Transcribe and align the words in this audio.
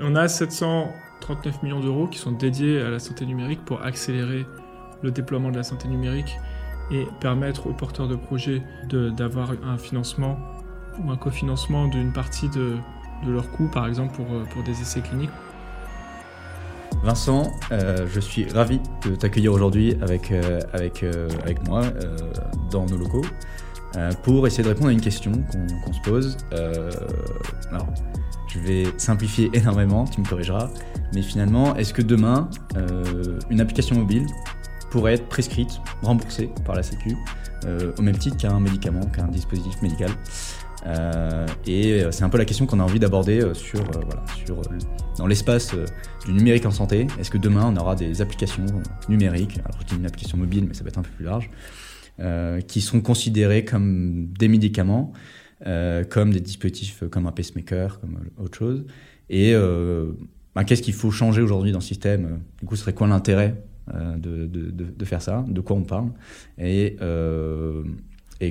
On 0.00 0.14
a 0.14 0.28
739 0.28 1.62
millions 1.62 1.80
d'euros 1.80 2.06
qui 2.06 2.18
sont 2.18 2.32
dédiés 2.32 2.80
à 2.80 2.90
la 2.90 2.98
santé 2.98 3.26
numérique 3.26 3.64
pour 3.64 3.82
accélérer 3.82 4.46
le 5.02 5.10
déploiement 5.10 5.50
de 5.50 5.56
la 5.56 5.62
santé 5.62 5.88
numérique 5.88 6.38
et 6.90 7.06
permettre 7.20 7.66
aux 7.66 7.72
porteurs 7.72 8.08
de 8.08 8.16
projets 8.16 8.62
d'avoir 8.88 9.52
un 9.64 9.76
financement 9.76 10.38
ou 11.04 11.10
un 11.10 11.16
cofinancement 11.16 11.88
d'une 11.88 12.12
partie 12.12 12.48
de, 12.48 12.76
de 13.26 13.32
leurs 13.32 13.50
coûts, 13.50 13.68
par 13.68 13.86
exemple 13.86 14.14
pour, 14.14 14.26
pour 14.26 14.62
des 14.62 14.80
essais 14.80 15.00
cliniques. 15.00 15.30
Vincent, 17.02 17.52
euh, 17.70 18.06
je 18.08 18.20
suis 18.20 18.48
ravi 18.48 18.80
de 19.04 19.14
t'accueillir 19.14 19.52
aujourd'hui 19.52 19.96
avec, 20.00 20.32
euh, 20.32 20.60
avec, 20.72 21.02
euh, 21.02 21.28
avec 21.42 21.66
moi 21.66 21.82
dans 22.70 22.86
nos 22.86 22.96
locaux 22.96 23.24
pour 24.22 24.46
essayer 24.46 24.62
de 24.62 24.68
répondre 24.68 24.88
à 24.88 24.92
une 24.92 25.00
question 25.00 25.32
qu'on 25.84 25.92
se 25.92 26.00
pose. 26.02 26.36
alors, 27.70 27.86
je 28.48 28.58
vais 28.58 28.84
simplifier 28.96 29.50
énormément, 29.54 30.04
tu 30.04 30.20
me 30.20 30.26
corrigeras, 30.26 30.70
mais 31.14 31.22
finalement, 31.22 31.76
est-ce 31.76 31.92
que 31.92 32.02
demain, 32.02 32.48
une 33.50 33.60
application 33.60 33.96
mobile 33.96 34.26
pourrait 34.90 35.14
être 35.14 35.28
prescrite, 35.28 35.80
remboursée 36.02 36.50
par 36.64 36.74
la 36.74 36.82
Sécu, 36.82 37.16
au 37.98 38.02
même 38.02 38.16
titre 38.16 38.36
qu'un 38.36 38.60
médicament, 38.60 39.04
qu'un 39.06 39.28
dispositif 39.28 39.80
médical 39.82 40.10
euh, 40.86 41.46
et 41.66 42.02
c'est 42.10 42.22
un 42.22 42.28
peu 42.28 42.38
la 42.38 42.44
question 42.44 42.66
qu'on 42.66 42.80
a 42.80 42.82
envie 42.82 43.00
d'aborder 43.00 43.40
euh, 43.40 43.54
sur, 43.54 43.80
euh, 43.80 44.00
voilà, 44.06 44.24
sur, 44.44 44.60
dans 45.16 45.26
l'espace 45.26 45.74
du 46.24 46.32
numérique 46.32 46.66
en 46.66 46.70
santé. 46.70 47.06
Est-ce 47.18 47.30
que 47.30 47.38
demain 47.38 47.64
on 47.66 47.76
aura 47.76 47.96
des 47.96 48.22
applications 48.22 48.66
numériques, 49.08 49.58
alors 49.64 49.80
je 49.80 49.86
dis 49.86 49.96
une 49.96 50.06
application 50.06 50.38
mobile, 50.38 50.66
mais 50.68 50.74
ça 50.74 50.84
va 50.84 50.88
être 50.88 50.98
un 50.98 51.02
peu 51.02 51.10
plus 51.10 51.24
large, 51.24 51.50
qui 52.66 52.80
seront 52.80 53.00
considérées 53.00 53.64
comme 53.64 54.26
des 54.38 54.48
médicaments, 54.48 55.12
comme 55.64 56.32
des 56.32 56.40
dispositifs 56.40 57.04
comme 57.10 57.26
un 57.26 57.32
pacemaker, 57.32 58.00
comme 58.00 58.18
autre 58.38 58.58
chose. 58.58 58.84
Et 59.28 59.54
bah, 60.54 60.64
qu'est-ce 60.64 60.82
qu'il 60.82 60.94
faut 60.94 61.10
changer 61.10 61.42
aujourd'hui 61.42 61.72
dans 61.72 61.78
le 61.78 61.84
système 61.84 62.40
Du 62.60 62.66
coup, 62.66 62.76
serait 62.76 62.94
quoi 62.94 63.06
l'intérêt 63.06 63.54
de, 63.92 64.46
de, 64.46 65.04
faire 65.04 65.22
ça? 65.22 65.44
De 65.48 65.60
quoi 65.60 65.76
on 65.76 65.82
parle? 65.82 66.10
Et, 66.58 66.96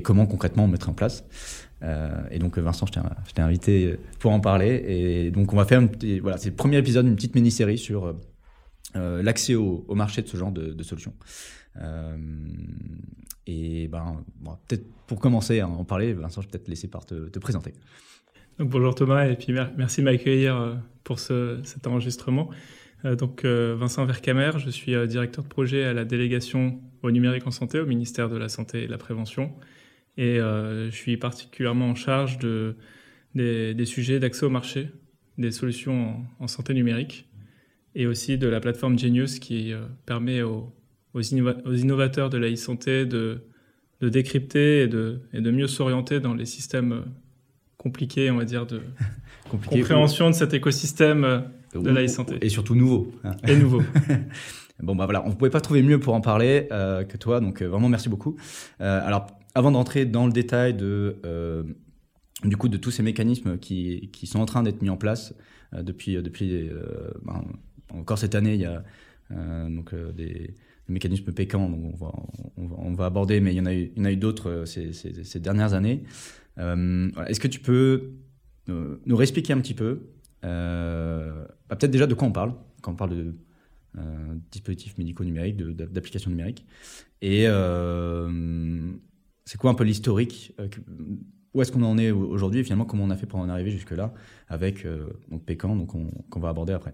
comment 0.03 0.25
concrètement 0.25 0.65
on 0.65 0.67
mettre 0.67 0.89
en 0.89 0.93
place? 0.93 1.23
Euh, 1.83 2.23
et 2.31 2.39
donc 2.39 2.57
Vincent, 2.57 2.85
je 2.87 3.33
t'ai 3.33 3.41
invité 3.41 3.97
pour 4.19 4.31
en 4.31 4.39
parler. 4.39 4.83
Et 4.87 5.31
donc 5.31 5.53
on 5.53 5.55
va 5.55 5.65
faire, 5.65 5.81
voilà, 6.21 6.37
c'est 6.37 6.49
le 6.49 6.55
premier 6.55 6.77
épisode 6.77 7.05
d'une 7.05 7.15
petite 7.15 7.35
mini-série 7.35 7.77
sur 7.77 8.13
euh, 8.95 9.21
l'accès 9.21 9.55
au, 9.55 9.85
marché 9.95 10.21
de 10.21 10.27
ce 10.27 10.37
genre 10.37 10.51
de, 10.51 10.83
solutions. 10.83 11.13
Euh, 11.81 12.17
et 13.45 13.87
ben, 13.87 14.23
peut-être 14.67 14.85
pour 15.07 15.19
commencer 15.19 15.59
à 15.59 15.67
en 15.67 15.83
parler, 15.85 16.13
Vincent, 16.13 16.41
je 16.41 16.47
vais 16.47 16.51
peut-être 16.51 16.65
te 16.65 16.69
laisser 16.69 16.87
par 16.87 17.05
te, 17.05 17.39
présenter. 17.39 17.73
Donc, 18.59 18.69
bonjour 18.69 18.95
Thomas, 18.95 19.25
et 19.25 19.35
puis 19.35 19.53
merci 19.77 20.01
de 20.01 20.05
m'accueillir 20.05 20.77
pour 21.03 21.19
ce, 21.19 21.59
cet 21.63 21.87
enregistrement. 21.87 22.49
donc 23.03 23.45
Vincent 23.45 24.05
Vercamer, 24.05 24.51
je 24.57 24.69
suis 24.69 24.95
directeur 25.07 25.43
de 25.43 25.49
projet 25.49 25.83
à 25.83 25.93
la 25.93 26.05
délégation 26.05 26.81
au 27.03 27.11
numérique 27.11 27.47
en 27.47 27.51
santé 27.51 27.79
au 27.79 27.85
ministère 27.85 28.29
de 28.29 28.37
la 28.37 28.49
Santé 28.49 28.83
et 28.83 28.87
de 28.87 28.91
la 28.91 28.97
Prévention. 28.97 29.53
Et 30.17 30.39
euh, 30.39 30.89
je 30.89 30.95
suis 30.95 31.17
particulièrement 31.17 31.89
en 31.89 31.95
charge 31.95 32.39
de, 32.39 32.75
des, 33.35 33.85
sujets 33.85 34.19
d'accès 34.19 34.45
au 34.45 34.49
marché, 34.49 34.89
des 35.37 35.51
solutions 35.51 36.25
en, 36.39 36.47
santé 36.47 36.73
numérique, 36.73 37.29
et 37.95 38.07
aussi 38.07 38.37
de 38.37 38.47
la 38.47 38.59
plateforme 38.59 38.97
Genius 38.97 39.39
qui 39.39 39.73
euh, 39.73 39.85
permet 40.05 40.41
aux, 40.41 40.73
aux, 41.13 41.21
innovateurs 41.21 42.29
de 42.29 42.37
la 42.37 42.51
e-santé 42.51 43.05
de, 43.05 43.43
de, 44.01 44.09
décrypter 44.09 44.83
et 44.83 44.87
de, 44.87 45.21
et 45.33 45.41
de 45.41 45.51
mieux 45.51 45.67
s'orienter 45.67 46.19
dans 46.19 46.33
les 46.33 46.45
systèmes 46.45 46.91
euh, 46.91 47.01
compliqués, 47.77 48.31
on 48.31 48.37
va 48.37 48.45
dire, 48.45 48.65
de 48.65 48.81
compréhension 49.49 50.29
de 50.29 50.35
cet 50.35 50.53
écosystème 50.53 51.45
de 51.73 51.89
la 51.89 52.03
e-santé. 52.03 52.37
Et 52.41 52.49
surtout 52.49 52.75
nouveau. 52.75 53.11
Hein. 53.23 53.31
Et 53.47 53.55
nouveau. 53.55 53.81
Bon 54.79 54.95
bah 54.95 55.05
voilà, 55.05 55.25
on 55.25 55.29
ne 55.29 55.33
pouvait 55.33 55.49
pas 55.49 55.59
trouver 55.59 55.81
mieux 55.81 55.99
pour 55.99 56.13
en 56.13 56.21
parler 56.21 56.67
que 56.69 57.17
toi, 57.17 57.39
donc 57.39 57.63
vraiment 57.63 57.89
merci 57.89 58.09
beaucoup. 58.09 58.35
alors 58.77 59.25
avant 59.57 59.71
d'entrer 59.71 60.05
dans 60.05 60.27
le 60.27 60.31
détail 60.31 60.75
de, 60.75 61.17
euh, 61.25 61.63
du 62.43 62.57
coup, 62.57 62.69
de 62.69 62.77
tous 62.77 62.91
ces 62.91 63.01
mécanismes 63.01 63.57
qui, 63.57 64.11
qui 64.13 64.27
sont 64.27 64.39
en 64.39 64.45
train 64.45 64.61
d'être 64.61 64.83
mis 64.83 64.89
en 64.91 64.97
place 64.97 65.33
euh, 65.73 65.81
depuis, 65.81 66.15
euh, 66.15 66.21
depuis 66.21 66.69
ben, 67.23 67.43
encore 67.91 68.19
cette 68.19 68.35
année, 68.35 68.53
il 68.53 68.61
y 68.61 68.65
a 68.65 68.83
donc, 69.67 69.95
des, 70.15 70.53
mécanismes 70.89 71.31
pécants, 71.31 71.69
donc 71.69 71.95
on 72.57 72.93
va, 72.93 73.05
aborder, 73.05 73.39
mais 73.39 73.53
il 73.53 73.57
y 73.57 73.61
en 73.61 74.05
a 74.05 74.11
eu, 74.11 74.17
d'autres 74.17 74.63
ces, 74.65 74.93
ces, 74.93 75.39
dernières 75.39 75.73
années. 75.73 76.03
Est-ce 76.57 77.39
que 77.39 77.47
tu 77.47 77.59
peux 77.59 78.13
nous 78.67 79.15
réexpliquer 79.15 79.53
un 79.53 79.59
petit 79.59 79.73
peu, 79.73 80.09
bah, 80.41 81.75
peut-être 81.75 81.91
déjà 81.91 82.07
de 82.07 82.13
quoi 82.13 82.27
on 82.27 82.31
parle, 82.31 82.53
quand 82.81 82.91
on 82.91 82.95
parle 82.95 83.15
de 83.15 83.35
dispositifs 84.51 84.97
médicaux 84.97 85.23
numériques, 85.23 85.57
d'applications 85.57 86.29
numériques, 86.29 86.65
et 87.21 87.47
c'est 89.47 89.57
quoi 89.57 89.71
un 89.71 89.75
peu 89.75 89.85
l'historique 89.85 90.53
euh, 90.59 90.67
Où 91.53 91.61
est-ce 91.61 91.71
qu'on 91.71 91.83
en 91.83 91.97
est 91.97 92.11
aujourd'hui 92.11 92.59
et 92.59 92.63
finalement 92.63 92.83
comment 92.83 93.05
on 93.05 93.09
a 93.09 93.15
fait 93.15 93.25
pour 93.25 93.39
en 93.39 93.47
arriver 93.47 93.71
jusque-là 93.71 94.13
avec 94.49 94.85
euh, 94.85 95.07
donc 95.31 95.45
Pécan, 95.45 95.73
donc 95.77 95.93
qu'on 96.29 96.39
va 96.39 96.49
aborder 96.49 96.73
après? 96.73 96.93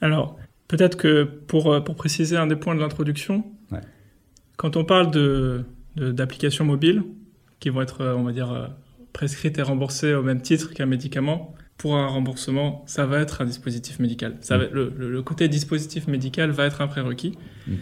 Alors, 0.00 0.38
peut-être 0.68 0.96
que 0.96 1.24
pour, 1.24 1.72
euh, 1.72 1.80
pour 1.80 1.96
préciser 1.96 2.36
un 2.36 2.46
des 2.46 2.56
points 2.56 2.74
de 2.74 2.80
l'introduction, 2.80 3.44
quand 4.56 4.76
on 4.76 4.84
parle 4.84 5.10
d'applications 5.96 6.64
de, 6.64 6.70
mobiles 6.70 7.02
qui 7.60 7.68
vont 7.68 7.82
être, 7.82 8.06
on 8.06 8.22
va 8.22 8.32
dire, 8.32 8.70
prescrites 9.12 9.58
et 9.58 9.62
remboursées 9.62 10.14
au 10.14 10.22
même 10.22 10.40
titre 10.40 10.72
qu'un 10.72 10.86
médicament, 10.86 11.54
pour 11.76 11.96
un 11.96 12.06
remboursement, 12.06 12.84
ça 12.86 13.06
va 13.06 13.20
être 13.20 13.42
un 13.42 13.44
dispositif 13.44 13.98
médical. 13.98 14.36
Ça 14.40 14.56
mm. 14.56 14.70
le, 14.72 15.22
côté 15.22 15.48
dispositif 15.48 16.06
médical 16.06 16.50
va 16.50 16.66
être 16.66 16.80
un 16.80 16.86
prérequis. 16.86 17.36
Mm. 17.66 17.74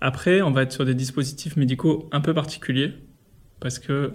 Après, 0.00 0.42
on 0.42 0.50
va 0.50 0.62
être 0.62 0.72
sur 0.72 0.84
des 0.84 0.94
dispositifs 0.94 1.56
médicaux 1.56 2.08
un 2.12 2.20
peu 2.20 2.34
particuliers 2.34 2.92
parce 3.60 3.78
que 3.78 4.12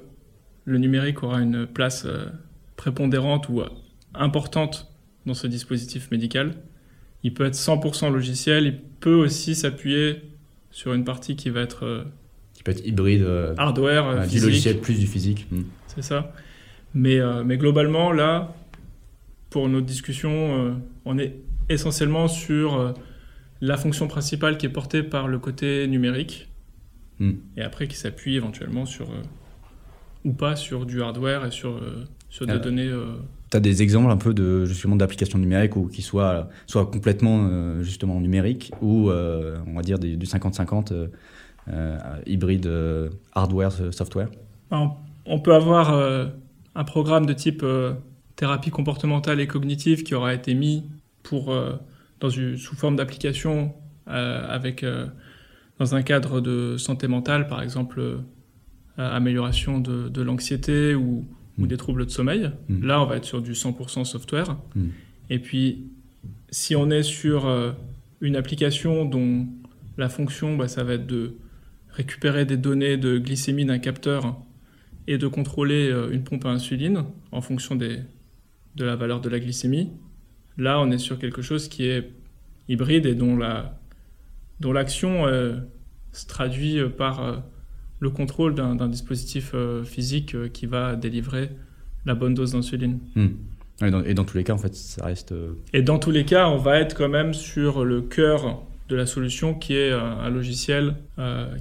le 0.66 0.78
numérique 0.78 1.24
aura 1.24 1.42
une 1.42 1.66
place 1.66 2.06
euh, 2.06 2.26
prépondérante 2.76 3.50
ou 3.50 3.62
euh, 3.62 3.70
importante 4.14 4.94
dans 5.26 5.34
ce 5.34 5.48
dispositif 5.48 6.12
médical. 6.12 6.54
Il 7.24 7.34
peut 7.34 7.46
être 7.46 7.56
100% 7.56 8.12
logiciel, 8.12 8.66
il 8.66 8.78
peut 9.00 9.14
aussi 9.14 9.56
s'appuyer 9.56 10.22
sur 10.72 10.94
une 10.94 11.04
partie 11.04 11.36
qui 11.36 11.50
va 11.50 11.62
être... 11.62 11.86
Euh, 11.86 12.04
qui 12.54 12.64
peut 12.64 12.72
être 12.72 12.86
hybride. 12.86 13.26
hardware, 13.58 14.28
Du 14.28 14.40
logiciel 14.40 14.80
plus 14.80 15.00
du 15.00 15.08
physique. 15.08 15.48
Hmm. 15.52 15.64
C'est 15.88 16.04
ça. 16.04 16.34
Mais, 16.94 17.20
mais 17.46 17.58
globalement, 17.58 18.12
là, 18.12 18.54
pour 19.50 19.70
notre 19.70 19.86
discussion, 19.86 20.76
on 21.06 21.18
est 21.18 21.36
essentiellement 21.70 22.28
sur 22.28 22.94
la 23.62 23.78
fonction 23.78 24.08
principale 24.08 24.58
qui 24.58 24.66
est 24.66 24.70
portée 24.70 25.02
par 25.04 25.28
le 25.28 25.40
côté 25.40 25.88
numérique 25.88 26.50
Hmm. 27.22 27.34
Et 27.56 27.62
après, 27.62 27.88
qui 27.88 27.96
s'appuie 27.96 28.36
éventuellement 28.36 28.88
sur, 28.88 29.12
euh, 29.12 29.22
ou 30.26 30.34
pas, 30.34 30.56
sur 30.56 30.88
du 30.88 31.04
hardware 31.04 31.46
et 31.46 31.52
sur, 31.52 31.70
euh, 31.70 32.04
sur 32.32 32.48
des 32.48 32.58
données. 32.58 32.92
Euh, 33.52 33.58
tu 33.58 33.58
as 33.58 33.60
des 33.60 33.82
exemples 33.82 34.10
un 34.10 34.18
peu 34.18 34.34
de 34.34 34.66
justement 34.66 34.96
d'applications 34.96 35.38
numériques 35.38 35.76
ou 35.76 35.88
qui 35.88 36.02
soient 36.02 36.50
soit 36.68 36.86
complètement 36.86 37.82
justement 37.82 38.20
numériques 38.20 38.72
ou 38.82 39.10
on 39.12 39.74
va 39.76 39.82
dire 39.82 40.00
du 40.00 40.18
50-50 40.18 41.10
hybride 42.26 42.70
hardware 43.34 43.72
software? 43.92 44.30
On 44.72 45.40
peut 45.40 45.54
avoir 45.54 45.94
un 46.76 46.84
programme 46.84 47.26
de 47.26 47.34
type 47.34 47.66
thérapie 48.36 48.72
comportementale 48.72 49.40
et 49.40 49.48
cognitive 49.48 50.04
qui 50.04 50.16
aura 50.16 50.34
été 50.34 50.54
mis 50.54 50.86
pour 51.24 51.54
dans 52.20 52.30
une, 52.30 52.58
sous 52.58 52.76
forme 52.76 52.96
d'application 52.96 53.74
avec 54.08 54.86
dans 55.82 55.96
un 55.96 56.04
cadre 56.04 56.42
de 56.42 56.78
santé 56.78 57.08
mentale, 57.08 57.48
par 57.48 57.64
exemple, 57.64 58.00
euh, 58.00 59.16
amélioration 59.16 59.80
de, 59.80 60.22
l'anxiété 60.22 60.94
ou, 60.94 61.26
mm. 61.66 61.68
des 61.68 61.78
troubles 61.78 62.06
de 62.06 62.12
sommeil. 62.12 62.52
Mm. 62.70 62.86
Là, 62.86 63.02
on 63.02 63.06
va 63.06 63.18
être 63.18 63.26
sur 63.26 63.42
du 63.42 63.54
100% 63.54 64.06
software. 64.06 64.58
Mm. 64.76 64.88
Et 65.30 65.40
puis, 65.40 65.88
si 66.50 66.76
on 66.76 66.90
est 66.90 67.04
sur 67.04 67.48
euh, 67.48 67.72
une 68.20 68.36
application 68.36 69.06
dont 69.06 69.48
la 69.98 70.10
fonction, 70.10 70.56
bah, 70.56 70.68
ça 70.68 70.84
va 70.84 70.94
être 70.94 71.08
de 71.08 71.36
récupérer 71.90 72.46
des 72.46 72.58
données 72.58 72.98
de 72.98 73.18
glycémie 73.18 73.66
d'un 73.66 73.80
capteur 73.80 74.38
et 75.08 75.18
de 75.18 75.28
contrôler 75.28 75.90
euh, 75.90 76.12
une 76.12 76.24
pompe 76.24 76.46
à 76.46 76.50
insuline 76.50 77.06
en 77.32 77.42
fonction 77.42 77.76
des, 77.76 78.00
de 78.76 78.86
la 78.86 78.96
valeur 78.96 79.22
de 79.22 79.30
la 79.30 79.40
glycémie, 79.40 79.90
là, 80.58 80.80
on 80.80 80.92
est 80.92 80.98
sur 80.98 81.20
quelque 81.20 81.42
chose 81.42 81.68
qui 81.68 81.86
est 81.86 82.12
hybride 82.68 83.06
et 83.06 83.16
dont 83.16 83.36
la 83.36 83.78
dont 84.60 84.72
l'action 84.72 85.26
euh, 85.26 85.56
se 86.12 86.28
traduit 86.28 86.78
par 86.96 87.44
le 88.02 88.10
contrôle 88.10 88.56
d'un 88.56 88.88
dispositif 88.88 89.56
physique 89.86 90.52
qui 90.52 90.66
va 90.66 90.96
délivrer 90.96 91.50
la 92.06 92.16
bonne 92.16 92.34
dose 92.34 92.52
d'insuline. 92.54 93.00
Hmm. 93.16 93.28
Et, 94.06 94.14
dans, 94.14 94.26
tous 94.26 94.38
les 94.38 94.44
cas, 94.44 94.54
en 94.54 94.58
fait, 94.58 94.76
ça 94.76 95.06
reste. 95.06 95.34
Et 95.72 95.82
dans 95.82 95.98
tous 95.98 96.12
les 96.12 96.26
cas, 96.26 96.48
on 96.48 96.58
va 96.58 96.80
être 96.80 96.96
quand 96.96 97.10
même 97.10 97.34
sur 97.34 97.86
le 97.86 98.02
cœur 98.02 98.62
de 98.90 98.96
la 98.96 99.06
solution 99.06 99.54
qui 99.54 99.76
est 99.76 99.92
un, 99.92 100.30
logiciel 100.30 100.96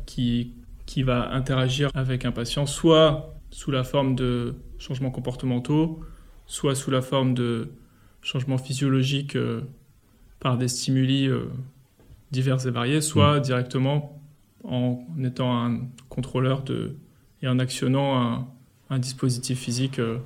qui, 0.06 0.52
qui 0.86 1.02
va 1.02 1.30
interagir 1.32 1.90
avec 1.94 2.24
un 2.24 2.32
patient, 2.32 2.66
soit 2.66 3.34
sous 3.50 3.70
la 3.70 3.84
forme 3.84 4.14
de 4.16 4.54
changements 4.78 5.10
comportementaux, 5.10 6.00
soit 6.46 6.74
sous 6.74 6.90
la 6.90 7.02
forme 7.02 7.34
de 7.34 7.68
changements 8.22 8.58
physiologiques 8.58 9.36
par 10.40 10.56
des 10.58 10.68
stimuli 10.68 11.30
divers 12.30 12.66
et 12.66 12.70
variés, 12.70 13.00
soit 13.00 13.38
Mm. 13.38 13.42
directement 13.42 14.20
en 14.64 15.00
étant 15.24 15.64
un 15.64 15.80
contrôleur 16.24 16.62
de, 16.64 16.96
et 17.42 17.48
en 17.48 17.58
actionnant 17.58 18.20
un, 18.20 18.46
un 18.90 18.98
dispositif 18.98 19.58
physique. 19.58 19.98
euh, 19.98 20.18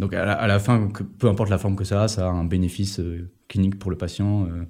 Donc 0.00 0.12
à 0.14 0.24
la, 0.24 0.32
à 0.32 0.46
la 0.48 0.58
fin, 0.58 0.88
que- 0.88 1.04
peu 1.04 1.28
importe 1.28 1.50
la 1.50 1.58
forme 1.58 1.76
que 1.76 1.84
ça 1.84 2.02
a, 2.04 2.08
ça 2.08 2.26
a 2.26 2.30
un 2.30 2.44
bénéfice 2.44 2.98
euh, 2.98 3.30
clinique 3.48 3.78
pour 3.78 3.90
le 3.92 3.96
patient. 3.96 4.46
euh, 4.48 4.64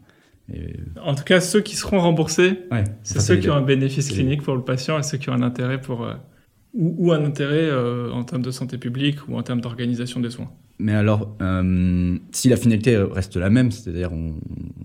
et- 0.55 0.77
En 1.03 1.15
tout 1.15 1.25
cas, 1.25 1.41
ceux 1.41 1.63
qui 1.63 1.75
seront 1.77 2.01
remboursés, 2.01 2.59
Ouais, 2.71 2.85
c'est 3.03 3.21
ceux 3.21 3.37
qui 3.37 3.49
ont 3.49 3.55
un 3.57 3.63
bénéfice 3.63 4.11
clinique 4.11 4.43
pour 4.43 4.55
le 4.55 4.63
patient 4.63 4.99
et 4.99 5.03
ceux 5.03 5.17
qui 5.17 5.31
ont 5.31 5.33
un 5.33 5.43
intérêt 5.43 5.81
pour 5.81 6.01
ou, 6.75 6.95
ou 7.07 7.13
un 7.13 7.25
intérêt 7.25 7.71
en 8.13 8.25
termes 8.25 8.43
de 8.43 8.51
santé 8.51 8.77
publique 8.77 9.27
ou 9.29 9.39
en 9.39 9.43
termes 9.43 9.63
d'organisation 9.63 10.21
des 10.21 10.31
soins. 10.31 10.51
Mais 10.79 10.93
alors, 10.93 11.35
si 12.33 12.49
la 12.51 12.57
finalité 12.57 12.97
reste 12.99 13.37
la 13.37 13.49
même, 13.49 13.71
c'est-à-dire 13.71 14.13
on, 14.13 14.35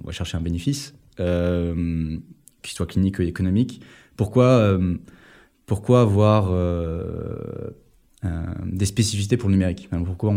on 0.02 0.06
va 0.08 0.14
chercher 0.14 0.38
un 0.38 0.42
bénéfice, 0.42 0.94
qu'il 1.18 2.74
soit 2.78 2.86
clinique 2.86 3.20
ou 3.20 3.24
économique, 3.24 3.82
pourquoi, 4.20 4.48
euh, 4.48 4.96
pourquoi 5.66 6.02
avoir 6.02 6.50
euh, 6.52 7.70
euh, 8.26 8.44
des 8.66 8.86
spécificités 8.86 9.38
pour 9.38 9.48
le 9.48 9.54
numérique? 9.56 9.88
Pourquoi 10.04 10.36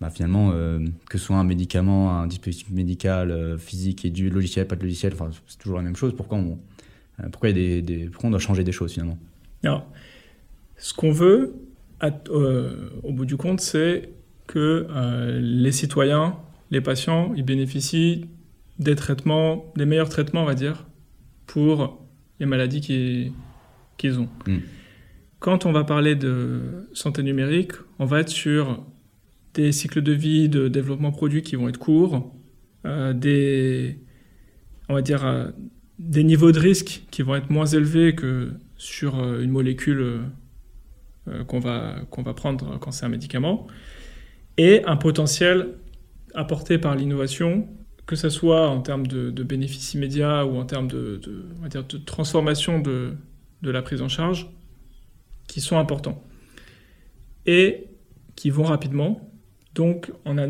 bah, 0.00 0.10
finalement, 0.10 0.52
que 1.10 1.18
ce 1.18 1.24
soit 1.24 1.34
un 1.34 1.42
médicament, 1.42 2.20
un 2.20 2.28
dispositif 2.28 2.70
médical, 2.70 3.58
physique 3.58 4.04
et 4.04 4.10
du 4.10 4.30
logiciel, 4.30 4.68
pas 4.68 4.76
de 4.76 4.82
logiciel, 4.82 5.12
c'est 5.48 5.58
toujours 5.58 5.78
la 5.78 5.82
même 5.82 5.96
chose. 5.96 6.14
Pourquoi 6.16 6.38
on, 6.38 6.56
pourquoi, 7.32 7.48
y 7.48 7.78
a 7.78 7.80
des, 7.80 8.08
pourquoi 8.12 8.28
on 8.28 8.30
doit 8.30 8.38
changer 8.38 8.62
des 8.62 8.70
choses 8.70 8.92
finalement? 8.92 9.18
Alors, 9.64 9.84
ce 10.76 10.94
qu'on 10.94 11.10
veut, 11.10 11.56
au 12.00 13.12
bout 13.12 13.26
du 13.26 13.36
compte, 13.36 13.60
c'est 13.60 14.10
que 14.46 14.86
les 15.40 15.72
citoyens, 15.72 16.36
les 16.70 16.80
patients, 16.80 17.32
ils 17.34 17.44
bénéficient 17.44 18.26
des 18.78 18.94
traitements, 18.94 19.64
des 19.74 19.84
meilleurs 19.84 20.10
traitements, 20.10 20.42
on 20.42 20.46
va 20.46 20.54
dire, 20.54 20.86
pour 21.46 21.98
les 22.40 22.46
maladies 22.46 22.80
qui- 22.80 23.32
qu'ils 23.96 24.18
ont. 24.20 24.28
Mm. 24.46 24.58
Quand 25.40 25.66
on 25.66 25.72
va 25.72 25.84
parler 25.84 26.14
de 26.16 26.88
santé 26.92 27.22
numérique, 27.22 27.72
on 27.98 28.04
va 28.04 28.20
être 28.20 28.28
sur 28.28 28.84
des 29.54 29.72
cycles 29.72 30.02
de 30.02 30.12
vie, 30.12 30.48
de 30.48 30.68
développement 30.68 31.10
produit 31.12 31.42
qui 31.42 31.56
vont 31.56 31.68
être 31.68 31.78
courts, 31.78 32.32
euh, 32.86 33.12
des, 33.12 33.98
on 34.88 34.94
va 34.94 35.02
dire, 35.02 35.24
euh, 35.24 35.48
des 35.98 36.22
niveaux 36.24 36.52
de 36.52 36.60
risque 36.60 37.02
qui 37.10 37.22
vont 37.22 37.34
être 37.34 37.50
moins 37.50 37.66
élevés 37.66 38.14
que 38.14 38.52
sur 38.76 39.18
euh, 39.18 39.40
une 39.42 39.50
molécule 39.50 40.20
qu'on 41.46 41.58
va, 41.60 41.96
qu'on 42.10 42.22
va 42.22 42.32
prendre 42.32 42.78
quand 42.78 42.90
c'est 42.90 43.04
un 43.04 43.10
médicament, 43.10 43.66
et 44.56 44.82
un 44.86 44.96
potentiel 44.96 45.74
apporté 46.34 46.78
par 46.78 46.94
l'innovation, 46.96 47.68
que 48.08 48.16
ce 48.16 48.30
soit 48.30 48.70
en 48.70 48.80
termes 48.80 49.06
de, 49.06 49.30
de 49.30 49.42
bénéfices 49.42 49.92
immédiats 49.92 50.46
ou 50.46 50.56
en 50.56 50.64
termes 50.64 50.88
de, 50.88 51.20
de, 51.22 51.44
on 51.58 51.62
va 51.62 51.68
dire, 51.68 51.84
de 51.84 51.98
transformation 51.98 52.80
de, 52.80 53.12
de 53.60 53.70
la 53.70 53.82
prise 53.82 54.00
en 54.00 54.08
charge, 54.08 54.48
qui 55.46 55.60
sont 55.60 55.78
importants 55.78 56.24
et 57.44 57.84
qui 58.34 58.48
vont 58.48 58.62
rapidement. 58.62 59.30
Donc 59.74 60.10
on 60.24 60.38
a 60.38 60.46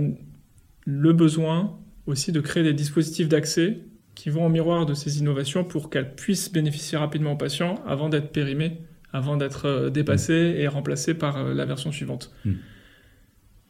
le 0.87 1.13
besoin 1.13 1.77
aussi 2.07 2.31
de 2.31 2.41
créer 2.41 2.63
des 2.63 2.75
dispositifs 2.75 3.29
d'accès 3.29 3.81
qui 4.15 4.31
vont 4.31 4.45
en 4.45 4.51
miroir 4.51 4.87
de 4.87 4.95
ces 4.95 5.19
innovations 5.19 5.65
pour 5.65 5.91
qu'elles 5.91 6.15
puissent 6.15 6.53
bénéficier 6.53 6.97
rapidement 6.97 7.33
aux 7.33 7.37
patients 7.37 7.83
avant 7.87 8.09
d'être 8.09 8.31
périmées, 8.31 8.83
avant 9.13 9.37
d'être 9.37 9.67
euh, 9.67 9.91
dépassées 9.91 10.55
et 10.59 10.69
remplacées 10.69 11.15
par 11.15 11.37
euh, 11.39 11.55
la 11.55 11.65
version 11.65 11.91
suivante. 11.91 12.33
Mm. 12.45 12.53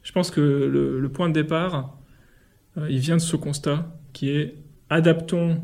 Je 0.03 0.13
pense 0.13 0.31
que 0.31 0.41
le, 0.41 1.01
le 1.01 1.09
point 1.09 1.29
de 1.29 1.35
départ, 1.35 1.98
il 2.91 2.99
vient 2.99 3.17
de 3.17 3.23
ce 3.23 3.37
constat 3.37 3.99
qui 4.13 4.31
est 4.31 4.57
adaptons 4.91 5.61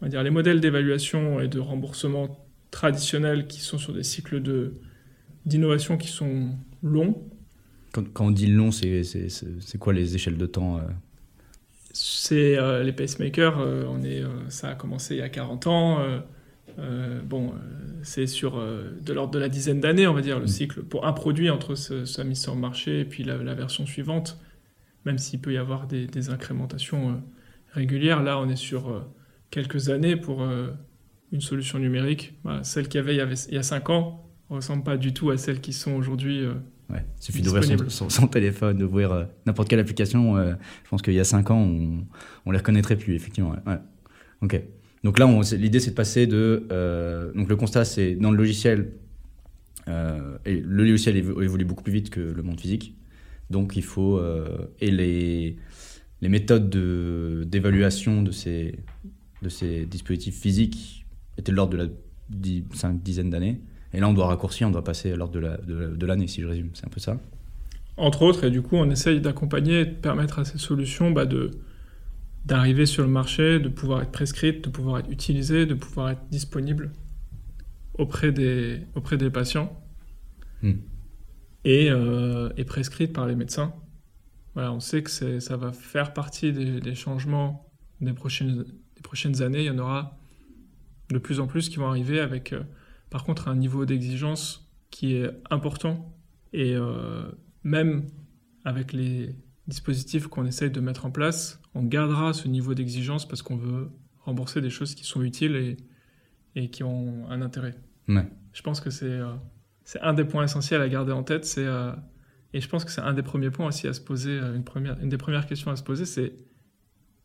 on 0.00 0.06
va 0.06 0.08
dire, 0.10 0.22
les 0.22 0.30
modèles 0.30 0.60
d'évaluation 0.60 1.40
et 1.40 1.48
de 1.48 1.58
remboursement 1.60 2.44
traditionnels 2.70 3.46
qui 3.46 3.60
sont 3.60 3.78
sur 3.78 3.92
des 3.94 4.02
cycles 4.02 4.42
de, 4.42 4.74
d'innovation 5.46 5.96
qui 5.96 6.08
sont 6.08 6.50
longs. 6.82 7.22
quand, 7.92 8.06
quand 8.12 8.26
on 8.26 8.30
dit 8.30 8.48
long, 8.48 8.70
c'est 8.72 9.02
c'est- 9.04 9.28
c'est- 9.28 9.78
quoi 9.78 9.92
les 9.92 10.14
échelles 10.14 10.36
de 10.36 10.46
temps 10.46 10.78
euh? 10.78 10.82
C'est 11.92 12.58
euh, 12.58 12.82
les 12.82 12.92
pacemakers, 12.92 13.60
euh, 13.60 13.84
on 13.88 14.02
est, 14.02 14.20
euh, 14.22 14.28
ça 14.48 14.70
a 14.70 14.74
commencé 14.74 15.14
il 15.14 15.18
y 15.18 15.22
a 15.22 15.28
40 15.28 15.66
ans. 15.68 16.00
euh, 16.00 16.18
euh, 16.80 17.20
bon, 17.22 17.50
euh, 17.50 17.52
c'est 18.02 18.26
sur 18.26 18.58
euh, 18.58 18.90
de 19.00 19.12
l'ordre 19.12 19.32
de 19.32 19.38
la 19.38 19.48
dizaine 19.48 19.80
d'années, 19.80 20.06
on 20.08 20.12
va 20.14 20.22
dire, 20.22 20.38
le 20.40 20.46
Mm. 20.46 20.48
cycle 20.48 20.82
pour 20.82 21.06
un 21.06 21.12
produit 21.12 21.50
entre 21.50 21.76
ce- 21.76 22.04
sa 22.04 22.24
mise 22.24 22.40
sur 22.42 22.54
le 22.54 22.60
marché 22.60 23.00
et 23.00 23.04
puis 23.04 23.22
la, 23.22 23.36
la 23.36 23.54
version 23.54 23.86
suivante, 23.86 24.38
même 25.04 25.18
s'il 25.18 25.40
peut 25.40 25.52
y 25.52 25.58
avoir 25.58 25.86
des, 25.86 26.06
des 26.06 26.30
incrémentations 26.30 27.10
euh, 27.10 27.14
régulières. 27.72 28.22
Là, 28.22 28.38
on 28.38 28.48
est 28.48 28.56
sur 28.56 28.88
euh, 28.88 29.00
quelques 29.50 29.88
années 29.90 30.16
pour 30.16 30.42
euh, 30.42 30.68
une 31.32 31.40
solution 31.40 31.78
numérique. 31.78 32.34
Voilà, 32.44 32.64
celle 32.64 32.88
qu'il 32.88 32.98
y 32.98 33.02
avait 33.02 33.14
il 33.48 33.54
y, 33.54 33.58
a 33.58 33.62
5 33.62 33.90
ans 33.90 34.20
ne 34.50 34.56
ressemble 34.56 34.84
pas 34.84 34.96
du 34.96 35.12
tout 35.12 35.30
à 35.30 35.36
celles 35.36 35.60
qui 35.60 35.72
sont 35.72 35.92
aujourd'hui. 35.92 36.46
Ouais, 36.90 37.02
il 37.18 37.22
suffit 37.22 37.40
d'ouvrir 37.42 37.64
son, 37.64 37.70
Disponible. 37.70 37.90
son- 37.90 38.08
son 38.10 38.26
téléphone, 38.28 38.76
d'ouvrir 38.78 39.10
euh, 39.12 39.24
n'importe 39.46 39.68
quelle 39.68 39.80
application. 39.80 40.36
euh, 40.36 40.54
je 40.84 40.88
pense 40.90 41.00
qu'il 41.02 41.14
y 41.14 41.20
a 41.20 41.24
5 41.24 41.50
ans, 41.50 41.60
on, 41.60 42.04
on 42.46 42.50
les 42.50 42.58
reconnaîtrait 42.58 42.96
plus, 42.96 43.14
effectivement. 43.14 43.50
ouais. 43.50 43.72
Ouais. 43.72 43.78
Ok. 44.42 44.62
Donc 45.02 45.18
là, 45.18 45.26
l'idée, 45.56 45.80
c'est 45.80 45.90
de 45.90 45.94
passer 45.96 46.26
de. 46.26 46.66
euh, 46.72 47.32
donc 47.34 47.48
le 47.48 47.56
constat, 47.56 47.84
c'est 47.84 48.14
dans 48.14 48.30
le 48.30 48.36
logiciel. 48.38 48.92
et 49.86 50.60
le 50.60 50.84
logiciel 50.84 51.16
évo- 51.16 51.42
évolue 51.42 51.64
beaucoup 51.64 51.82
plus 51.82 51.92
vite 51.92 52.10
que 52.10 52.20
le 52.20 52.42
monde 52.42 52.58
physique. 52.60 52.94
Donc 53.50 53.76
il 53.76 53.82
faut. 53.84 54.18
euh, 54.18 54.66
et 54.80 54.90
les, 54.90 55.56
les 56.22 56.28
méthodes 56.28 56.70
de- 56.70 57.44
d'évaluation 57.46 58.22
de 58.22 58.30
ces, 58.32 58.78
de 59.42 59.48
ces 59.48 59.86
dispositifs 59.86 60.40
physiques 60.40 61.06
étaient 61.38 61.52
de 61.52 61.56
l'ordre 61.56 61.72
de 61.74 61.78
la 61.84 61.88
dix, 62.30 62.64
cinq 62.74 63.02
dizaine 63.02 63.30
d'années. 63.30 63.60
Et 63.92 64.00
là, 64.00 64.08
on 64.08 64.14
doit 64.14 64.26
raccourcir, 64.26 64.68
on 64.68 64.70
doit 64.70 64.84
passer 64.84 65.12
à 65.12 65.16
l'ordre 65.16 65.34
de 65.34 65.40
la- 65.40 65.58
de 65.58 65.74
la- 65.74 65.88
de 65.88 66.06
l'année, 66.06 66.26
si 66.28 66.40
je 66.42 66.46
résume. 66.46 66.70
C'est 66.74 66.86
un 66.86 66.90
peu 66.90 67.00
ça. 67.00 67.20
entre 67.96 68.22
autres, 68.22 68.44
et 68.44 68.50
du 68.50 68.62
coup, 68.62 68.76
on 68.76 68.90
essaye 68.90 69.20
d'accompagner 69.20 69.80
et 69.80 69.86
de 69.86 69.94
permettre 69.94 70.38
à 70.40 70.44
ces 70.44 70.58
solutions 70.58 71.10
bah, 71.12 71.26
de 71.26 71.50
d'arriver 72.44 72.86
sur 72.86 73.02
le 73.04 73.08
marché, 73.10 73.58
de 73.60 73.68
pouvoir 73.68 74.02
être 74.02 74.12
prescrites, 74.12 74.64
de 74.64 74.70
pouvoir 74.70 74.98
être 75.00 75.10
utilisées, 75.10 75.66
de 75.66 75.74
pouvoir 75.74 76.10
être 76.10 76.22
disponibles 76.30 76.92
auprès 77.98 78.32
des, 78.32 78.80
auprès 78.94 79.16
des 79.16 79.30
patients 79.30 79.72
Hmm. 80.62 80.78
Et, 81.64 81.90
euh, 81.90 82.50
et 82.56 82.64
prescrites 82.64 83.12
par 83.12 83.26
les 83.26 83.34
médecins. 83.34 83.74
Voilà, 84.54 84.72
on 84.72 84.80
sait 84.80 85.02
que 85.02 85.40
ça 85.40 85.56
va 85.56 85.72
faire 85.72 86.12
partie 86.12 86.52
des, 86.52 86.80
des 86.80 86.94
changements 86.94 87.70
des 88.00 88.12
prochaines, 88.12 88.64
des 88.96 89.02
prochaines 89.02 89.42
années. 89.42 89.60
Il 89.60 89.66
y 89.66 89.70
en 89.70 89.78
aura 89.78 90.18
de 91.10 91.18
plus 91.18 91.40
en 91.40 91.46
plus 91.46 91.68
qui 91.68 91.76
vont 91.76 91.88
arriver 91.88 92.20
avec, 92.20 92.52
euh, 92.52 92.62
par 93.10 93.24
contre, 93.24 93.48
un 93.48 93.56
niveau 93.56 93.84
d'exigence 93.84 94.70
qui 94.90 95.14
est 95.14 95.30
important 95.50 96.14
et 96.52 96.74
euh, 96.74 97.24
même 97.64 98.06
avec 98.64 98.92
les 98.92 99.34
dispositifs 99.66 100.28
qu'on 100.28 100.46
essaye 100.46 100.70
de 100.70 100.80
mettre 100.80 101.04
en 101.06 101.10
place, 101.10 101.60
on 101.74 101.82
gardera 101.82 102.32
ce 102.32 102.48
niveau 102.48 102.74
d'exigence 102.74 103.26
parce 103.26 103.42
qu'on 103.42 103.56
veut 103.56 103.90
rembourser 104.20 104.60
des 104.60 104.70
choses 104.70 104.94
qui 104.94 105.04
sont 105.04 105.22
utiles 105.22 105.56
et, 105.56 105.76
et 106.54 106.70
qui 106.70 106.84
ont 106.84 107.28
un 107.28 107.42
intérêt. 107.42 107.74
Ouais. 108.08 108.26
Je 108.52 108.62
pense 108.62 108.80
que 108.80 108.90
c'est 108.90 109.06
euh, 109.06 109.32
c'est 109.84 110.00
un 110.00 110.14
des 110.14 110.24
points 110.24 110.44
essentiels 110.44 110.80
à 110.80 110.88
garder 110.88 111.12
en 111.12 111.22
tête. 111.22 111.44
C'est 111.44 111.66
euh, 111.66 111.92
et 112.52 112.60
je 112.60 112.68
pense 112.68 112.84
que 112.84 112.90
c'est 112.90 113.00
un 113.00 113.12
des 113.14 113.22
premiers 113.22 113.50
points 113.50 113.66
aussi 113.68 113.86
à 113.88 113.92
se 113.92 114.00
poser. 114.00 114.30
euh, 114.38 114.54
Une, 114.54 114.64
première, 114.64 114.98
une 115.00 115.08
des 115.08 115.18
premières 115.18 115.46
questions 115.46 115.70
à 115.70 115.76
se 115.76 115.82
poser, 115.82 116.04
c'est 116.06 116.32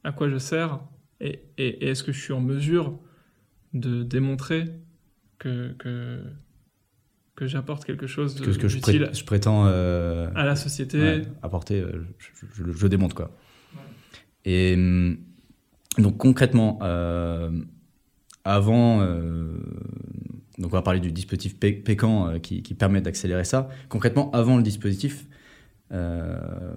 à 0.04 0.12
quoi 0.12 0.30
je 0.30 0.38
sers 0.38 0.80
et, 1.22 1.42
et- 1.58 1.86
et 1.86 1.90
est-ce 1.90 2.04
que 2.04 2.12
je 2.12 2.20
suis 2.20 2.34
en 2.34 2.42
mesure 2.42 2.98
de 3.74 4.04
démontrer 4.04 4.66
que, 5.38 5.74
que, 5.74 6.22
que 7.36 7.46
j'apporte 7.48 7.86
quelque 7.86 8.08
chose 8.08 8.36
de 8.36 8.46
que 8.46 8.52
ce 8.54 8.58
que 8.58 8.68
je, 8.68 8.78
je 9.14 9.24
prétends 9.26 9.66
euh, 9.68 10.30
à 10.36 10.46
la 10.46 10.56
société. 10.56 11.00
ouais, 11.02 11.22
apporter, 11.44 11.84
je, 12.18 12.30
je- 12.66 12.72
je 12.72 12.88
démonte 12.88 13.14
quoi. 13.14 13.32
Et 14.46 14.74
hum, 14.76 15.18
donc 15.98 16.18
concrètement, 16.18 16.80
euh, 16.82 17.52
avant, 18.46 19.02
euh, 19.02 19.58
donc 20.60 20.72
on 20.74 20.76
va 20.78 20.82
parler 20.82 21.00
du 21.00 21.12
dispositif 21.12 21.58
Pécan 21.58 22.28
euh, 22.28 22.40
qui, 22.40 22.62
qui 22.62 22.74
permet 22.74 23.02
d'accélérer 23.02 23.46
ça. 23.46 23.70
Concrètement, 23.88 24.30
avant 24.32 24.58
le 24.58 24.64
dispositif, 24.64 25.26
euh, 25.92 26.74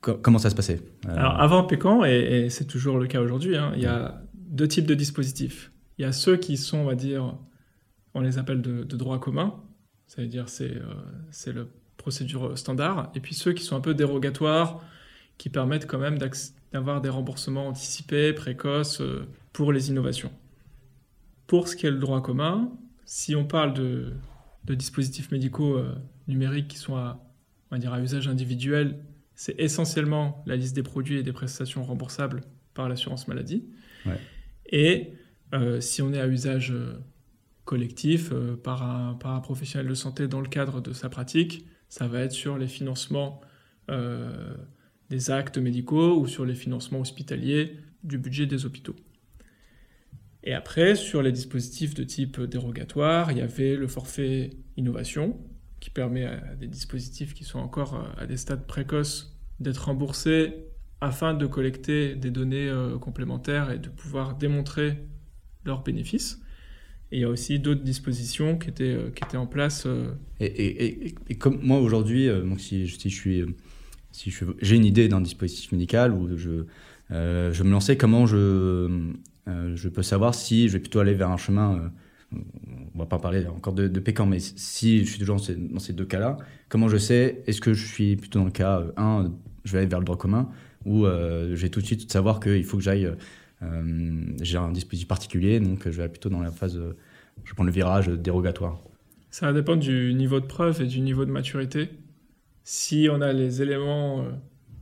co- 0.00 0.14
comment 0.18 0.38
ça 0.38 0.50
se 0.50 0.54
passait 0.54 0.80
Euh, 1.08 1.16
Alors 1.16 1.40
avant 1.40 1.64
Pécan, 1.64 2.04
et, 2.04 2.10
et 2.44 2.50
c'est 2.50 2.66
toujours 2.66 2.98
le 2.98 3.06
cas 3.06 3.20
aujourd'hui, 3.20 3.56
hein, 3.56 3.72
il 3.74 3.82
y 3.82 3.86
a 3.86 4.22
deux 4.34 4.68
types 4.68 4.86
de 4.86 4.94
dispositifs. 4.94 5.72
Il 5.98 6.02
y 6.02 6.04
a 6.04 6.12
ceux 6.12 6.36
qui 6.36 6.56
sont, 6.56 6.78
on 6.78 6.84
va 6.84 6.94
dire, 6.94 7.36
on 8.14 8.20
les 8.20 8.38
appelle 8.38 8.62
de, 8.62 8.84
de 8.84 8.96
droit 8.96 9.18
commun, 9.18 9.54
ça 10.06 10.22
veut 10.22 10.28
dire 10.28 10.48
c'est 10.48 10.74
c'est 11.30 11.52
le 11.52 11.68
procédure 11.96 12.56
standard, 12.56 13.10
et 13.14 13.20
puis 13.20 13.34
ceux 13.34 13.52
qui 13.52 13.64
sont 13.64 13.76
un 13.76 13.80
peu 13.80 13.94
dérogatoires, 13.94 14.80
qui 15.36 15.50
permettent 15.50 15.86
quand 15.86 15.98
même 15.98 16.18
d'avoir 16.72 17.00
des 17.00 17.08
remboursements 17.08 17.68
anticipés, 17.68 18.32
précoces 18.32 19.02
pour 19.52 19.72
les 19.72 19.90
innovations. 19.90 20.30
Pour 21.48 21.66
ce 21.66 21.74
qui 21.74 21.86
est 21.86 21.90
le 21.90 21.98
droit 21.98 22.22
commun, 22.22 22.70
si 23.04 23.34
on 23.34 23.44
parle 23.44 23.74
de, 23.74 24.12
de 24.64 24.74
dispositifs 24.74 25.32
médicaux 25.32 25.76
euh, 25.76 25.94
numériques 26.28 26.68
qui 26.68 26.76
sont 26.76 26.94
à, 26.94 27.20
on 27.70 27.74
va 27.74 27.80
dire, 27.80 27.92
à 27.92 28.00
usage 28.00 28.28
individuel, 28.28 29.00
c'est 29.34 29.58
essentiellement 29.58 30.44
la 30.46 30.56
liste 30.56 30.76
des 30.76 30.82
produits 30.82 31.16
et 31.16 31.22
des 31.22 31.32
prestations 31.32 31.82
remboursables 31.82 32.42
par 32.74 32.88
l'assurance 32.88 33.26
maladie. 33.28 33.64
Ouais. 34.04 34.20
Et 34.66 35.14
euh, 35.54 35.80
si 35.80 36.02
on 36.02 36.12
est 36.12 36.20
à 36.20 36.28
usage 36.28 36.70
euh, 36.70 37.00
collectif 37.64 38.30
euh, 38.30 38.56
par, 38.56 38.82
un, 38.82 39.14
par 39.14 39.34
un 39.34 39.40
professionnel 39.40 39.88
de 39.88 39.94
santé 39.94 40.28
dans 40.28 40.42
le 40.42 40.48
cadre 40.48 40.82
de 40.82 40.92
sa 40.92 41.08
pratique, 41.08 41.64
ça 41.88 42.06
va 42.08 42.20
être 42.20 42.32
sur 42.32 42.58
les 42.58 42.68
financements 42.68 43.40
euh, 43.90 44.54
des 45.08 45.30
actes 45.30 45.56
médicaux 45.56 46.20
ou 46.20 46.26
sur 46.26 46.44
les 46.44 46.54
financements 46.54 47.00
hospitaliers 47.00 47.78
du 48.04 48.18
budget 48.18 48.44
des 48.44 48.66
hôpitaux. 48.66 48.96
Et 50.44 50.54
après, 50.54 50.94
sur 50.94 51.22
les 51.22 51.32
dispositifs 51.32 51.94
de 51.94 52.04
type 52.04 52.40
dérogatoire, 52.40 53.32
il 53.32 53.38
y 53.38 53.40
avait 53.40 53.76
le 53.76 53.88
forfait 53.88 54.50
innovation, 54.76 55.36
qui 55.80 55.90
permet 55.90 56.24
à 56.24 56.54
des 56.56 56.66
dispositifs 56.66 57.34
qui 57.34 57.44
sont 57.44 57.58
encore 57.58 58.12
à 58.16 58.26
des 58.26 58.36
stades 58.36 58.66
précoces 58.66 59.36
d'être 59.60 59.86
remboursés 59.86 60.54
afin 61.00 61.34
de 61.34 61.46
collecter 61.46 62.14
des 62.16 62.30
données 62.30 62.68
euh, 62.68 62.98
complémentaires 62.98 63.70
et 63.70 63.78
de 63.78 63.88
pouvoir 63.88 64.36
démontrer 64.36 64.98
leurs 65.64 65.82
bénéfices. 65.82 66.40
Et 67.10 67.18
il 67.18 67.20
y 67.20 67.24
a 67.24 67.28
aussi 67.28 67.58
d'autres 67.58 67.82
dispositions 67.82 68.58
qui 68.58 68.68
étaient, 68.68 68.84
euh, 68.84 69.10
qui 69.10 69.24
étaient 69.24 69.36
en 69.36 69.46
place. 69.46 69.84
euh, 69.86 70.12
Et, 70.40 71.14
comme 71.38 71.60
moi 71.62 71.78
aujourd'hui, 71.78 72.28
si, 72.58 72.88
si 72.88 73.10
je 73.10 73.14
suis, 73.14 73.44
j'ai 74.60 74.76
une 74.76 74.84
idée 74.84 75.08
d'un 75.08 75.20
dispositif 75.20 75.70
médical 75.72 76.12
ou 76.12 76.36
je, 76.36 76.64
je 77.10 77.62
me 77.62 77.70
lançais, 77.70 77.96
comment 77.96 78.26
je, 78.26 79.14
je 79.78 79.88
peux 79.88 80.02
savoir 80.02 80.34
si 80.34 80.68
je 80.68 80.74
vais 80.74 80.80
plutôt 80.80 81.00
aller 81.00 81.14
vers 81.14 81.30
un 81.30 81.36
chemin. 81.36 81.76
euh, 81.78 81.88
on 82.94 82.98
va 82.98 83.06
pas 83.06 83.18
parler 83.18 83.46
encore 83.46 83.72
de, 83.72 83.88
de 83.88 84.22
mais 84.26 84.38
si 84.40 85.00
je 85.04 85.10
suis 85.10 85.18
toujours 85.18 85.36
dans 85.36 85.78
ces, 85.80 85.92
deux 85.94 86.04
cas-là, 86.04 86.36
comment 86.68 86.88
je 86.88 86.98
sais 86.98 87.42
est-ce 87.46 87.60
que 87.60 87.72
je 87.72 87.86
suis 87.86 88.16
plutôt 88.16 88.40
dans 88.40 88.44
le 88.44 88.50
cas 88.50 88.82
1, 88.96 89.32
je 89.64 89.72
vais 89.72 89.78
aller 89.78 89.86
vers 89.88 89.98
le 89.98 90.04
droit 90.04 90.18
commun, 90.18 90.50
ou 90.84 91.06
euh, 91.06 91.50
je 91.54 91.62
vais 91.62 91.70
tout 91.70 91.80
de 91.80 91.86
suite 91.86 92.10
savoir 92.12 92.40
qu'il 92.40 92.64
faut 92.64 92.76
que 92.76 92.82
j'aille. 92.82 93.10
euh, 93.62 94.34
j'ai 94.42 94.58
un 94.58 94.72
dispositif 94.72 95.08
particulier, 95.08 95.60
donc 95.60 95.84
je 95.88 96.02
vais 96.02 96.08
plutôt 96.08 96.28
dans 96.28 96.40
la 96.40 96.50
phase. 96.52 96.76
euh, 96.76 96.96
je 97.44 97.54
prends 97.54 97.64
le 97.64 97.72
virage 97.72 98.08
dérogatoire. 98.08 98.82
Ça 99.30 99.46
va 99.46 99.52
dépendre 99.52 99.82
du 99.82 100.12
niveau 100.14 100.40
de 100.40 100.46
preuve 100.46 100.82
et 100.82 100.86
du 100.86 101.00
niveau 101.00 101.24
de 101.24 101.30
maturité. 101.30 101.90
Si 102.64 103.08
on 103.10 103.20
a 103.20 103.32
les 103.32 103.62
éléments 103.62 104.22
euh, 104.22 104.30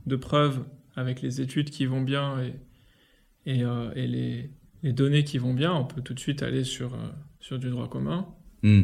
de 0.05 0.15
preuve 0.15 0.63
avec 0.95 1.21
les 1.21 1.41
études 1.41 1.69
qui 1.69 1.85
vont 1.85 2.01
bien 2.01 2.37
euh, 3.47 3.91
et 3.95 4.07
les, 4.07 4.49
les 4.83 4.93
données 4.93 5.23
qui 5.23 5.37
vont 5.37 5.53
bien, 5.53 5.73
on 5.73 5.85
peut 5.85 6.01
tout 6.01 6.13
de 6.13 6.19
suite 6.19 6.43
aller 6.43 6.63
sur, 6.63 6.93
euh, 6.93 6.97
sur 7.39 7.59
du 7.59 7.69
droit 7.69 7.89
commun. 7.89 8.27
Hmm. 8.63 8.83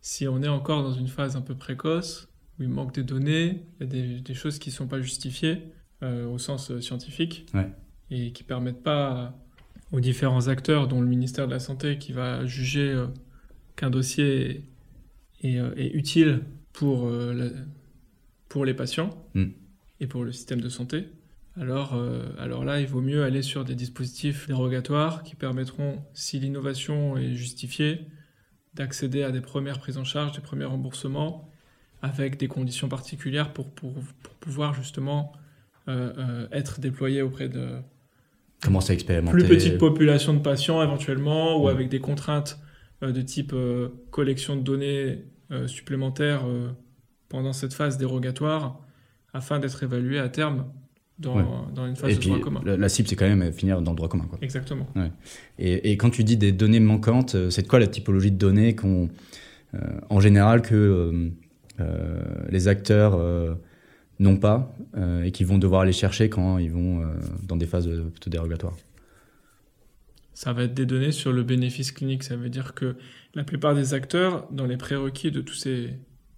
Si 0.00 0.26
on 0.26 0.42
est 0.42 0.48
encore 0.48 0.82
dans 0.82 0.92
une 0.94 1.08
phase 1.08 1.36
un 1.36 1.42
peu 1.42 1.54
précoce, 1.54 2.28
où 2.58 2.62
il 2.62 2.68
manque 2.68 2.94
des 2.94 3.04
données, 3.04 3.64
il 3.78 3.80
y 3.80 3.82
a 3.84 3.86
des, 3.86 4.20
des 4.20 4.34
choses 4.34 4.58
qui 4.58 4.70
ne 4.70 4.74
sont 4.74 4.86
pas 4.88 5.00
justifiées 5.00 5.58
euh, 6.02 6.26
au 6.26 6.38
sens 6.38 6.70
euh, 6.70 6.80
scientifique 6.80 7.46
Ouais. 7.54 7.70
et 8.10 8.32
qui 8.32 8.42
permettent 8.42 8.82
pas 8.82 9.38
aux 9.92 10.00
différents 10.00 10.48
acteurs, 10.48 10.88
dont 10.88 11.00
le 11.00 11.06
ministère 11.06 11.46
de 11.46 11.52
la 11.52 11.60
Santé, 11.60 11.98
qui 11.98 12.12
va 12.12 12.44
juger 12.46 12.90
euh, 12.90 13.06
qu'un 13.76 13.90
dossier 13.90 14.64
est, 15.42 15.48
est, 15.48 15.56
est 15.76 15.90
utile 15.94 16.40
pour, 16.72 17.08
la- 17.10 17.50
pour 18.48 18.64
les 18.64 18.74
patients 18.74 19.10
Mm. 19.34 19.44
et 20.00 20.06
pour 20.06 20.24
le 20.24 20.32
système 20.32 20.60
de 20.60 20.68
santé. 20.68 21.06
Alors, 21.60 21.94
euh, 21.94 22.22
alors 22.38 22.64
là, 22.64 22.80
il 22.80 22.86
vaut 22.86 23.02
mieux 23.02 23.24
aller 23.24 23.42
sur 23.42 23.64
des 23.64 23.74
dispositifs 23.74 24.46
dérogatoires 24.46 25.22
qui 25.22 25.34
permettront, 25.34 26.02
si 26.14 26.38
l'innovation 26.38 27.16
est 27.18 27.34
justifiée, 27.34 28.06
d'accéder 28.74 29.22
à 29.22 29.30
des 29.30 29.42
premières 29.42 29.78
prises 29.78 29.98
en 29.98 30.04
charge, 30.04 30.32
des 30.32 30.40
premiers 30.40 30.64
remboursements, 30.64 31.50
avec 32.00 32.38
des 32.38 32.48
conditions 32.48 32.88
particulières 32.88 33.52
pour, 33.52 33.70
pour, 33.70 33.92
pour 34.22 34.34
pouvoir 34.40 34.74
justement 34.74 35.32
euh, 35.88 36.12
euh, 36.16 36.46
être 36.52 36.80
déployé 36.80 37.22
auprès 37.22 37.48
de 37.48 37.68
Commencer 38.62 38.92
à 38.92 38.94
expérimenter. 38.94 39.36
plus 39.36 39.48
petites 39.48 39.78
populations 39.78 40.32
de 40.32 40.38
patients 40.38 40.82
éventuellement, 40.82 41.60
ou 41.60 41.66
Ouais. 41.66 41.72
avec 41.72 41.88
des 41.88 42.00
contraintes 42.00 42.58
euh, 43.02 43.12
de 43.12 43.20
type 43.20 43.54
collection 44.10 44.56
de 44.56 44.62
données 44.62 45.24
supplémentaires 45.66 46.46
pendant 47.28 47.52
cette 47.52 47.74
phase 47.74 47.98
dérogatoire, 47.98 48.80
afin 49.34 49.58
d'être 49.58 49.82
évalué 49.82 50.18
à 50.18 50.30
terme 50.30 50.64
dans, 51.18 51.36
Ouais. 51.36 51.44
dans 51.74 51.86
une 51.86 51.96
phase 51.96 52.10
Et 52.10 52.14
de 52.14 52.18
puis, 52.20 52.28
droit 52.28 52.40
commun. 52.40 52.60
la, 52.64 52.76
la 52.76 52.88
cible, 52.88 53.08
c'est 53.08 53.16
quand 53.16 53.28
même 53.28 53.52
finir 53.52 53.80
dans 53.82 53.92
le 53.92 53.96
droit 53.96 54.08
commun. 54.08 54.26
Quoi. 54.28 54.38
Exactement. 54.42 54.86
Et, 55.58 55.90
et 55.92 55.96
quand 55.96 56.10
tu 56.10 56.24
dis 56.24 56.36
des 56.36 56.52
données 56.52 56.80
manquantes, 56.80 57.34
euh, 57.34 57.50
c'est 57.50 57.62
de 57.62 57.68
quoi 57.68 57.78
la 57.78 57.86
typologie 57.86 58.30
de 58.32 58.38
données 58.38 58.74
qu'on, 58.74 59.08
euh, 59.74 59.78
en 60.10 60.20
général, 60.20 60.62
que 60.62 60.74
euh, 60.74 61.30
euh, 61.80 62.22
les 62.50 62.68
acteurs 62.68 63.14
euh, 63.14 63.54
n'ont 64.18 64.36
pas 64.36 64.74
euh, 64.96 65.22
et 65.24 65.30
qui 65.32 65.44
vont 65.44 65.58
devoir 65.58 65.82
aller 65.82 65.92
chercher 65.92 66.28
quand 66.28 66.58
ils 66.58 66.70
vont 66.70 67.02
euh, 67.02 67.06
dans 67.44 67.56
des 67.56 67.66
phases 67.66 67.88
euh, 67.88 68.04
plutôt 68.10 68.30
dérogatoires? 68.30 68.76
Ça 70.34 70.52
va 70.52 70.64
être 70.64 70.74
des 70.74 70.86
données 70.86 71.12
sur 71.12 71.32
le 71.32 71.42
bénéfice 71.42 71.92
clinique. 71.92 72.22
Ça 72.22 72.36
veut 72.36 72.48
dire 72.48 72.74
que 72.74 72.96
la 73.34 73.44
plupart 73.44 73.74
des 73.74 73.94
acteurs, 73.94 74.48
dans 74.50 74.66
les 74.66 74.76
prérequis 74.76 75.30
de 75.30 75.40
tous 75.40 75.54
ces, 75.54 75.90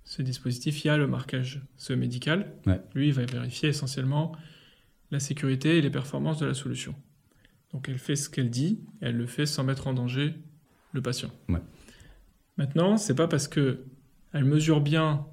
ces 0.04 0.23
dispositifs, 0.23 0.85
il 0.85 0.88
y 0.88 0.90
a 0.90 0.97
le 0.97 1.07
marquage 1.07 1.62
ce 1.76 1.93
médical. 1.93 2.52
Ouais. 2.66 2.81
Lui, 2.95 3.09
il 3.09 3.14
va 3.14 3.25
vérifier 3.25 3.69
essentiellement 3.71 4.33
la 5.11 5.20
sécurité 5.20 5.78
et 5.78 5.82
les 5.82 5.90
performances 5.90 6.38
de 6.38 6.46
la 6.46 6.54
solution. 6.54 6.94
Donc 7.73 7.88
elle 7.88 7.99
fait 7.99 8.16
ce 8.16 8.28
qu'elle 8.30 8.50
dit, 8.50 8.80
et 9.02 9.06
elle 9.06 9.16
le 9.16 9.26
fait 9.26 9.46
sans 9.46 9.64
mettre 9.64 9.87
en 9.87 9.94
danger 9.94 10.34
le 10.92 11.02
patient. 11.02 11.30
Ouais. 11.49 11.61
Maintenant, 12.56 12.96
c'est 12.96 13.14
pas 13.14 13.26
parce 13.28 13.49
que 13.49 13.84
elle 14.32 14.44
mesure 14.44 14.80
bien 14.80 15.26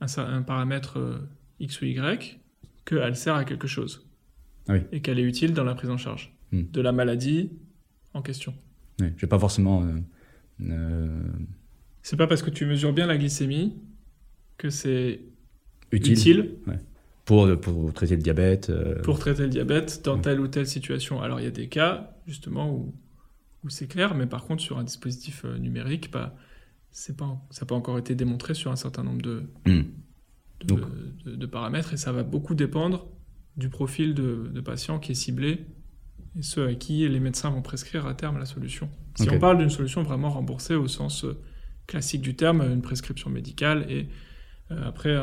un, 0.00 0.42
paramètre 0.42 0.98
euh, 0.98 1.28
X 1.60 1.80
ou 1.80 1.84
Y 1.86 2.38
qu'elle 2.84 3.16
sert 3.16 3.34
à 3.34 3.44
quelque 3.44 3.66
chose. 3.68 4.08
Ah 4.68 4.74
oui. 4.74 4.80
Et 4.92 5.00
qu'elle 5.00 5.18
est 5.18 5.24
utile 5.24 5.52
dans 5.54 5.64
la 5.64 5.74
prise 5.74 5.90
en 5.90 5.96
charge 5.98 6.32
Hmm. 6.52 6.64
de 6.70 6.80
la 6.82 6.92
maladie 6.92 7.50
en 8.12 8.20
question. 8.20 8.54
Oui, 9.00 9.06
Je 9.16 9.22
vais 9.22 9.26
pas 9.26 9.38
forcément. 9.38 9.84
euh, 9.84 9.98
euh, 10.68 11.22
C'est 12.02 12.18
pas 12.18 12.26
parce 12.26 12.42
que 12.42 12.50
tu 12.50 12.66
mesures 12.66 12.92
bien 12.92 13.06
la 13.06 13.16
glycémie 13.16 13.74
que 14.58 14.68
c'est 14.68 15.20
utile, 15.92 16.12
utile, 16.12 16.54
Pour, 17.24 17.48
pour 17.60 17.92
traiter 17.92 18.16
le 18.16 18.22
diabète. 18.22 18.70
euh, 18.70 19.00
pour 19.02 19.18
traiter 19.18 19.42
le 19.42 19.48
diabète 19.48 20.02
dans 20.04 20.18
telle 20.18 20.40
ou 20.40 20.48
telle 20.48 20.66
situation. 20.66 21.22
Alors 21.22 21.38
il 21.40 21.44
y 21.44 21.46
a 21.46 21.52
des 21.52 21.68
cas 21.68 22.16
justement 22.26 22.70
où, 22.74 22.94
où 23.64 23.68
c'est 23.70 23.86
clair, 23.86 24.14
mais 24.14 24.26
par 24.26 24.44
contre 24.44 24.62
sur 24.62 24.78
un 24.78 24.84
dispositif 24.84 25.44
euh, 25.44 25.56
numérique, 25.58 26.10
bah, 26.10 26.34
c'est 26.90 27.16
pas, 27.16 27.40
ça 27.50 27.62
n'a 27.62 27.66
pas 27.68 27.74
encore 27.76 27.96
été 27.98 28.14
démontré 28.14 28.54
sur 28.54 28.70
un 28.72 28.76
certain 28.76 29.04
nombre 29.04 29.22
de, 29.22 29.44
hmm. 29.66 29.70
de, 30.62 30.66
Donc- 30.66 30.80
de- 31.24 31.36
de 31.36 31.46
paramètres 31.46 31.94
et 31.94 31.96
ça 31.96 32.10
va 32.12 32.22
beaucoup 32.24 32.54
dépendre 32.54 33.06
du 33.56 33.68
profil 33.68 34.14
de, 34.14 34.60
patient 34.60 34.98
qui 34.98 35.12
est 35.12 35.14
ciblé 35.14 35.66
et 36.38 36.42
ceux 36.42 36.66
à 36.66 36.74
qui 36.74 37.08
les 37.08 37.20
médecins 37.20 37.50
vont 37.50 37.62
prescrire 37.62 38.06
à 38.06 38.14
terme 38.14 38.38
la 38.38 38.46
solution. 38.46 38.88
Si 39.16 39.28
on 39.30 39.38
parle 39.38 39.58
d'une 39.58 39.70
solution 39.70 40.02
vraiment 40.02 40.30
remboursée 40.30 40.74
au 40.74 40.88
sens 40.88 41.24
euh, 41.24 41.38
classique 41.86 42.22
du 42.22 42.34
terme, 42.34 42.62
une 42.62 42.82
prescription 42.82 43.30
médicale 43.30 43.86
et 43.90 44.08
euh, 44.70 44.88
après 44.88 45.14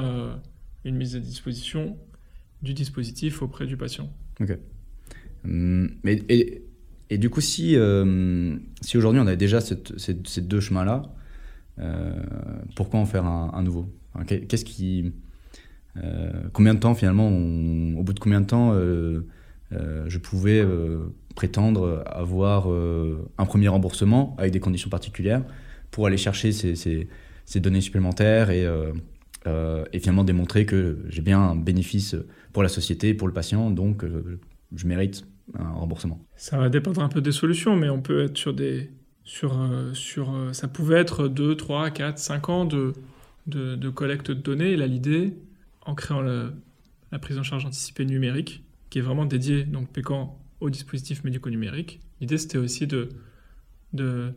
une 0.86 0.96
mise 0.96 1.16
à 1.16 1.20
disposition 1.20 1.98
du 2.62 2.74
dispositif 2.74 3.42
auprès 3.42 3.66
du 3.66 3.78
patient. 3.78 4.10
Hum, 5.46 5.92
Mais, 6.04 6.22
et, 6.30 7.18
du 7.18 7.30
coup, 7.30 7.42
si, 7.42 7.76
euh, 7.76 8.56
si 8.82 8.98
aujourd'hui 8.98 9.22
on 9.22 9.28
a 9.28 9.36
déjà 9.36 9.62
ces, 9.62 10.42
deux 10.42 10.60
chemins-là, 10.60 11.04
euh, 11.80 12.22
pourquoi 12.76 13.00
en 13.00 13.06
faire 13.06 13.26
un, 13.26 13.64
nouveau? 13.64 13.88
Qu'est-ce 14.28 14.66
qui. 14.66 15.12
euh, 15.98 16.32
combien 16.54 16.74
de 16.74 16.80
temps 16.80 16.94
finalement, 16.94 17.30
au 17.30 18.04
bout 18.04 18.14
de 18.14 18.20
combien 18.20 18.42
de 18.42 18.46
temps 18.46 18.74
je 19.72 20.18
pouvais 20.18 20.66
prétendre 21.36 22.04
avoir 22.08 22.68
un 22.68 23.46
premier 23.46 23.70
remboursement 23.70 24.36
avec 24.38 24.52
des 24.52 24.60
conditions 24.60 24.90
particulières 24.90 25.44
pour 25.92 26.06
aller 26.06 26.18
chercher 26.18 26.52
ces- 26.52 26.76
ces 27.46 27.60
données 27.60 27.82
supplémentaires 27.82 28.50
et, 28.52 28.68
euh, 29.48 29.86
et 29.94 30.00
finalement 30.00 30.24
démontrer 30.24 30.66
que 30.66 31.00
j'ai 31.10 31.22
bien 31.22 31.40
un 31.40 31.56
bénéfice 31.56 32.16
pour 32.54 32.64
la 32.64 32.70
société, 32.70 33.14
pour 33.14 33.28
le 33.28 33.34
patient, 33.34 33.72
donc 33.72 34.04
euh, 34.04 34.40
je 34.76 34.86
mérite 34.86 35.26
un 35.58 35.70
remboursement. 35.72 36.20
Ça 36.36 36.58
va 36.58 36.70
dépendre 36.70 37.02
un 37.02 37.10
peu 37.10 37.22
des 37.22 37.32
solutions, 37.32 37.76
mais 37.76 37.90
on 37.90 38.02
peut 38.02 38.26
être 38.26 38.38
sur 38.38 38.54
des. 38.54 38.92
Sur, 39.24 39.62
euh, 39.62 39.94
sur, 39.94 40.34
euh, 40.34 40.54
ça 40.54 40.68
pouvait 40.68 40.98
être 41.00 41.28
2, 41.28 41.56
3, 41.56 41.92
4, 41.92 42.18
5 42.18 42.50
ans 42.50 42.66
de, 42.66 42.94
de, 43.46 43.90
collecte 43.90 44.32
de 44.32 44.42
données. 44.42 44.76
Là, 44.76 44.88
l'idée, 44.88 45.36
en 45.86 45.94
créant 45.94 46.22
la 46.22 47.20
prise 47.20 47.38
en 47.38 47.44
charge 47.44 47.64
anticipée 47.66 48.06
numérique, 48.06 48.64
qui 48.90 48.98
est 48.98 49.04
vraiment 49.04 49.26
dédiée, 49.26 49.66
donc 49.66 49.90
Pécan, 49.90 50.40
aux 50.62 50.72
dispositifs 50.72 51.24
médicaux 51.24 51.52
numériques, 51.52 52.00
l'idée 52.22 52.40
c'était 52.40 52.58
aussi 52.58 52.88
de, 52.88 53.10
de 53.94 54.34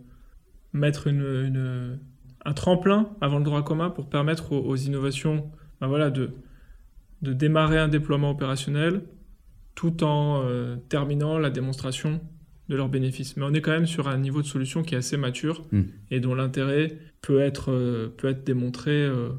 mettre 0.75 1.06
une- 1.06 1.99
un 2.44 2.52
tremplin 2.52 3.08
avant 3.20 3.38
le 3.38 3.44
droit 3.44 3.62
commun 3.62 3.90
pour 3.90 4.08
permettre 4.08 4.52
aux, 4.52 4.61
aux 4.61 4.76
innovations 4.76 5.50
ben 5.80 5.88
voilà, 5.88 6.11
de, 6.11 6.30
de 7.22 7.32
démarrer 7.32 7.78
un 7.78 7.88
déploiement 7.88 8.30
opérationnel 8.30 9.02
tout 9.75 10.04
en 10.04 10.42
euh, 10.44 10.76
terminant 10.88 11.38
la 11.38 11.50
démonstration 11.50 12.20
de 12.68 12.76
leurs 12.76 12.88
bénéfices. 12.88 13.37
Mais 13.37 13.44
on 13.44 13.52
est 13.54 13.61
quand 13.61 13.72
même 13.72 13.87
sur 13.87 14.08
un 14.08 14.18
niveau 14.18 14.42
de 14.42 14.46
solution 14.46 14.82
qui 14.82 14.94
est 14.94 14.99
assez 14.99 15.16
mature 15.16 15.64
Mm. 15.72 15.82
et 16.11 16.20
dont 16.20 16.34
l'intérêt 16.34 16.99
peut 17.20 17.40
être, 17.40 17.72
euh, 17.72 18.08
peut 18.16 18.28
être 18.28 18.44
démontré 18.44 18.92
euh, 18.92 19.30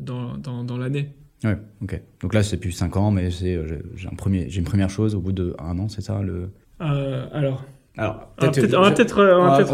dans, 0.00 0.36
dans, 0.36 0.64
dans 0.64 0.76
l'année. 0.76 1.14
Ouais, 1.44 1.56
ok. 1.82 2.00
Donc 2.20 2.34
là, 2.34 2.42
c'est 2.42 2.56
plus 2.56 2.72
5 2.72 2.96
ans, 2.96 3.10
mais 3.10 3.30
c'est, 3.30 3.60
j'ai, 3.94 4.08
un 4.08 4.16
premier, 4.16 4.50
j'ai 4.50 4.58
une 4.58 4.64
première 4.66 4.90
chose 4.90 5.14
au 5.14 5.20
bout 5.20 5.32
de 5.32 5.54
un 5.58 5.78
an, 5.78 5.88
c'est 5.88 6.00
ça 6.00 6.20
le... 6.20 6.50
Alors, 6.80 7.64
Alors, 7.98 8.32
peut-être 8.36 8.76
on 8.78 8.80
va 8.82 8.90
peut-être, 8.92 9.18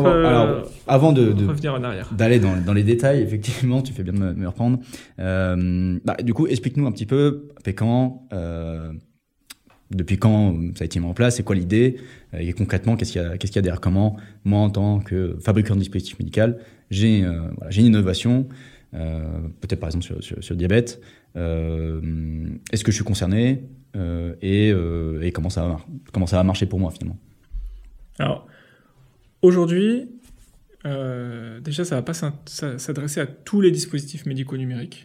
euh, 0.06 0.62
avant 0.86 1.12
de, 1.12 1.32
de- 1.32 1.46
revenir 1.46 1.74
en 1.74 1.82
arrière. 1.84 2.08
d'aller 2.12 2.38
dans, 2.40 2.56
dans 2.56 2.72
les 2.72 2.82
détails, 2.82 3.20
effectivement, 3.22 3.82
tu 3.82 3.92
fais 3.92 4.02
bien 4.02 4.14
de 4.14 4.18
me, 4.18 4.32
me 4.32 4.46
reprendre. 4.46 4.78
Euh, 5.18 5.98
bah, 6.04 6.16
du 6.22 6.32
coup, 6.32 6.46
explique-nous 6.46 6.86
un 6.86 6.92
petit 6.92 7.04
peu, 7.04 7.48
Pécan, 7.62 8.26
euh, 8.32 8.90
depuis 9.90 10.16
quand 10.16 10.56
ça 10.74 10.82
a 10.82 10.86
été 10.86 10.98
mis 11.00 11.06
en 11.06 11.12
place, 11.12 11.36
c'est 11.36 11.42
quoi 11.42 11.54
l'idée, 11.54 11.96
euh, 12.32 12.38
et 12.38 12.52
concrètement, 12.54 12.96
qu'est-ce 12.96 13.12
qu'il 13.12 13.20
y 13.20 13.24
a, 13.24 13.34
y 13.34 13.62
derrière 13.62 13.80
comment, 13.80 14.16
moi, 14.44 14.60
en 14.60 14.70
tant 14.70 15.00
que 15.00 15.36
fabricant 15.44 15.74
de 15.74 15.80
dispositifs 15.80 16.18
médicaux, 16.18 16.56
j'ai, 16.90 17.24
voilà, 17.58 17.70
une 17.76 17.86
innovation, 17.86 18.48
peut-être 18.92 19.80
par 19.80 19.88
exemple 19.90 20.04
sur, 20.04 20.22
sur, 20.24 20.42
sur 20.42 20.54
le 20.54 20.58
diabète, 20.58 21.00
est-ce 21.36 22.84
que 22.84 22.90
je 22.90 22.96
suis 22.96 23.04
concerné, 23.04 23.64
et, 24.42 24.68
et 25.20 25.32
comment, 25.32 25.50
ça 25.50 25.62
va, 25.62 25.68
mar- 25.68 25.86
comment 26.12 26.26
ça 26.26 26.36
va 26.36 26.42
marcher 26.44 26.66
pour 26.66 26.78
moi, 26.80 26.90
finalement? 26.90 27.18
Alors, 28.18 28.46
aujourd'hui, 29.42 30.08
euh, 30.86 31.60
déjà, 31.60 31.84
ça 31.84 31.96
va 31.96 32.02
pas 32.02 32.14
s'adresser 32.14 33.20
à 33.20 33.26
tous 33.26 33.60
les 33.60 33.70
dispositifs 33.70 34.26
médicaux 34.26 34.56
numériques. 34.56 35.04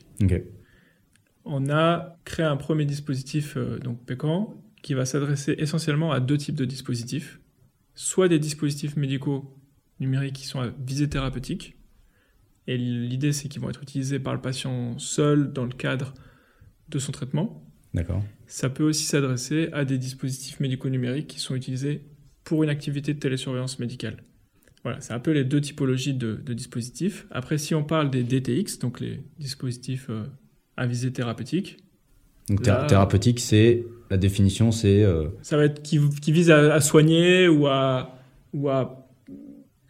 On 1.46 1.70
a 1.70 2.18
créé 2.26 2.46
un 2.46 2.58
premier 2.58 2.86
dispositif, 2.86 3.58
euh, 3.58 3.80
donc 3.80 4.06
Pécan, 4.06 4.62
qui 4.82 4.94
va 4.94 5.06
s'adresser 5.06 5.56
essentiellement 5.58 6.12
à 6.12 6.20
deux 6.20 6.38
types 6.38 6.56
de 6.56 6.66
dispositifs. 6.66 7.40
Soit 7.96 8.28
des 8.28 8.40
dispositifs 8.40 8.96
médicaux 8.96 9.58
numériques 10.00 10.36
qui 10.36 10.46
sont 10.46 10.60
à 10.60 10.68
visée 10.68 11.10
thérapeutique, 11.10 11.76
et 12.68 12.78
l'idée 12.78 13.34
c'est 13.34 13.50
qu'ils 13.50 13.62
vont 13.62 13.70
être 13.70 13.82
utilisés 13.82 14.20
par 14.20 14.34
le 14.34 14.42
patient 14.42 14.98
seul 15.00 15.52
dans 15.52 15.66
le 15.66 15.72
cadre 15.72 16.14
de 16.90 17.00
son 17.00 17.12
traitement. 17.12 17.66
D'accord. 17.94 18.24
Ça 18.48 18.70
peut 18.70 18.84
aussi 18.84 19.04
s'adresser 19.04 19.70
à 19.74 19.86
des 19.86 19.98
dispositifs 19.98 20.60
médicaux 20.60 20.90
numériques 20.90 21.28
qui 21.28 21.40
sont 21.40 21.56
utilisés 21.56 22.06
pour 22.50 22.64
une 22.64 22.70
activité 22.72 23.14
de 23.14 23.20
télésurveillance 23.20 23.78
médicale. 23.78 24.18
Voilà, 24.84 25.00
c'est 25.02 25.14
un 25.14 25.20
peu 25.20 25.32
les 25.32 25.44
deux 25.44 25.62
typologies 25.62 26.16
de, 26.16 26.34
de 26.34 26.54
dispositifs. 26.56 27.28
Après, 27.30 27.60
si 27.60 27.76
on 27.76 27.84
parle 27.84 28.10
des 28.10 28.24
DTX, 28.24 28.80
donc 28.82 29.00
les 29.00 29.20
dispositifs 29.38 30.08
euh, 30.10 30.24
à 30.76 30.88
visée 30.88 31.12
thérapeutique, 31.14 31.78
Donc, 32.50 32.66
Là- 32.66 32.86
thérapeutique, 32.88 33.40
c'est, 33.40 33.86
la 34.10 34.18
définition, 34.18 34.72
c'est, 34.72 35.04
euh, 35.04 35.28
ça 35.44 35.58
va 35.58 35.66
être 35.66 35.84
qui, 35.84 36.00
qui 36.22 36.32
vise 36.32 36.50
à, 36.50 36.74
à 36.74 36.82
soigner 36.82 37.48
ou 37.48 37.68
à, 37.68 38.18
ou 38.54 38.68
à 38.70 39.08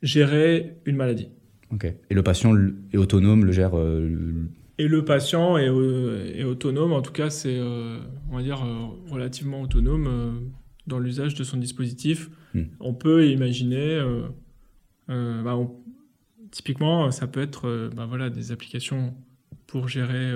gérer 0.02 0.76
une 0.86 0.98
maladie. 0.98 1.30
Ok. 1.72 1.86
Et 2.10 2.14
le 2.14 2.24
patient 2.24 2.54
est 2.92 2.98
autonome, 2.98 3.46
le 3.46 3.54
gère. 3.54 3.78
euh, 3.78 4.50
Et 4.80 4.88
le 4.90 5.06
patient 5.06 5.58
est, 5.58 5.68
est 6.38 6.44
autonome, 6.44 6.92
en 6.92 7.02
tout 7.02 7.14
cas 7.14 7.30
c'est, 7.30 7.58
on 7.62 8.36
va 8.36 8.42
dire, 8.44 8.66
relativement 9.10 9.62
autonome 9.62 10.50
dans 10.88 11.00
l'usage 11.00 11.36
de 11.36 11.44
son 11.46 11.58
dispositif. 11.58 12.30
Hmm. 12.54 12.64
On 12.80 12.94
peut 12.94 13.28
imaginer, 13.28 13.96
euh, 13.96 14.24
euh, 15.10 15.44
bah, 15.44 15.56
on- 15.56 15.76
typiquement, 16.52 17.12
ça 17.12 17.28
peut 17.28 17.42
être 17.42 17.68
euh, 17.68 17.90
bah, 17.96 18.06
voilà, 18.08 18.30
des 18.30 18.52
applications 18.52 19.16
pour 19.68 19.88
gérer 19.88 20.34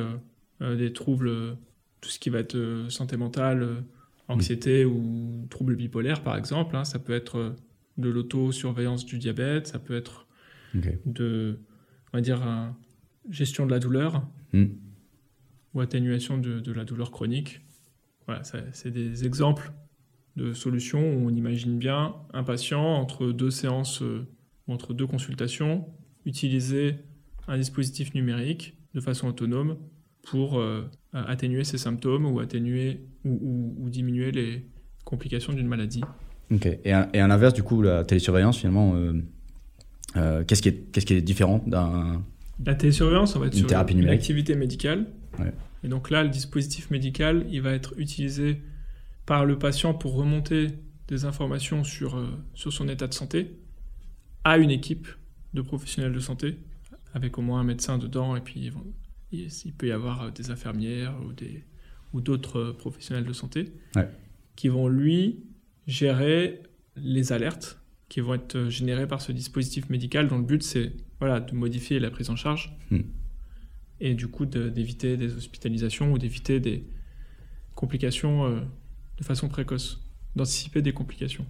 des 0.61 0.93
troubles, 0.93 1.57
tout 2.01 2.09
ce 2.09 2.19
qui 2.19 2.29
va 2.29 2.39
être 2.39 2.85
santé 2.89 3.17
mentale, 3.17 3.63
euh, 3.63 3.75
anxiété 4.27 4.85
ou 4.85 5.47
troubles 5.49 5.75
bipolaires 5.75 6.21
par 6.23 6.37
exemple. 6.37 6.75
hein. 6.75 6.85
ça 6.85 6.99
peut 6.99 7.13
être 7.13 7.55
de 7.97 8.09
l'autosurveillance 8.09 9.05
du 9.05 9.17
diabète, 9.17 9.67
ça 9.67 9.79
peut 9.79 9.95
être 9.95 10.27
de, 11.05 11.57
on 12.13 12.17
va 12.17 12.21
dire, 12.21 12.41
gestion 13.29 13.65
de 13.65 13.71
la 13.71 13.79
douleur 13.79 14.23
Hmm. 14.53 14.65
ou 15.73 15.81
atténuation 15.81 16.37
de, 16.37 16.59
de 16.59 16.71
la 16.71 16.85
douleur 16.85 17.09
chronique. 17.09 17.61
Voilà, 18.27 18.43
c'est 18.43 18.91
des 18.91 19.25
exemples 19.25 19.71
de 20.35 20.53
solutions 20.53 20.99
où 21.15 21.27
on 21.27 21.29
imagine 21.29 21.77
bien 21.77 22.15
un 22.33 22.43
patient 22.43 22.83
entre 22.83 23.27
deux 23.31 23.51
séances 23.51 24.01
euh, 24.01 24.27
ou 24.67 24.73
entre 24.73 24.93
deux 24.93 25.05
consultations 25.07 25.85
utiliser 26.25 26.95
un 27.47 27.57
dispositif 27.57 28.13
numérique 28.13 28.75
de 28.95 28.99
façon 29.01 29.27
autonome 29.27 29.77
pour 30.23 30.57
euh, 30.59 30.89
atténuer 31.11 31.63
ses 31.65 31.77
symptômes 31.77 32.25
ou 32.25 32.39
atténuer 32.39 33.01
ou, 33.25 33.31
ou- 33.41 33.75
ou 33.85 33.89
diminuer 33.89 34.31
les 34.31 34.65
complications 35.03 35.51
d'une 35.53 35.67
maladie. 35.67 36.01
Ok. 36.51 36.65
Et 36.85 36.93
à, 36.93 37.09
et 37.13 37.19
à 37.19 37.27
l'inverse, 37.27 37.53
du 37.53 37.61
coup, 37.63 37.81
la 37.81 38.05
télésurveillance, 38.05 38.57
finalement, 38.59 38.95
euh, 40.15 40.43
qu'est-ce 40.45 40.61
qui 40.61 40.69
est, 40.69 40.91
qu'est-ce 40.91 41.05
qui 41.05 41.13
est 41.13 41.21
différent 41.21 41.61
d'un. 41.67 42.23
La 42.65 42.75
télésurveillance, 42.75 43.35
on 43.35 43.39
va 43.39 43.47
être 43.47 43.53
Une 43.53 43.59
sur 43.59 43.67
thérapie 43.67 43.93
une 43.93 43.99
numérique. 43.99 44.19
activité 44.21 44.55
médicale. 44.55 45.07
Ouais. 45.39 45.51
Et 45.83 45.87
donc 45.89 46.09
là, 46.09 46.23
le 46.23 46.29
dispositif 46.29 46.89
médical, 46.91 47.45
il 47.51 47.61
va 47.61 47.71
être 47.71 47.93
utilisé 47.97 48.61
par 49.25 49.45
le 49.45 49.57
patient 49.57 49.93
pour 49.93 50.13
remonter 50.15 50.67
des 51.07 51.25
informations 51.25 51.83
sur, 51.83 52.17
euh, 52.17 52.27
sur 52.53 52.71
son 52.73 52.87
état 52.89 53.07
de 53.07 53.13
santé 53.13 53.57
à 54.43 54.57
une 54.57 54.71
équipe 54.71 55.07
de 55.53 55.61
professionnels 55.61 56.13
de 56.13 56.19
santé, 56.19 56.57
avec 57.13 57.37
au 57.37 57.41
moins 57.41 57.59
un 57.61 57.63
médecin 57.63 57.97
dedans, 57.97 58.35
et 58.35 58.41
puis 58.41 58.71
il, 59.31 59.47
il 59.65 59.73
peut 59.73 59.87
y 59.87 59.91
avoir 59.91 60.23
euh, 60.23 60.31
des 60.31 60.49
infirmières 60.51 61.15
ou 61.25 61.31
des 61.33 61.63
ou 62.13 62.21
d'autres 62.21 62.59
euh, 62.59 62.73
professionnels 62.73 63.25
de 63.25 63.33
santé 63.33 63.73
Ouais. 63.95 64.07
qui 64.55 64.67
vont 64.67 64.87
lui 64.87 65.43
gérer 65.87 66.61
les 66.95 67.31
alertes 67.33 67.79
qui 68.09 68.19
vont 68.19 68.35
être 68.35 68.69
générées 68.69 69.07
par 69.07 69.21
ce 69.21 69.31
dispositif 69.31 69.89
médical 69.89 70.27
dont 70.27 70.37
le 70.37 70.43
but 70.43 70.61
c'est 70.61 70.91
voilà, 71.19 71.39
de 71.39 71.55
modifier 71.55 71.99
la 71.99 72.11
prise 72.11 72.29
en 72.29 72.35
charge 72.35 72.75
Hmm. 72.91 72.99
et 73.99 74.13
du 74.13 74.27
coup 74.27 74.45
de- 74.45 74.69
d'éviter 74.69 75.17
des 75.17 75.33
hospitalisations 75.35 76.11
ou 76.11 76.17
d'éviter 76.19 76.59
des 76.59 76.85
complications 77.75 78.45
euh, 78.45 78.59
de 79.17 79.23
façon 79.23 79.47
précoce, 79.47 80.01
d'anticiper 80.35 80.81
des 80.81 80.93
complications. 80.93 81.45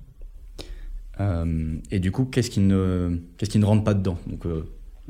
Euh, 1.20 1.78
et 1.92 2.00
du 2.00 2.12
coup, 2.12 2.26
qu'est-ce 2.26 2.50
qui 2.50 2.60
ne, 2.60 3.20
qu'est-ce 3.38 3.52
qui 3.52 3.60
ne 3.60 3.66
rentre 3.66 3.84
pas 3.84 3.94
dedans? 3.94 4.18
Donc, 4.28 4.46
euh, 4.46 4.66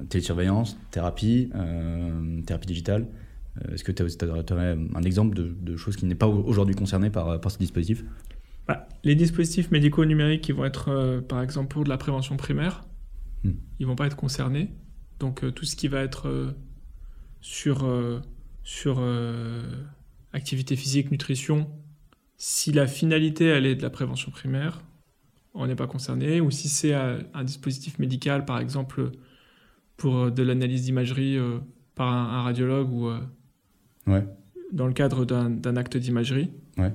télésurveillance, 0.10 0.78
thérapie, 0.92 1.50
euh, 1.56 2.42
thérapie 2.44 2.68
digitale. 2.68 3.08
Est-ce 3.72 3.84
que 3.84 3.92
tu 3.92 4.02
aurais 4.02 4.78
un 4.96 5.04
exemple 5.04 5.36
de, 5.36 5.56
de 5.62 5.78
choses 5.78 5.96
qui 5.96 6.08
n'est 6.08 6.16
pas 6.16 6.28
aujourd'hui 6.28 6.74
concernées 6.74 7.12
par, 7.12 7.40
par 7.40 7.52
ce 7.52 7.60
dispositif? 7.60 8.04
Bah, 8.68 8.88
les 9.04 9.14
dispositifs 9.14 9.70
médicaux 9.70 10.06
numériques 10.06 10.42
qui 10.42 10.54
vont 10.54 10.66
être 10.66 11.22
par 11.28 11.40
exemple 11.44 11.68
pour 11.68 11.84
de 11.84 11.90
la 11.90 11.98
prévention 11.98 12.36
primaire, 12.36 12.84
Hmm. 13.44 13.52
ils 13.80 13.86
vont 13.86 13.96
pas 13.96 14.08
être 14.08 14.16
concernés. 14.16 14.70
Donc 15.20 15.44
tout 15.54 15.66
ce 15.66 15.76
qui 15.76 15.88
va 15.88 16.02
être 16.02 16.56
sur, 17.42 17.88
sur 18.64 19.02
activité 20.32 20.76
physique, 20.76 21.12
nutrition, 21.12 21.70
si 22.46 22.74
la 22.74 22.88
finalité 22.88 23.46
elle 23.46 23.66
est 23.66 23.76
de 23.76 23.82
la 23.82 23.90
prévention 23.90 24.30
primaire, 24.30 24.82
on 25.54 25.66
n'est 25.66 25.78
pas 25.78 25.88
concerné. 25.88 26.42
Ou 26.42 26.52
si 26.52 26.68
c'est 26.68 26.94
un 26.94 27.44
dispositif 27.46 28.00
médical, 28.00 28.44
par 28.44 28.60
exemple 28.60 29.12
pour 29.96 30.16
euh, 30.18 30.30
de 30.30 30.44
l'analyse 30.44 30.84
d'imagerie 30.84 31.38
euh, 31.38 31.60
par 31.96 32.08
un, 32.12 32.40
un 32.40 32.42
radiologue 32.42 32.92
ou 32.92 33.08
euh, 33.08 33.20
Ouais. 34.08 34.26
dans 34.74 34.88
le 34.88 34.92
cadre 34.94 35.24
d'un 35.24 35.78
acte 35.78 35.96
d'imagerie. 35.96 36.50
Ouais. 36.78 36.92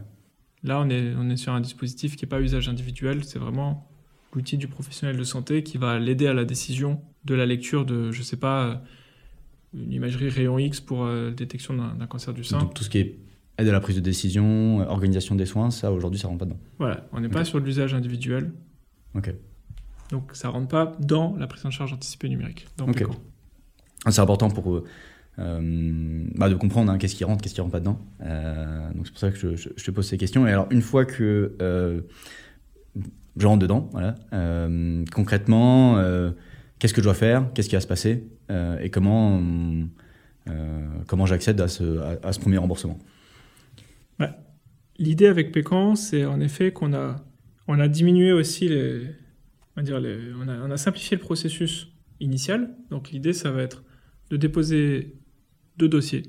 Là, 0.64 0.80
on 0.80 0.90
est, 0.90 1.14
on 1.16 1.30
est 1.30 1.38
sur 1.38 1.54
un 1.54 1.62
dispositif 1.62 2.16
qui 2.16 2.24
n'est 2.26 2.28
pas 2.28 2.36
à 2.36 2.40
usage 2.40 2.68
individuel, 2.68 3.24
c'est 3.24 3.38
vraiment 3.38 3.88
l'outil 4.34 4.58
du 4.58 4.68
professionnel 4.68 5.16
de 5.16 5.24
santé 5.24 5.62
qui 5.62 5.78
va 5.78 5.98
l'aider 5.98 6.26
à 6.26 6.34
la 6.34 6.44
décision 6.44 7.00
de 7.24 7.34
la 7.34 7.46
lecture 7.46 7.86
de, 7.86 8.12
je 8.12 8.22
sais 8.22 8.36
pas, 8.36 8.82
une 9.72 9.92
imagerie 9.94 10.28
rayon 10.28 10.58
X 10.58 10.80
pour 10.82 11.04
euh, 11.06 11.30
détection 11.30 11.72
d'un 11.74 11.94
d'un 11.94 12.06
cancer 12.06 12.34
du 12.34 12.44
sein. 12.44 12.58
Donc, 12.58 12.74
tout 12.74 12.84
ce 12.84 12.90
qui 12.90 12.98
est 12.98 13.18
aide 13.58 13.68
à 13.68 13.72
la 13.72 13.80
prise 13.80 13.96
de 13.96 14.00
décision, 14.00 14.80
euh, 14.80 14.84
organisation 14.86 15.34
des 15.34 15.46
soins, 15.46 15.70
ça 15.70 15.92
aujourd'hui, 15.92 16.18
ça 16.20 16.28
rentre 16.28 16.38
pas 16.40 16.44
dedans. 16.44 16.58
Voilà, 16.78 17.06
on 17.12 17.20
n'est 17.20 17.28
pas 17.28 17.44
sur 17.44 17.58
l'usage 17.58 17.92
individuel, 17.94 18.52
Ok. 19.14 19.34
donc 20.10 20.30
ça 20.34 20.48
rentre 20.48 20.68
pas 20.68 20.92
dans 21.00 21.36
la 21.36 21.46
prise 21.46 21.66
en 21.66 21.70
charge 21.70 21.92
anticipée 21.92 22.28
numérique. 22.28 22.66
Dans 22.76 22.88
Ok. 22.88 23.04
Ah, 24.04 24.12
C'est 24.12 24.20
important 24.20 24.48
pour 24.48 24.74
euh, 24.76 24.84
euh, 25.40 26.24
bah, 26.36 26.48
de 26.48 26.54
comprendre 26.54 26.90
hein, 26.92 26.98
qu'est-ce 26.98 27.16
qui 27.16 27.24
rentre, 27.24 27.42
qu'est-ce 27.42 27.54
qui 27.54 27.60
rentre 27.60 27.72
pas 27.72 27.80
dedans. 27.80 27.98
Euh, 28.22 28.92
donc 28.94 29.06
c'est 29.06 29.10
pour 29.12 29.18
ça 29.20 29.30
que 29.32 29.36
je, 29.38 29.56
je- 29.56 29.68
je 29.76 29.84
te 29.84 29.90
pose 29.90 30.06
ces 30.06 30.18
questions. 30.18 30.46
Et 30.46 30.52
alors 30.52 30.68
une 30.70 30.82
fois 30.82 31.04
que 31.04 31.56
euh, 31.60 32.00
je 33.36 33.46
rentre 33.46 33.60
dedans, 33.60 33.88
voilà, 33.92 34.14
concrètement, 35.12 35.96
qu'est-ce 36.78 36.92
que 36.94 37.00
je 37.00 37.04
dois 37.06 37.14
faire, 37.14 37.52
qu'est-ce 37.54 37.68
qui 37.68 37.74
va 37.76 37.80
se 37.80 37.86
passer 37.86 38.24
et 38.80 38.90
comment 38.90 39.40
comment 41.06 41.26
j'accède 41.26 41.60
à 41.60 41.68
ce, 41.68 41.98
à, 42.00 42.28
à 42.28 42.32
ce 42.32 42.40
premier 42.40 42.56
remboursement. 42.58 42.98
L'idée 45.00 45.26
avec 45.26 45.52
Pécan, 45.52 45.94
c'est 45.94 46.24
en 46.24 46.40
effet 46.40 46.72
qu'on 46.72 46.92
a, 46.92 47.24
on 47.68 47.78
a 47.78 47.86
diminué 47.86 48.32
aussi 48.32 48.68
les, 48.68 49.02
on 49.76 49.80
va 49.80 49.82
dire 49.82 50.00
les, 50.00 50.18
on 50.34 50.48
a, 50.48 50.58
on 50.66 50.70
a 50.72 50.76
simplifié 50.76 51.16
le 51.16 51.22
processus 51.22 51.92
initial. 52.18 52.74
Donc 52.90 53.10
l'idée, 53.12 53.32
ça 53.32 53.52
va 53.52 53.62
être 53.62 53.84
de 54.30 54.36
déposer 54.36 55.14
deux 55.76 55.88
dossiers. 55.88 56.22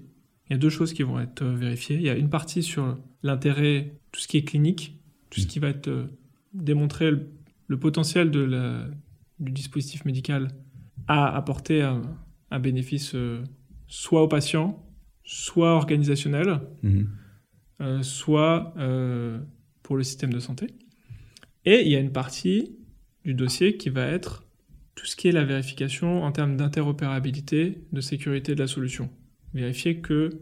Il 0.47 0.53
y 0.53 0.55
a 0.55 0.59
deux 0.59 0.69
choses 0.69 0.93
qui 0.93 1.01
vont 1.01 1.19
être 1.19 1.41
euh, 1.41 1.55
vérifiées. 1.55 1.95
Il 1.95 2.03
y 2.03 2.09
a 2.11 2.15
une 2.15 2.29
partie 2.29 2.61
sur 2.61 2.99
l'intérêt, 3.23 3.95
tout 4.11 4.19
ce 4.19 4.27
qui 4.27 4.37
est 4.37 4.43
clinique, 4.43 4.99
tout 5.31 5.39
ce 5.41 5.47
qui 5.47 5.57
va 5.57 5.69
être 5.69 5.87
euh, 5.87 6.05
démontrer 6.53 7.09
le, 7.09 7.27
le 7.67 7.79
potentiel 7.79 8.29
de 8.29 8.41
la, 8.41 8.85
du 9.39 9.51
dispositif 9.51 10.05
médical 10.05 10.49
à 11.07 11.35
apporter 11.35 11.81
un, 11.81 12.03
un 12.51 12.59
bénéfice 12.59 13.15
euh, 13.15 13.43
soit 13.87 14.21
au 14.21 14.27
patient, 14.27 14.85
soit 15.23 15.73
organisationnelle, 15.75 16.59
Mhm. 16.83 17.07
Euh, 17.81 18.03
soit 18.03 18.73
euh, 18.77 19.39
pour 19.83 19.95
le 19.95 20.03
système 20.03 20.33
de 20.33 20.39
santé. 20.39 20.67
Et 21.65 21.81
il 21.81 21.87
y 21.87 21.95
a 21.95 21.99
une 21.99 22.11
partie 22.11 22.75
du 23.23 23.33
dossier 23.33 23.77
qui 23.77 23.89
va 23.89 24.05
être 24.05 24.43
tout 24.95 25.05
ce 25.05 25.15
qui 25.15 25.29
est 25.29 25.31
la 25.31 25.45
vérification 25.45 26.23
en 26.23 26.31
termes 26.31 26.57
d'interopérabilité, 26.57 27.81
de 27.93 28.01
sécurité 28.01 28.53
de 28.53 28.59
la 28.59 28.67
solution. 28.67 29.09
Vérifier 29.53 29.99
que 29.99 30.41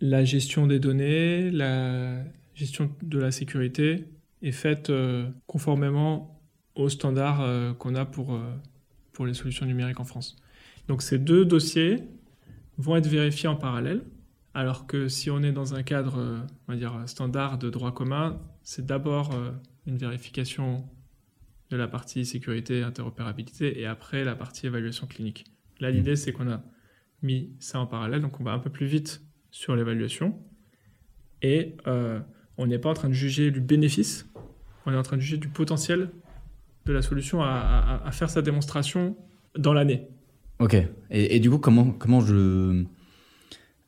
la 0.00 0.24
gestion 0.24 0.66
des 0.66 0.78
données, 0.78 1.50
la 1.50 2.24
gestion 2.54 2.90
de 3.02 3.18
la 3.18 3.30
sécurité 3.30 4.04
est 4.42 4.52
faite 4.52 4.90
euh, 4.90 5.28
conformément 5.46 6.40
aux 6.74 6.88
standards 6.88 7.76
qu'on 7.78 7.96
a 7.96 8.04
pour, 8.04 8.40
pour 9.12 9.26
les 9.26 9.34
solutions 9.34 9.66
numériques 9.66 9.98
en 9.98 10.04
France. 10.04 10.36
Donc 10.86 11.02
ces 11.02 11.18
deux 11.18 11.44
dossiers 11.44 12.04
vont 12.76 12.94
être 12.94 13.08
vérifiés 13.08 13.48
en 13.48 13.56
parallèle. 13.56 14.04
Alors 14.58 14.88
que 14.88 15.06
si 15.06 15.30
on 15.30 15.40
est 15.44 15.52
dans 15.52 15.74
un 15.74 15.84
cadre, 15.84 16.18
euh, 16.18 16.38
on 16.66 16.72
va 16.72 16.76
dire, 16.78 16.92
standard 17.06 17.58
de 17.58 17.70
droit 17.70 17.92
commun, 17.94 18.40
c'est 18.64 18.84
d'abord 18.84 19.32
euh, 19.32 19.52
une 19.86 19.96
vérification 19.96 20.84
de 21.70 21.76
la 21.76 21.86
partie 21.86 22.24
sécurité 22.26 22.78
et 22.78 22.82
interopérabilité 22.82 23.80
et 23.80 23.86
après 23.86 24.24
la 24.24 24.34
partie 24.34 24.66
évaluation 24.66 25.06
clinique. 25.06 25.44
Là, 25.78 25.92
l'idée, 25.92 26.16
c'est 26.16 26.32
qu'on 26.32 26.50
a 26.50 26.60
mis 27.22 27.52
ça 27.60 27.78
en 27.78 27.86
parallèle, 27.86 28.20
donc 28.20 28.40
on 28.40 28.42
va 28.44 28.50
un 28.52 28.58
peu 28.58 28.68
plus 28.70 28.86
vite 28.86 29.22
sur 29.52 29.76
l'évaluation 29.76 30.36
et 31.40 31.76
euh, 31.86 32.18
on 32.56 32.66
n'est 32.66 32.80
pas 32.80 32.90
en 32.90 32.94
train 32.94 33.08
de 33.08 33.14
juger 33.14 33.52
du 33.52 33.60
bénéfice, 33.60 34.26
on 34.86 34.92
est 34.92 34.96
en 34.96 35.02
train 35.04 35.16
de 35.18 35.22
juger 35.22 35.36
du 35.36 35.48
potentiel 35.48 36.10
de 36.86 36.92
la 36.92 37.02
solution 37.02 37.42
à, 37.42 37.46
à- 37.48 38.08
à 38.08 38.10
faire 38.10 38.28
sa 38.30 38.42
démonstration 38.42 39.16
dans 39.56 39.72
l'année. 39.72 40.08
Ok. 40.58 40.74
Et, 40.74 41.36
et 41.36 41.38
du 41.38 41.48
coup, 41.48 41.58
comment, 41.58 41.92
comment 41.92 42.20
je. 42.22 42.84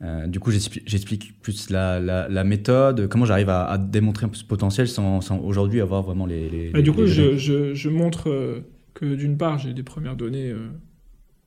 Euh, 0.03 0.27
du 0.27 0.41
coup, 0.41 0.51
j'expli- 0.51 0.83
j'explique 0.87 1.41
plus 1.43 1.69
la, 1.71 2.01
la, 2.01 2.29
la 2.29 2.45
méthode, 2.45 3.07
comment 3.09 3.27
j'arrive 3.27 3.51
à, 3.51 3.67
à 3.67 3.77
démontrer 3.79 4.27
un 4.27 4.31
peu 4.31 4.37
ce 4.37 4.45
potentiel 4.45 4.89
sans, 4.89 5.21
sans 5.21 5.39
aujourd'hui 5.41 5.81
avoir 5.81 6.03
vraiment 6.03 6.27
les. 6.27 6.71
du 6.73 6.81
les 6.83 6.91
coup, 6.93 7.07
je, 7.07 7.23
données. 7.23 7.39
je- 7.39 7.75
je 7.75 7.89
montre 7.91 8.31
euh, 8.31 8.61
que 8.95 9.15
d'une 9.15 9.37
part, 9.37 9.59
j'ai 9.59 9.75
des 9.75 9.83
premières 9.83 10.17
données 10.17 10.51
euh, 10.51 10.69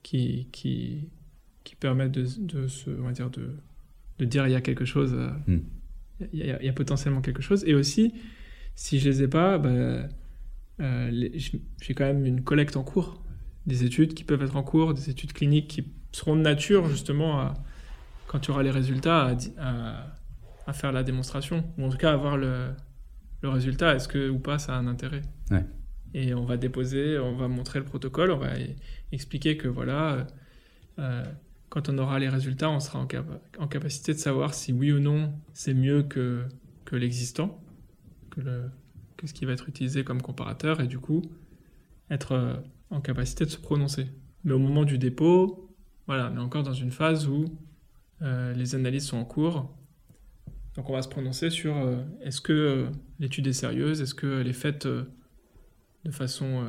qui, 0.04 0.48
qui, 0.52 1.10
qui 1.64 1.76
permettent 1.76 2.12
de, 2.12 2.28
de, 2.40 2.68
se, 2.68 2.90
on 2.92 3.04
va 3.06 3.12
dire 3.12 3.30
de, 3.32 3.50
de 4.20 4.26
dire 4.26 4.46
il 4.48 4.52
y 4.52 4.56
a 4.56 4.62
quelque 4.62 4.86
chose, 4.86 5.16
Hmm. 5.48 5.58
il, 6.32 6.46
y 6.46 6.52
a, 6.52 6.62
il 6.62 6.66
y 6.66 6.70
a 6.70 6.74
potentiellement 6.74 7.22
quelque 7.22 7.42
chose. 7.42 7.64
Et 7.66 7.74
aussi, 7.74 8.14
si 8.76 9.00
je 9.00 9.10
les 9.10 9.24
ai 9.24 9.28
pas, 9.28 9.58
bah, 9.58 10.08
euh, 10.80 11.30
j'ai 11.82 11.94
quand 11.94 12.06
même 12.06 12.26
une 12.26 12.42
collecte 12.44 12.78
en 12.78 12.84
cours, 12.84 13.24
des 13.66 13.84
études 13.84 14.14
qui 14.14 14.24
peuvent 14.24 14.44
être 14.44 14.56
en 14.58 14.64
cours, 14.64 14.94
des 14.94 15.10
études 15.10 15.34
cliniques 15.34 15.68
qui 15.70 15.86
seront 16.12 16.36
de 16.36 16.42
nature 16.42 16.88
justement 16.90 17.40
à, 17.40 17.54
quand 18.34 18.40
tu 18.40 18.50
auras 18.50 18.64
les 18.64 18.72
résultats 18.72 19.26
à, 19.28 19.36
di- 19.36 19.54
à, 19.60 20.08
à 20.66 20.74
faire 20.74 20.92
la 20.92 21.04
démonstration, 21.04 21.64
ou 21.78 21.86
en 21.86 21.90
tout 21.90 21.98
cas 21.98 22.12
à 22.12 22.16
voir 22.16 22.36
le, 22.36 22.70
le 23.44 23.50
résultat, 23.50 23.94
est-ce 23.94 24.08
que 24.08 24.28
ou 24.28 24.40
pas 24.40 24.58
ça 24.58 24.74
a 24.76 24.80
un 24.80 24.88
intérêt. 24.88 25.22
Ouais. 25.52 25.64
Et 26.16 26.34
on 26.34 26.44
va 26.44 26.58
déposer, 26.58 27.20
on 27.20 27.36
va 27.36 27.48
montrer 27.48 27.78
le 27.78 27.86
protocole, 27.86 28.32
on 28.32 28.38
va 28.38 28.58
e- 28.60 28.76
expliquer 29.12 29.56
que 29.56 29.68
voilà, 29.68 30.26
euh, 30.98 31.24
quand 31.70 31.90
on 31.90 31.98
aura 32.00 32.18
les 32.18 32.28
résultats, 32.30 32.72
on 32.72 32.80
sera 32.80 32.98
en, 33.00 33.06
capa- 33.06 33.40
en 33.60 33.68
capacité 33.68 34.14
de 34.14 34.18
savoir 34.20 34.56
si 34.56 34.74
oui 34.74 34.92
ou 34.92 35.00
non 35.00 35.32
c'est 35.54 35.76
mieux 35.76 36.02
que, 36.02 36.44
que 36.86 36.96
l'existant, 36.96 37.62
que, 38.32 38.42
le, 38.42 38.64
que 39.16 39.28
ce 39.28 39.34
qui 39.36 39.46
va 39.46 39.52
être 39.54 39.70
utilisé 39.70 40.04
comme 40.04 40.24
comparateur, 40.24 40.82
et 40.82 40.88
du 40.88 40.98
coup 40.98 41.22
être 42.10 42.32
euh, 42.32 42.56
en 42.90 43.00
capacité 43.00 43.46
de 43.46 43.52
se 43.52 43.60
prononcer. 43.60 44.08
Mais 44.44 44.54
au 44.54 44.60
moment 44.60 44.86
du 44.86 44.98
dépôt, 44.98 45.70
voilà, 46.08 46.32
on 46.34 46.38
est 46.38 46.42
encore 46.42 46.64
dans 46.64 46.74
une 46.74 46.92
phase 46.92 47.28
où 47.28 47.46
euh, 48.24 48.54
les 48.54 48.76
analyses 48.76 49.06
sont 49.06 49.18
en 49.18 49.26
cours. 49.26 49.76
Donc 50.76 50.90
on 50.90 50.94
va 50.94 51.02
se 51.04 51.08
prononcer 51.10 51.50
sur 51.52 51.78
euh, 51.78 51.98
est-ce 52.22 52.42
que 52.42 52.54
euh, 52.54 52.86
l'étude 53.20 53.46
est 53.48 53.54
sérieuse, 53.54 54.02
est-ce 54.02 54.16
qu'elle 54.16 54.48
est 54.48 54.54
faite 54.54 54.88
de 54.88 56.12
façon 56.12 56.66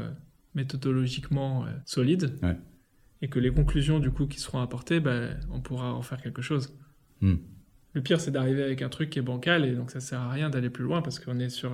méthodologiquement 0.55 1.67
solide, 1.85 2.39
Ouais. 2.43 2.57
et 3.23 3.29
que 3.29 3.39
les 3.39 3.51
conclusions 3.53 3.99
du 3.99 4.11
coup 4.11 4.27
qui 4.27 4.41
seront 4.41 4.61
apportées, 4.61 5.01
ben, 5.01 5.39
on 5.51 5.61
pourra 5.61 5.93
en 5.93 6.03
faire 6.03 6.21
quelque 6.23 6.43
chose. 6.43 6.77
Hmm. 7.21 7.37
Le 7.93 8.03
pire, 8.03 8.21
c'est 8.21 8.31
d'arriver 8.31 8.63
avec 8.63 8.83
un 8.83 8.89
truc 8.89 9.11
qui 9.11 9.19
est 9.19 9.23
bancal, 9.23 9.65
et 9.65 9.75
donc 9.75 9.91
ça 9.91 10.01
sert 10.01 10.21
à 10.21 10.31
rien 10.31 10.51
d'aller 10.51 10.71
plus 10.71 10.85
loin 10.85 11.03
parce 11.03 11.19
qu'on 11.19 11.39
est 11.39 11.49
sur. 11.49 11.71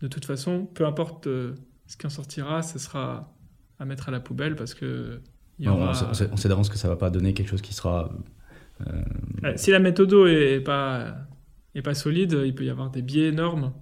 de 0.00 0.08
toute 0.08 0.24
façon, 0.24 0.66
peu 0.66 0.86
importe 0.86 1.26
ce 1.26 1.96
qui 1.96 2.06
en 2.06 2.10
sortira, 2.10 2.62
ce 2.62 2.78
sera 2.78 3.32
à 3.78 3.84
mettre 3.84 4.08
à 4.08 4.12
la 4.12 4.20
poubelle 4.20 4.56
parce 4.56 4.74
que. 4.74 5.20
il 5.58 5.66
y 5.66 5.68
On- 5.68 5.74
aura- 5.74 5.90
on, 5.90 5.94
sait- 5.94 6.04
on 6.10 6.14
sait- 6.14 6.28
on 6.32 6.36
sait 6.36 6.48
d'avance 6.48 6.68
que 6.68 6.78
ça 6.78 6.88
va 6.88 6.96
pas 6.96 7.10
donner 7.10 7.34
quelque 7.34 7.48
chose 7.48 7.62
qui 7.62 7.74
sera. 7.74 8.12
Euh, 8.88 9.02
Ouais, 9.42 9.56
si 9.56 9.70
la 9.70 9.78
méthode 9.78 10.12
est 10.28 10.60
pas, 10.60 11.16
est 11.74 11.82
pas 11.82 11.94
solide, 11.94 12.38
il 12.44 12.54
peut 12.54 12.64
y 12.64 12.70
avoir 12.70 12.90
des 12.90 13.02
biais 13.02 13.28
énormes. 13.28 13.72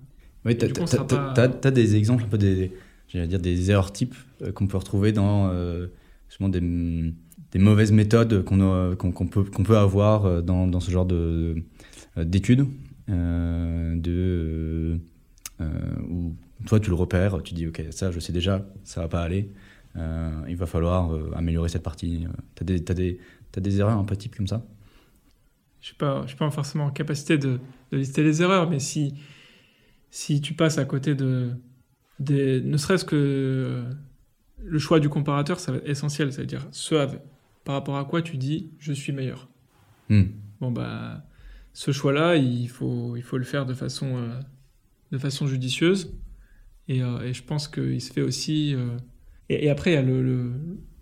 Oui, 0.45 0.55
pas- 0.55 1.35
t'as- 1.35 1.49
t'as 1.49 1.71
des 1.71 1.97
exemples, 1.97 2.25
un 2.25 2.29
peu 2.29 2.39
des, 2.39 2.73
dire 3.13 3.39
des 3.39 3.71
erreurs 3.71 3.93
types 3.93 4.15
euh, 4.43 4.53
qu'on 4.53 4.67
peut 4.67 4.79
retrouver 4.79 5.13
dans 5.13 5.51
euh, 5.51 5.89
justement 6.29 6.49
des, 6.49 6.61
des 6.61 7.59
mauvaises 7.59 7.93
méthodes 7.93 8.43
qu'on 8.45 9.27
peut, 9.27 9.45
qu'on 9.45 9.63
peut 9.63 9.77
avoir 9.77 10.25
euh, 10.25 10.41
dans, 10.41 10.67
dans 10.67 10.81
ce 10.81 10.91
genre 10.91 11.05
de 11.07 11.57
euh, 12.17 12.25
d'études, 12.25 12.67
euh, 13.11 13.97
de 13.97 14.99
euh, 15.61 15.67
où 16.09 16.35
toi 16.67 16.81
tu 16.81 16.91
le 16.91 16.97
repères, 16.97 17.43
tu 17.43 17.55
dis 17.55 17.67
ok 17.67 17.83
ça 17.91 18.11
je 18.11 18.21
sais 18.21 18.33
déjà, 18.33 18.67
ça 18.85 19.03
va 19.03 19.09
pas 19.09 19.23
aller, 19.23 19.51
euh, 19.97 20.31
il 20.49 20.57
va 20.57 20.67
falloir 20.67 21.13
euh, 21.15 21.31
améliorer 21.35 21.69
cette 21.69 21.83
partie. 21.83 22.27
Des, 22.63 22.83
t'as 22.85 22.95
des, 22.95 23.19
t'as 23.53 23.61
des 23.61 23.79
erreurs 23.81 23.99
un 23.99 24.05
peu 24.05 24.17
types 24.17 24.37
comme 24.37 24.47
ça? 24.47 24.65
Je 25.81 25.87
suis 25.87 25.95
pas, 25.97 26.23
je 26.23 26.29
suis 26.29 26.37
pas 26.37 26.51
forcément 26.51 26.87
en 26.87 26.91
capacité 26.91 27.39
de, 27.39 27.59
de 27.91 27.97
lister 27.97 28.23
les 28.23 28.43
erreurs, 28.43 28.69
mais 28.69 28.79
si, 28.81 29.15
si 30.11 30.41
tu 30.41 30.55
passes 30.55 30.79
à 30.79 30.85
côté 30.85 31.15
de, 31.15 31.51
des, 32.19 32.61
ne 32.61 32.77
serait-ce 32.77 33.05
que 33.05 33.85
le 34.63 34.79
choix 34.79 35.01
du 35.01 35.09
comparateur, 35.09 35.59
ça 35.59 35.73
va 35.73 35.79
être 35.79 35.89
essentiel. 35.89 36.33
Ça 36.33 36.43
veut 36.43 36.47
dire 36.47 36.67
ce 36.71 36.95
avec- 36.95 37.23
par 37.65 37.75
rapport 37.75 37.97
à 37.97 38.05
quoi 38.05 38.21
tu 38.23 38.37
dis 38.37 38.71
je 38.79 38.93
suis 38.93 39.13
meilleur. 39.13 39.49
Hmm. 40.09 40.25
Bon 40.61 40.71
bah, 40.71 41.25
ce 41.73 41.93
choix-là, 41.93 42.37
il 42.37 42.69
faut, 42.69 43.17
il 43.17 43.23
faut 43.23 43.39
le 43.39 43.45
faire 43.45 43.65
de 43.65 43.75
façon, 43.75 44.17
euh, 44.19 44.39
de 45.13 45.19
façon 45.19 45.47
judicieuse. 45.47 46.13
Et, 46.89 47.03
euh, 47.03 47.21
et 47.23 47.33
je 47.33 47.43
pense 47.43 47.69
qu'il 47.69 48.01
se 48.03 48.13
fait 48.13 48.23
aussi. 48.23 48.75
euh, 48.75 48.97
Et, 49.49 49.65
et 49.67 49.71
après, 49.71 49.93
il 49.93 49.95
y 49.95 49.97
a 49.97 50.03
le- 50.03 50.23
le, 50.23 50.53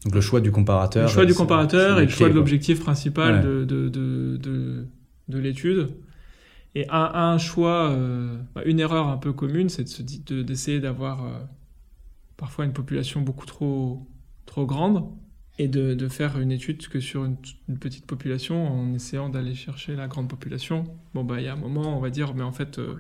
Donc 0.05 0.15
le 0.15 0.21
choix 0.21 0.41
du 0.41 0.53
comparateur. 0.53 1.03
le 1.05 1.09
choix 1.09 1.27
du 1.27 1.35
comparateur 1.35 1.99
et 1.99 2.05
le 2.05 2.09
choix 2.11 2.29
de 2.29 2.35
l'objectif 2.35 2.81
principal 2.81 3.35
Ouais. 3.37 3.43
de, 3.43 3.65
de, 3.65 3.89
de, 3.89 4.37
de, 4.37 4.87
de 5.29 5.39
l'étude. 5.39 5.89
Et 6.75 6.89
un, 6.91 7.11
un 7.15 7.39
choix, 7.39 7.91
euh, 7.91 8.37
bah, 8.55 8.63
une 8.65 8.79
erreur 8.79 9.09
un 9.09 9.17
peu 9.17 9.33
commune, 9.33 9.69
c'est 9.69 9.85
d'essayer 10.33 10.79
d'avoir 10.81 11.25
euh, 11.25 11.31
parfois 12.37 12.65
une 12.65 12.73
population 12.73 13.21
beaucoup 13.23 13.47
trop, 13.47 14.07
trop 14.47 14.67
grande 14.67 15.05
et 15.59 15.67
de, 15.67 15.95
de 15.95 16.09
faire 16.09 16.39
une 16.39 16.53
étude 16.53 16.87
que 16.87 17.01
sur 17.01 17.25
une, 17.25 17.37
une 17.69 17.79
petite 17.79 18.07
population 18.07 18.69
en 18.69 18.95
essayant 18.95 19.29
d'aller 19.29 19.55
chercher 19.57 19.97
la 19.97 20.07
grande 20.07 20.29
population. 20.29 20.85
Bon, 21.15 21.25
bah, 21.25 21.41
il 21.41 21.45
y 21.47 21.49
a 21.49 21.55
un 21.55 21.57
moment, 21.57 21.97
on 21.99 22.01
va 22.01 22.11
dire, 22.11 22.35
mais 22.35 22.45
en 22.45 22.53
fait, 22.53 22.79
euh, 22.79 22.95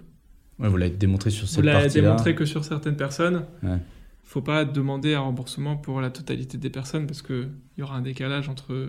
Ouais, 0.58 0.68
vous 0.68 0.76
l'avez 0.76 0.96
démontré 0.96 1.30
sur 1.30 1.46
vous 1.46 1.52
cette 1.52 1.64
l'avez 1.64 1.82
partie-là. 1.84 2.02
démontré 2.02 2.34
que 2.34 2.44
sur 2.44 2.64
certaines 2.64 2.96
personnes. 2.96 3.44
Ouais. 3.62 3.78
Faut 4.30 4.42
pas 4.42 4.64
demander 4.66 5.14
un 5.14 5.20
remboursement 5.20 5.76
pour 5.78 6.02
la 6.02 6.10
totalité 6.10 6.58
des 6.58 6.68
personnes 6.68 7.06
parce 7.06 7.22
qu'il 7.22 7.48
y 7.78 7.82
aura 7.82 7.96
un 7.96 8.02
décalage 8.02 8.48
entre 8.50 8.88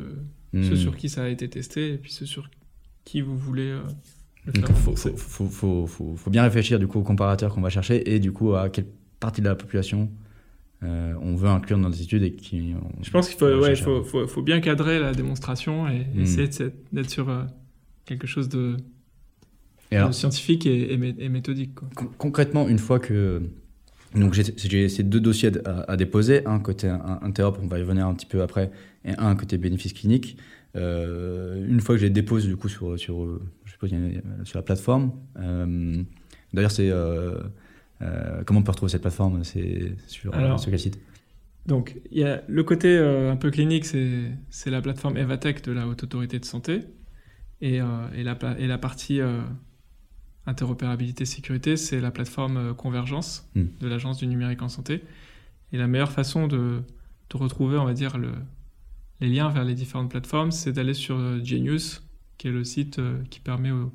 Hmm. 0.51 0.63
ceux 0.63 0.75
sur 0.75 0.97
qui 0.97 1.09
ça 1.09 1.23
a 1.23 1.27
été 1.29 1.47
testé 1.47 1.93
et 1.93 1.97
puis 1.97 2.11
ceux 2.11 2.25
sur 2.25 2.49
qui 3.05 3.21
vous 3.21 3.37
voulez 3.37 3.69
euh, 3.69 3.81
le 4.45 4.51
faire 4.51 4.67
faut, 4.69 4.73
rembourser. 4.73 5.11
faut, 5.15 5.45
faut, 5.45 5.47
faut, 5.47 5.87
faut- 5.87 6.15
faut 6.17 6.29
bien 6.31 6.43
réfléchir 6.43 6.77
du 6.79 6.87
coup 6.87 6.99
au 6.99 7.03
comparateur 7.03 7.53
qu'on 7.53 7.61
va 7.61 7.69
chercher 7.69 8.11
et 8.13 8.19
du 8.19 8.31
coup 8.31 8.53
à 8.55 8.69
quelle 8.69 8.87
partie 9.19 9.41
de 9.41 9.47
la 9.47 9.55
population 9.55 10.09
euh, 10.83 11.13
on 11.21 11.35
veut 11.35 11.47
inclure 11.49 11.77
dans 11.77 11.89
nos 11.89 11.95
études 11.95 12.23
et 12.23 12.33
qui. 12.33 12.73
on- 12.81 13.03
Je 13.03 13.11
pense 13.11 13.29
qu'il 13.29 13.37
faut, 13.37 13.45
ouais, 13.45 13.75
faut, 13.75 14.03
faut, 14.03 14.27
faut 14.27 14.41
bien 14.41 14.59
cadrer 14.59 14.99
la 14.99 15.13
démonstration 15.13 15.87
et 15.87 16.05
Mm. 16.15 16.21
essayer 16.21 16.49
d'être 16.91 17.09
sur 17.09 17.29
euh, 17.29 17.43
quelque 18.05 18.25
chose 18.27 18.49
de, 18.49 18.75
Et 19.91 19.97
alors, 19.97 20.09
de 20.09 20.13
scientifique 20.15 20.65
et, 20.65 20.93
et 20.93 20.97
mé- 20.97 21.15
et 21.19 21.29
méthodique. 21.29 21.75
Quoi. 21.75 21.89
con- 21.95 22.09
concrètement, 22.17 22.67
une 22.67 22.79
fois 22.79 22.99
que. 22.99 23.41
Donc 24.15 24.33
j'ai 24.33 24.89
ces 24.89 25.03
deux 25.03 25.19
dossiers 25.19 25.51
à, 25.65 25.91
à 25.91 25.97
déposer, 25.97 26.45
un 26.45 26.59
côté 26.59 26.87
Interop, 27.21 27.59
on 27.61 27.67
va 27.67 27.79
y 27.79 27.81
revenir 27.81 28.07
un 28.07 28.13
petit 28.13 28.25
peu 28.25 28.41
après, 28.41 28.71
et 29.05 29.11
un 29.17 29.35
côté 29.35 29.57
bénéfice 29.57 29.93
clinique. 29.93 30.37
Euh, 30.75 31.65
une 31.67 31.79
fois 31.79 31.95
que 31.95 32.01
je 32.01 32.05
les 32.05 32.11
dépose 32.11 32.47
du 32.47 32.55
coup 32.55 32.69
sur, 32.69 32.97
sur, 32.99 33.39
je 33.65 33.71
suppose, 33.71 33.91
sur 34.43 34.57
la 34.57 34.63
plateforme, 34.63 35.13
euh, 35.37 36.03
d'ailleurs 36.53 36.71
c'est... 36.71 36.89
euh, 36.89 37.37
comment 38.45 38.61
on 38.61 38.63
peut 38.63 38.71
retrouver 38.71 38.91
cette 38.91 39.01
plateforme? 39.01 39.43
C'est 39.43 39.95
sur, 40.07 40.33
Alors, 40.33 40.59
sur 40.59 40.69
quel 40.69 40.79
site? 40.79 40.99
Donc, 41.65 41.99
il 42.11 42.19
y 42.19 42.23
a 42.23 42.41
le 42.47 42.63
côté 42.63 42.97
un 42.97 43.35
peu 43.35 43.51
clinique, 43.51 43.85
c'est 43.85 44.31
c'est 44.49 44.71
la 44.71 44.81
plateforme 44.81 45.17
Evatech 45.17 45.61
de 45.63 45.71
la 45.73 45.85
Haute 45.87 46.03
Autorité 46.03 46.39
de 46.39 46.45
Santé. 46.45 46.81
Et, 47.61 47.81
et, 48.15 48.23
la, 48.23 48.35
pla- 48.35 48.57
et 48.57 48.67
la 48.67 48.77
partie 48.77 49.19
interopérabilité 50.49 51.25
sécurité, 51.25 51.77
c'est 51.77 52.01
la 52.01 52.11
plateforme 52.11 52.57
euh, 52.57 52.73
Convergence 52.73 53.47
Hmm. 53.55 53.65
de 53.79 53.87
l'Agence 53.87 54.17
du 54.17 54.27
numérique 54.27 54.61
en 54.61 54.69
santé. 54.69 55.01
Et 55.71 55.77
la 55.77 55.87
meilleure 55.87 56.11
façon 56.11 56.47
de, 56.47 56.81
de 57.29 57.37
retrouver, 57.37 57.77
on 57.77 57.85
va 57.85 57.93
dire, 57.93 58.17
le, 58.17 58.31
les 59.21 59.29
liens 59.29 59.49
vers 59.49 59.63
les 59.63 59.75
différentes 59.75 60.09
plateformes, 60.09 60.51
c'est 60.51 60.71
d'aller 60.73 60.93
sur 60.93 61.15
euh, 61.17 61.39
Genius 61.43 62.03
qui 62.37 62.47
est 62.47 62.51
le 62.51 62.63
site 62.63 62.99
euh, 62.99 63.17
qui 63.29 63.39
permet 63.39 63.71
au- 63.71 63.91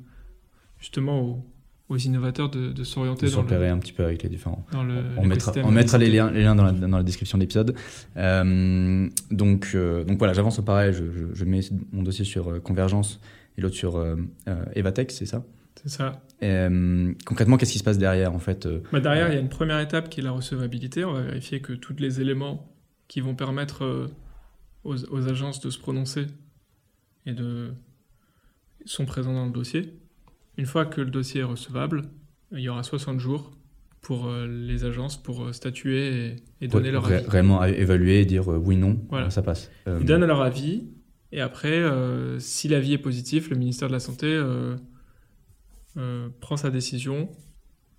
justement 0.79 1.19
aux, 1.21 1.45
aux 1.89 1.97
innovateurs 1.97 2.49
de, 2.49 2.71
de 2.71 2.83
s'orienter 2.83 3.25
de 3.27 3.31
s'opérer 3.31 3.69
un 3.69 3.77
petit 3.79 3.91
peu 3.93 4.03
avec 4.05 4.23
les 4.23 4.29
différents. 4.29 4.65
dans 4.71 4.83
le. 4.83 5.03
On 5.17 5.25
mettra, 5.25 5.51
on 5.63 5.71
mettra 5.71 5.97
les 5.97 6.09
liens, 6.09 6.31
les 6.31 6.43
liens 6.43 6.55
dans, 6.55 6.63
la, 6.63 6.71
dans 6.71 6.97
la 6.97 7.03
description 7.03 7.37
de 7.37 7.43
l'épisode. 7.43 7.75
Euh, 8.17 9.09
donc, 9.31 9.71
euh, 9.75 10.03
donc 10.03 10.17
voilà, 10.17 10.33
j'avance 10.33 10.59
au 10.59 10.63
pareil. 10.63 10.93
Je, 10.93 11.03
je- 11.11 11.33
je 11.33 11.45
mets 11.45 11.61
mon 11.91 12.03
dossier 12.03 12.25
sur 12.25 12.61
Convergence 12.63 13.19
et 13.57 13.61
l'autre 13.61 13.75
sur 13.75 13.97
euh, 13.97 14.15
Evatech, 14.75 15.11
c'est 15.11 15.25
ça? 15.25 15.43
C'est 15.85 15.97
ça. 15.97 16.21
Euh, 16.43 17.13
Concrètement, 17.25 17.57
qu'est-ce 17.57 17.71
qui 17.73 17.79
se 17.79 17.83
passe 17.83 17.97
derrière 17.99 18.33
en 18.33 18.39
fait 18.39 18.65
euh, 18.65 18.79
Bah, 18.91 18.99
derrière, 18.99 19.29
il 19.29 19.35
y 19.35 19.37
a 19.37 19.39
une 19.39 19.49
première 19.49 19.79
étape 19.79 20.09
qui 20.09 20.19
est 20.19 20.23
la 20.23 20.31
recevabilité. 20.31 21.05
On 21.05 21.13
va 21.13 21.21
vérifier 21.21 21.61
que 21.61 21.73
tous 21.73 21.95
les 21.99 22.21
éléments 22.21 22.71
qui 23.07 23.21
vont 23.21 23.35
permettre 23.35 23.83
euh, 23.85 24.07
aux, 24.83 24.95
aux 25.11 25.27
agences 25.27 25.59
de 25.61 25.69
se 25.69 25.77
prononcer 25.79 26.25
et 27.27 27.33
de 27.33 27.69
sont 28.85 29.05
présents 29.05 29.33
dans 29.33 29.45
le 29.45 29.51
dossier. 29.51 29.93
Une 30.57 30.65
fois 30.65 30.85
que 30.85 31.01
le 31.01 31.09
dossier 31.11 31.41
est 31.41 31.45
recevable, 31.45 32.03
il 32.51 32.59
y 32.59 32.69
aura 32.69 32.83
60 32.83 33.19
jours 33.19 33.51
pour 34.01 34.27
euh, 34.27 34.47
les 34.47 34.85
agences 34.85 35.17
pour 35.21 35.43
euh, 35.45 35.53
statuer 35.53 36.25
et, 36.27 36.35
et 36.61 36.67
donner 36.67 36.91
leur 36.91 37.05
avis. 37.05 37.27
réellement 37.27 37.63
é- 37.63 37.79
évaluer 37.79 38.21
et 38.21 38.25
dire 38.25 38.51
euh, 38.51 38.57
oui, 38.57 38.75
non, 38.77 38.99
Voilà. 39.09 39.29
ça 39.31 39.41
passe. 39.41 39.71
Euh, 39.87 39.97
Ils 39.99 40.05
donnent 40.05 40.25
leur 40.25 40.41
avis 40.41 40.83
et 41.31 41.41
après, 41.41 41.73
euh, 41.79 42.39
si 42.39 42.67
l'avis 42.67 42.93
est 42.93 42.97
positif, 42.99 43.49
le 43.49 43.55
ministère 43.57 43.87
de 43.87 43.93
la 43.93 43.99
Santé 43.99 44.27
euh, 44.27 44.75
euh, 45.97 46.29
prend 46.41 46.57
sa 46.57 46.69
décision 46.69 47.29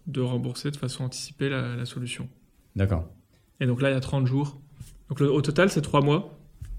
de 0.06 0.20
rembourser 0.20 0.70
de 0.70 0.76
façon 0.76 1.04
anticipée 1.04 1.48
la- 1.48 1.76
la 1.76 1.84
solution. 1.86 2.28
D'accord. 2.76 3.08
Et 3.60 3.66
donc 3.66 3.80
là, 3.82 3.90
il 3.90 3.94
y 3.94 3.96
a 3.96 4.00
30 4.00 4.26
jours. 4.26 4.60
Donc 5.08 5.20
le- 5.20 5.30
au 5.32 5.40
total, 5.42 5.70
c'est 5.70 5.80
3 5.82 6.00
mois 6.02 6.38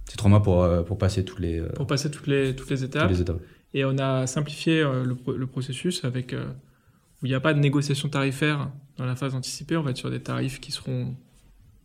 C'est 0.09 0.15
trois 0.17 0.29
mois 0.29 0.41
pour, 0.41 0.63
euh, 0.63 0.83
pour 0.83 0.97
passer 0.97 1.25
toutes 1.25 1.39
les, 1.39 1.59
euh, 1.59 1.67
pour 1.73 1.87
passer 1.87 2.09
toutes 2.09 2.27
les, 2.27 2.55
toutes 2.55 2.69
les 2.69 2.83
étapes. 2.83 3.03
toutes 3.03 3.11
les 3.17 3.21
étapes. 3.21 3.41
Et 3.73 3.83
on 3.83 3.97
a 3.97 4.25
simplifié 4.27 4.81
euh, 4.81 5.03
le, 5.03 5.15
pro- 5.15 5.33
le 5.35 5.47
processus 5.47 6.05
avec 6.05 6.33
où 6.33 7.25
il 7.25 7.29
n'y 7.29 7.35
a 7.35 7.39
pas 7.41 7.53
de 7.53 7.59
négociation 7.59 8.07
tarifaire 8.09 8.71
dans 8.97 9.05
la 9.05 9.15
phase 9.15 9.33
anticipée. 9.35 9.75
On 9.75 9.81
va 9.81 9.89
être 9.91 9.97
sur 9.97 10.09
des 10.11 10.21
tarifs 10.21 10.59
qui 10.61 10.71
seront 10.71 11.15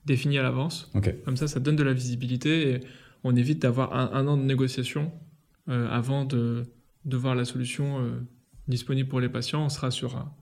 définis 0.04 0.38
à 0.38 0.42
l'avance. 0.42 0.90
Ok. 0.94 1.12
Comme 1.24 1.36
ça, 1.36 1.48
ça 1.48 1.58
donne 1.58 1.74
de 1.76 1.82
la 1.82 1.92
visibilité 1.94 2.70
et 2.74 2.80
on 3.24 3.34
évite 3.34 3.60
d'avoir 3.62 3.94
un, 3.96 4.10
un 4.12 4.26
an 4.28 4.36
de 4.36 4.42
négociation 4.42 5.10
avant 5.68 6.24
de, 6.24 6.64
de 7.04 7.16
voir 7.16 7.34
la 7.34 7.44
solution 7.44 7.98
disponible 8.72 9.08
pour 9.08 9.20
les 9.20 9.28
patients. 9.28 9.64
On 9.64 9.68
sera 9.68 9.90
sur 9.90 10.16
un, 10.16 10.32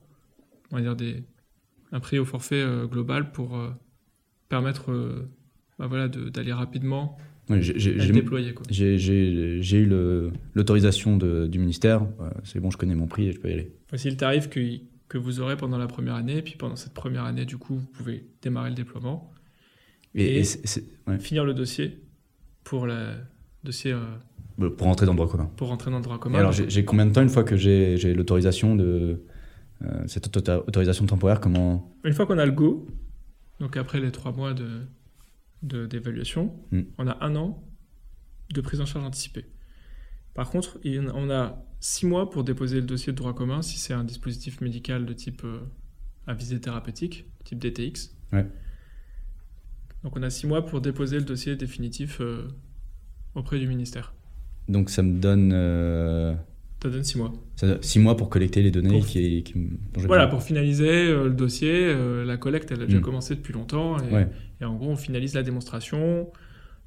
on 0.71 0.75
va 0.77 0.81
dire 0.81 0.95
des, 0.95 1.23
un 1.91 1.99
prix 1.99 2.17
au 2.19 2.25
forfait 2.25 2.61
euh, 2.61 2.87
global 2.87 3.31
pour 3.31 3.57
euh, 3.57 3.69
permettre 4.49 4.91
euh, 4.91 5.29
bah 5.79 5.87
voilà, 5.87 6.07
d'aller 6.07 6.53
rapidement 6.53 7.17
Ouais, 7.49 7.61
j'ai- 7.61 7.95
déployer. 8.11 8.53
J'ai 8.69 9.77
eu 9.79 9.85
l'autorisation 10.55 11.17
du 11.17 11.59
ministère. 11.59 12.05
C'est 12.43 12.59
bon, 12.59 12.71
je 12.71 12.77
connais 12.77 12.95
mon 12.95 13.07
prix 13.07 13.27
et 13.27 13.31
je 13.33 13.39
peux 13.39 13.49
y 13.49 13.53
aller. 13.53 13.75
Voici 13.89 14.09
le 14.09 14.15
tarif 14.15 14.47
que, 14.49 14.59
que 15.09 15.17
vous 15.17 15.39
aurez 15.41 15.57
pendant 15.57 15.77
la 15.77 15.87
première 15.87 16.15
année. 16.15 16.37
Et 16.37 16.41
puis 16.43 16.55
pendant 16.55 16.75
cette 16.77 16.93
première 16.93 17.25
année, 17.25 17.45
du 17.45 17.57
coup, 17.57 17.75
vous 17.75 17.85
pouvez 17.87 18.25
démarrer 18.41 18.69
le 18.69 18.75
déploiement, 18.75 19.31
Et, 20.15 20.23
Et- 20.23 20.37
et 20.39 20.43
c'est- 20.45 20.65
c'est- 20.65 20.83
ouais. 21.07 21.19
finir 21.19 21.43
le 21.43 21.53
dossier 21.53 21.99
pour 22.63 22.85
le 22.85 23.15
dossier 23.65 23.91
pour 24.69 24.87
rentrer 24.87 25.05
dans 25.05 25.13
le 25.13 25.17
droit 25.17 25.29
commun. 25.29 25.49
pour 25.57 25.67
rentrer 25.69 25.89
dans 25.91 25.97
le 25.97 26.03
droit 26.03 26.17
Et 26.17 26.19
commun. 26.19 26.39
alors, 26.39 26.51
j'ai 26.51 26.85
combien 26.85 27.05
de 27.05 27.11
temps 27.11 27.21
une 27.21 27.29
fois 27.29 27.43
que 27.43 27.55
j'ai 27.57 28.13
l'autorisation 28.13 28.75
de 28.75 29.23
euh, 29.83 30.03
cette 30.07 30.27
auto- 30.37 30.63
autorisation 30.67 31.05
temporaire 31.05 31.39
Comment? 31.41 31.95
Une 32.03 32.13
fois 32.13 32.25
qu'on 32.27 32.37
a 32.37 32.45
le 32.45 32.51
go, 32.51 32.87
donc 33.59 33.77
après 33.77 33.99
les 33.99 34.11
trois 34.11 34.31
mois 34.31 34.53
de 34.53 34.81
de- 35.63 35.85
d'évaluation, 35.85 36.53
Mm. 36.71 36.81
on 36.97 37.07
a 37.07 37.23
un 37.23 37.35
an 37.35 37.63
de 38.53 38.61
prise 38.61 38.81
en 38.81 38.85
charge 38.85 39.05
anticipée. 39.05 39.45
Par 40.33 40.49
contre, 40.49 40.79
on 41.13 41.29
a 41.29 41.63
six 41.79 42.05
mois 42.07 42.29
pour 42.29 42.43
déposer 42.43 42.77
le 42.77 42.85
dossier 42.87 43.11
de 43.13 43.17
droit 43.17 43.33
commun 43.35 43.61
si 43.61 43.77
c'est 43.77 43.93
un 43.93 44.03
dispositif 44.03 44.59
médical 44.61 45.05
de 45.05 45.13
type 45.13 45.43
euh, 45.43 45.59
à 46.25 46.33
visée 46.33 46.59
thérapeutique, 46.59 47.25
type 47.43 47.59
DTX. 47.59 48.15
Ouais. 48.33 48.47
Donc 50.03 50.15
on 50.17 50.23
a 50.23 50.29
six 50.29 50.47
mois 50.47 50.65
pour 50.65 50.81
déposer 50.81 51.17
le 51.19 51.25
dossier 51.25 51.55
définitif 51.55 52.21
euh, 52.21 52.47
auprès 53.35 53.59
du 53.59 53.67
ministère. 53.67 54.13
Donc 54.69 54.89
ça 54.89 55.01
me 55.03 55.19
donne 55.19 55.51
euh, 55.53 56.33
Ça 56.81 56.89
donne 56.89 57.03
six 57.03 57.17
mois. 57.17 57.33
ça- 57.55 57.77
six 57.81 57.99
mois 57.99 58.15
pour 58.17 58.29
collecter 58.29 58.61
les 58.61 58.71
données 58.71 58.89
Pour- 58.99 59.05
qui, 59.05 59.43
qui, 59.43 59.53
Voilà, 59.95 60.27
pour 60.27 60.41
finaliser 60.43 60.87
euh, 61.07 61.25
le 61.25 61.33
dossier, 61.33 61.71
euh, 61.73 62.23
la 62.25 62.37
collecte, 62.37 62.71
elle 62.71 62.81
a 62.81 62.85
déjà 62.85 62.99
Mm. 62.99 63.01
commencé 63.01 63.35
depuis 63.35 63.53
longtemps. 63.53 63.97
Et, 63.99 64.13
Ouais. 64.13 64.27
et 64.61 64.65
en 64.65 64.75
gros, 64.75 64.89
on 64.89 64.95
finalise 64.95 65.33
la 65.33 65.43
démonstration 65.43 66.29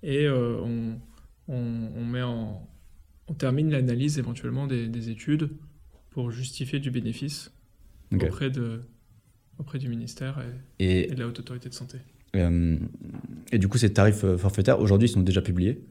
et 0.03 0.29
on, 0.31 0.99
on- 1.49 1.89
on 1.97 2.05
met 2.05 2.23
en, 2.23 2.67
on 3.29 3.35
termine 3.35 3.71
l'analyse 3.71 4.19
éventuellement 4.19 4.67
des, 4.67 4.89
des 4.89 5.11
études 5.11 5.51
pour 6.11 6.31
justifier 6.31 6.79
du 6.79 6.91
bénéfice 6.91 7.53
auprès, 8.15 8.51
de, 8.51 8.83
auprès 9.59 9.79
du 9.79 9.89
ministère 9.89 10.39
et, 10.79 10.85
Et, 10.85 11.11
et 11.11 11.15
de 11.15 11.21
la 11.21 11.27
Haute 11.29 11.41
Autorité 11.41 11.69
de 11.69 11.75
Santé. 11.75 11.99
et 12.35 13.59
du 13.59 13.69
coup, 13.69 13.79
ces 13.79 13.93
tarifs 13.93 14.25
forfaitaires, 14.37 14.81
aujourd'hui, 14.81 15.09
ils 15.09 15.13
sont 15.13 15.21
déjà 15.23 15.43
publiés? 15.43 15.85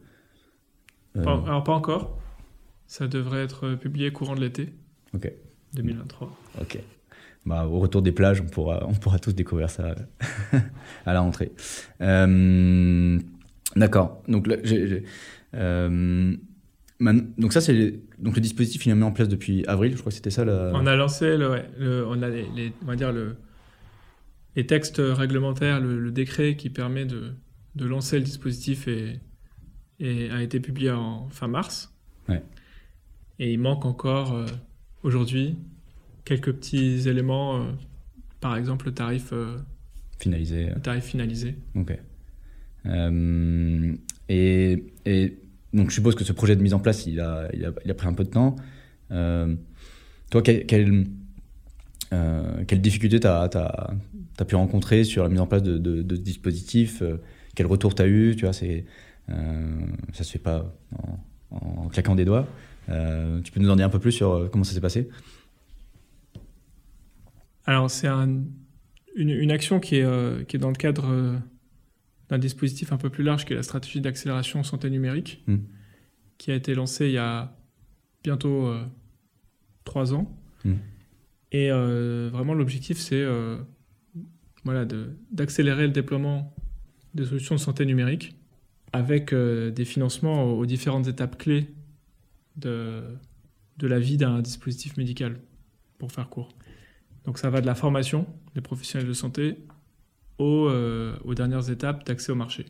Euh, 1.15 1.23
Pas- 1.23 1.43
alors, 1.45 1.63
pas 1.63 1.73
encore. 1.73 2.19
Ça 2.88 3.08
devrait 3.08 3.43
être 3.43 3.76
publié 3.76 4.12
courant 4.12 4.36
de 4.36 4.41
l'été 4.41 4.69
Ok. 5.13 5.32
2023. 5.73 6.36
Ok. 6.62 6.80
Bah, 7.45 7.65
au 7.67 7.80
retour 7.80 8.02
des 8.02 8.12
plages, 8.12 8.41
on 8.41 8.45
pourra, 8.45 8.86
on 8.88 8.93
pourra 8.93 9.19
tous 9.19 9.34
découvrir 9.34 9.69
ça 9.69 9.95
à 11.06 11.13
la 11.13 11.21
rentrée. 11.21 11.52
Euh, 12.02 13.19
D'accord. 13.76 14.21
Donc, 14.28 14.47
là, 14.47 14.56
euh, 15.56 16.36
donc 16.99 17.54
ça, 17.54 17.60
c'est 17.62 17.99
donc 18.19 18.36
le 18.36 18.41
dispositif 18.41 18.86
il 18.86 18.91
est 18.91 18.95
mis 18.95 19.04
en 19.04 19.12
place 19.12 19.28
depuis 19.28 19.65
avril. 19.67 19.93
Je 19.93 19.97
crois 19.99 20.12
que 20.12 20.15
c'était 20.15 20.30
ça. 20.30 20.45
La... 20.45 20.71
On 20.73 20.86
a 20.86 20.95
lancé, 20.95 21.38
le, 21.38 21.49
ouais, 21.49 21.65
le- 21.78 22.06
on 22.08 22.21
a 22.21 22.30
les, 22.30 22.45
les- 22.56 22.73
on 22.84 22.86
va 22.86 22.95
dire 22.95 23.12
le, 23.12 23.36
les 24.56 24.65
textes 24.65 25.02
réglementaires, 25.04 25.80
le, 25.80 25.99
le 25.99 26.12
décret 26.12 26.56
qui 26.56 26.69
permet 26.69 27.06
de, 27.06 27.34
de 27.76 27.86
lancer 27.86 28.17
le 28.19 28.23
dispositif 28.23 28.88
et, 28.88 29.19
et 29.99 30.29
a 30.29 30.41
été 30.41 30.60
publié 30.60 30.91
en 30.91 31.29
fin 31.29 31.47
mars. 31.47 31.93
Ouais. 32.29 32.41
Et 33.39 33.51
il 33.53 33.60
manque 33.60 33.86
encore 33.86 34.34
euh, 34.34 34.45
aujourd'hui 35.03 35.58
quelques 36.25 36.53
petits 36.53 37.08
éléments, 37.08 37.58
euh, 37.58 37.71
par 38.39 38.56
exemple 38.56 38.86
le 38.86 38.93
tarif, 38.93 39.29
euh, 39.34 39.58
finalisé. 40.19 40.69
le 40.73 40.82
tarif 40.82 41.03
finalisé. 41.03 41.56
Ok. 41.75 41.97
Et, 44.29 44.84
et 45.06 45.38
donc, 45.73 45.89
je 45.89 45.95
suppose 45.95 46.15
que 46.15 46.23
ce 46.23 46.34
projet 46.34 46.56
de 46.56 46.62
mise 46.62 46.73
en 46.73 46.79
place, 46.79 47.06
il 47.06 47.19
a, 47.19 47.49
il 47.53 47.65
a, 47.65 47.71
il 47.84 47.91
a 47.91 47.93
pris 47.93 48.08
un 48.08 48.13
peu 48.13 48.23
de 48.23 48.29
temps. 48.29 48.56
Toi, 49.10 50.41
quelle, 50.41 50.65
quelle, 50.65 51.06
quelle 52.10 52.82
difficulté 52.82 53.19
tu 53.19 53.27
as, 53.27 53.89
pu 54.47 54.56
rencontrer 54.56 55.03
sur 55.03 55.23
la 55.23 55.29
mise 55.29 55.39
en 55.39 55.47
place 55.47 55.63
de, 55.63 55.77
de, 55.77 56.01
de 56.01 56.15
ce 56.15 56.21
dispositif? 56.21 57.03
Quel 57.56 57.67
retour 57.67 57.95
tu 57.95 58.01
as 58.01 58.08
eu? 58.08 58.36
Tu 58.36 58.45
vois, 58.45 58.53
Ça 59.27 60.23
se 60.23 60.31
fait 60.31 60.39
pas 60.39 60.73
en, 61.51 61.57
en 61.57 61.88
claquant 61.89 62.15
des 62.15 62.25
doigts. 62.25 62.47
Euh, 62.89 63.41
tu 63.41 63.51
peux 63.51 63.59
nous 63.59 63.69
en 63.69 63.75
dire 63.75 63.86
un 63.86 63.89
peu 63.89 63.99
plus 63.99 64.12
sur 64.12 64.31
euh, 64.31 64.49
comment 64.49 64.63
ça 64.63 64.73
s'est 64.73 64.81
passé? 64.81 65.09
Alors, 67.65 67.89
c'est 67.89 68.07
un- 68.07 68.43
une, 69.15 69.29
une 69.29 69.51
action 69.51 69.79
qui 69.79 69.97
est, 69.97 70.03
euh, 70.03 70.43
qui 70.43 70.57
est 70.57 70.59
dans 70.59 70.69
le 70.69 70.75
cadre 70.75 71.05
euh, 71.09 71.38
d'un 72.29 72.38
dispositif 72.38 72.91
un 72.91 72.97
peu 72.97 73.09
plus 73.09 73.23
large 73.23 73.45
qui 73.45 73.53
est 73.53 73.55
la 73.55 73.63
stratégie 73.63 74.01
d'accélération 74.01 74.63
santé 74.63 74.89
numérique, 74.89 75.43
Mm. 75.47 75.57
qui 76.38 76.51
a 76.51 76.55
été 76.55 76.73
lancée 76.75 77.05
il 77.07 77.13
y 77.13 77.17
a 77.17 77.55
bientôt 78.23 78.67
euh, 78.67 78.83
trois 79.86 80.13
ans. 80.13 80.36
Mm. 80.65 80.73
Et 81.53 81.71
euh, 81.71 82.29
vraiment, 82.33 82.53
l'objectif, 82.53 82.97
c'est 82.97 83.21
euh, 83.21 83.57
voilà, 84.65 84.86
d'accélérer 85.31 85.83
le 85.88 85.93
déploiement 85.93 86.53
des 87.13 87.25
solutions 87.25 87.55
de 87.55 87.59
santé 87.59 87.86
numérique 87.86 88.36
avec 88.93 89.34
euh, 89.34 89.71
des 89.71 89.86
financements 89.86 90.45
aux, 90.45 90.60
aux 90.60 90.65
différentes 90.65 91.08
étapes 91.08 91.38
clés 91.38 91.67
de, 92.56 93.03
de 93.77 93.88
la 93.88 93.99
vie 93.99 94.17
d'un 94.17 94.41
dispositif 94.41 94.95
médical, 94.97 95.39
pour 95.97 96.12
faire 96.12 96.29
court. 96.29 96.49
Donc 97.25 97.38
ça 97.38 97.49
va 97.49 97.62
de 97.62 97.65
la 97.65 97.75
formation 97.75 98.25
des 98.56 98.62
professionnels 98.62 99.08
de 99.08 99.13
santé 99.13 99.58
aux, 100.38 100.67
euh, 100.67 101.15
aux 101.23 101.34
dernières 101.36 101.69
étapes 101.69 102.06
d'accès 102.06 102.32
au 102.32 102.36
marché, 102.36 102.65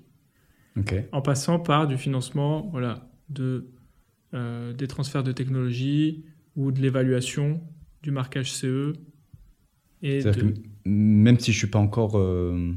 en 1.11 1.21
passant 1.21 1.59
par 1.59 1.87
du 1.87 1.97
financement 1.97 2.67
voilà, 2.71 3.09
de, 3.29 3.67
euh, 4.33 4.73
des 4.73 4.87
transferts 4.87 5.23
de 5.23 5.31
technologie 5.31 6.23
ou 6.55 6.71
de 6.71 6.81
l'évaluation 6.81 7.61
du 8.01 8.11
marquage 8.11 8.51
CE. 8.51 8.93
Et 10.01 10.21
de- 10.23 10.31
que 10.31 10.53
même 10.85 11.39
si 11.39 11.51
je 11.51 11.57
suis 11.57 11.67
pas 11.67 11.79
encore 11.79 12.17
euh, 12.17 12.73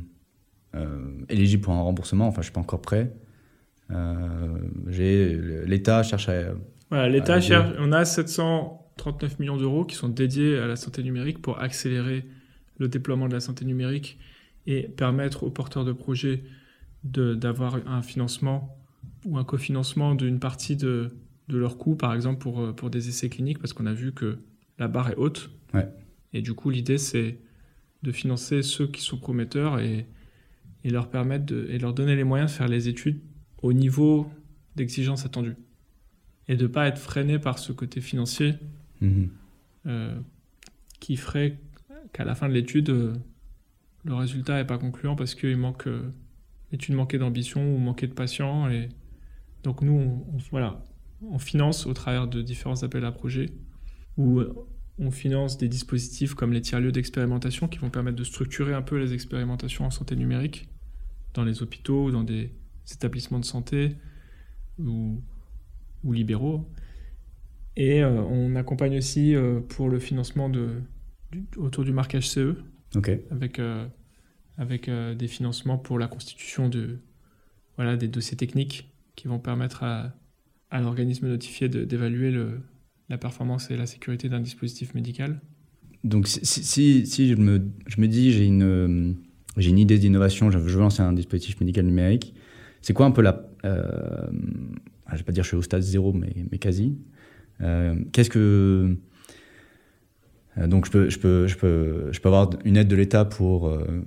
éligible 1.29 1.63
pour 1.63 1.75
un 1.75 1.83
remboursement, 1.83 2.27
enfin 2.29 2.43
je 2.43 2.47
suis 2.47 2.53
pas 2.53 2.61
encore 2.61 2.81
prêt, 2.83 3.13
l'État 4.87 6.03
cherche 6.03 6.29
à 6.29 6.55
Voilà, 6.91 7.09
l'État 7.09 7.41
cherche, 7.41 7.71
on 7.79 7.93
a 7.93 8.05
739 8.05 9.39
millions 9.39 9.57
d'euros 9.57 9.85
qui 9.85 9.97
sont 9.97 10.09
dédiés 10.09 10.59
à 10.59 10.67
la 10.67 10.77
santé 10.77 11.03
numérique 11.03 11.41
pour 11.41 11.61
accélérer 11.61 12.25
le 12.79 12.89
déploiement 12.89 13.29
de 13.29 13.35
la 13.35 13.41
santé 13.41 13.65
numérique 13.65 14.19
et 14.67 14.83
permettre 14.83 15.45
aux 15.45 15.51
porteurs 15.51 15.85
de 15.85 15.93
projets 15.93 16.43
d'avoir 17.05 17.79
un 17.87 18.03
financement 18.03 18.77
ou 19.25 19.39
un 19.39 19.45
cofinancement 19.45 20.15
d'une 20.15 20.41
partie 20.41 20.77
de, 20.77 21.11
de 21.49 21.59
leurs 21.59 21.79
coûts, 21.79 21.95
par 21.95 22.15
exemple, 22.15 22.39
pour, 22.39 22.75
pour 22.75 22.91
des 22.91 23.09
essais 23.09 23.29
cliniques, 23.29 23.59
parce 23.59 23.73
qu'on 23.73 23.87
a 23.87 23.93
vu 23.93 24.13
que 24.13 24.39
la 24.79 24.89
barre 24.89 25.11
est 25.11 25.17
haute. 25.17 25.51
Ouais. 25.73 25.89
Et 26.33 26.43
du 26.43 26.55
coup, 26.55 26.71
l'idée, 26.71 26.99
c'est 26.99 27.39
de 28.03 28.13
financer 28.13 28.63
ceux 28.63 28.87
qui 28.87 29.03
sont 29.03 29.19
prometteurs 29.19 29.79
et, 29.79 30.07
et 30.85 30.91
leur 30.91 31.09
permettre 31.09 31.47
de, 31.47 31.67
et 31.71 31.79
leur 31.79 31.95
donner 31.95 32.17
les 32.17 32.25
moyens 32.25 32.51
de 32.53 32.57
faire 32.57 32.69
les 32.69 32.89
études 32.89 33.21
au 33.67 33.73
niveau 33.73 34.31
d'exigence 34.77 35.25
attendue. 35.27 35.57
Et 36.49 36.57
de 36.57 36.63
ne 36.63 36.69
pas 36.69 36.87
être 36.87 36.99
freiné 36.99 37.39
par 37.39 37.59
ce 37.59 37.73
côté 37.73 38.01
financier 38.01 38.55
Mhm. 39.01 39.29
euh, 39.87 40.19
qui 41.01 41.17
ferait 41.17 41.59
qu'à 42.13 42.25
la 42.25 42.35
fin 42.35 42.49
de 42.49 42.55
l'étude, 42.55 42.91
euh, 42.91 43.15
le 44.05 44.15
résultat 44.15 44.55
n'est 44.57 44.65
pas 44.67 44.79
concluant 44.79 45.17
parce 45.17 45.35
qu'il 45.35 45.57
manque 45.57 45.87
euh, 45.89 46.11
l'étude 46.73 46.95
manquait 46.95 47.19
d'ambition 47.19 47.75
ou 47.75 47.79
manquait 47.79 48.07
de 48.07 48.15
patients. 48.15 48.69
Et 48.71 48.89
donc 49.65 49.83
nous, 49.83 49.93
on, 49.93 50.35
on- 50.35 50.39
voilà, 50.51 50.83
on 51.23 51.39
finance 51.39 51.87
au 51.87 51.93
travers 51.95 52.29
de 52.29 52.41
différents 52.43 52.83
appels 52.85 53.05
à 53.05 53.13
projets 53.13 53.51
où 54.17 54.39
euh, 54.41 54.55
on 54.99 55.11
finance 55.11 55.59
des 55.59 55.69
dispositifs 55.69 56.35
comme 56.35 56.53
les 56.53 56.61
tiers-lieux 56.63 56.93
d'expérimentation 56.93 57.69
qui 57.69 57.79
vont 57.79 57.91
permettre 57.91 58.17
de 58.17 58.25
structurer 58.25 58.73
un 58.73 58.83
peu 58.83 58.97
les 58.99 59.13
expérimentations 59.13 59.85
en 59.85 59.91
santé 59.91 60.15
numérique 60.17 60.69
dans 61.35 61.45
les 61.45 61.61
hôpitaux 61.63 62.05
ou 62.07 62.11
dans 62.13 62.23
des 62.25 62.51
établissements 62.93 63.41
de 63.41 63.45
santé 63.45 63.97
ou, 64.79 65.21
ou 66.05 66.13
libéraux. 66.13 66.69
Et 67.77 68.03
euh, 68.03 68.23
on 68.23 68.57
accompagne 68.57 68.97
aussi 68.99 69.35
euh, 69.35 69.61
pour 69.61 69.89
le 69.89 69.99
financement 69.99 70.49
de, 70.49 70.81
du- 71.33 71.47
autour 71.57 71.85
du 71.85 71.93
marquage 71.93 72.29
CE 72.29 72.57
avec, 73.31 73.59
euh, 73.59 73.87
avec 74.57 74.89
des 75.19 75.29
financements 75.29 75.77
pour 75.79 75.99
la 75.99 76.09
constitution 76.09 76.69
de, 76.69 76.99
voilà, 77.77 77.97
des 77.97 78.09
dossiers 78.09 78.37
techniques 78.37 78.91
qui 79.17 79.29
vont 79.29 79.39
permettre 79.39 79.83
à, 79.83 80.15
à 80.71 80.81
l'organisme 80.81 81.29
notifié 81.29 81.69
d'évaluer 81.69 82.35
la 83.09 83.19
performance 83.19 83.71
et 83.71 83.77
la 83.77 83.87
sécurité 83.87 84.29
d'un 84.29 84.41
dispositif 84.41 84.95
médical. 84.95 85.41
Donc 86.05 86.27
si, 86.29 87.05
si, 87.05 87.29
je, 87.29 87.35
me, 87.35 87.63
je 87.87 88.01
me 88.01 88.09
dis 88.09 88.33
j'ai 88.33 88.47
une, 88.47 89.17
j'ai 89.57 89.71
une 89.71 89.79
idée 89.79 89.99
d'innovation, 89.99 90.51
je 90.51 90.59
veux 90.59 90.79
lancer 90.79 91.03
un 91.03 91.13
dispositif 91.13 91.61
médical 91.61 91.85
numérique, 91.85 92.35
c'est 92.87 92.93
quoi 92.93 93.05
un 93.07 93.11
peu 93.11 93.21
la... 93.23 93.43
Euh, 93.65 94.29
je 95.11 95.17
vais 95.17 95.23
pas 95.25 95.33
dire 95.33 95.43
je 95.43 95.49
suis 95.49 95.57
au 95.57 95.63
stade 95.63 95.83
zéro, 95.83 96.13
mais, 96.13 96.33
mais 96.53 96.59
quasi. 96.59 96.97
Euh, 97.61 97.97
Qu'est-ce 98.13 98.31
que... 98.31 98.97
euh, 100.57 100.67
donc 100.69 100.87
je 100.87 100.93
peux, 100.93 101.11
je, 101.11 101.19
peux, 101.19 101.49
je, 101.49 101.57
peux, 101.57 102.13
je 102.13 102.21
peux 102.21 102.29
avoir 102.29 102.51
une 102.65 102.77
aide 102.77 102.87
de 102.87 102.95
l'État 102.95 103.25
pour 103.25 103.67
euh, 103.67 104.05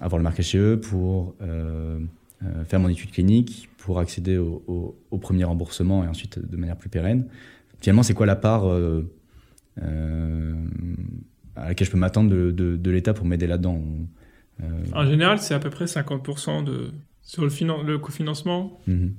avoir 0.00 0.18
le 0.18 0.22
marquage 0.22 0.52
CE, 0.52 0.76
pour 0.76 1.34
euh, 1.42 1.98
euh, 2.44 2.64
faire 2.64 2.78
mon 2.78 2.88
étude 2.90 3.10
clinique, 3.10 3.68
pour 3.78 3.98
accéder 3.98 4.36
au, 4.38 4.62
au- 4.68 4.96
au 5.10 5.18
premier 5.18 5.42
remboursement 5.42 6.04
et 6.04 6.06
ensuite 6.06 6.38
de 6.38 6.56
manière 6.56 6.76
plus 6.76 6.90
pérenne. 6.90 7.24
Finalement, 7.80 8.04
c'est 8.04 8.14
quoi 8.14 8.26
la 8.26 8.36
part 8.36 8.66
à 11.56 11.66
laquelle 11.66 11.86
je 11.88 11.90
peux 11.92 11.98
m'attendre 11.98 12.30
de, 12.30 12.52
de- 12.52 12.90
l'État 12.90 13.14
pour 13.14 13.26
m'aider 13.26 13.48
là-dedans? 13.48 13.82
En 14.92 15.06
général, 15.06 15.40
c'est 15.40 15.54
à 15.54 15.58
peu 15.58 15.70
près 15.70 15.86
50% 15.86 16.62
de... 16.64 16.92
Sur 17.28 17.42
le, 17.42 17.50
finan- 17.50 17.82
le 17.84 17.98
cofinancement, 17.98 18.80
mhm. 18.86 19.14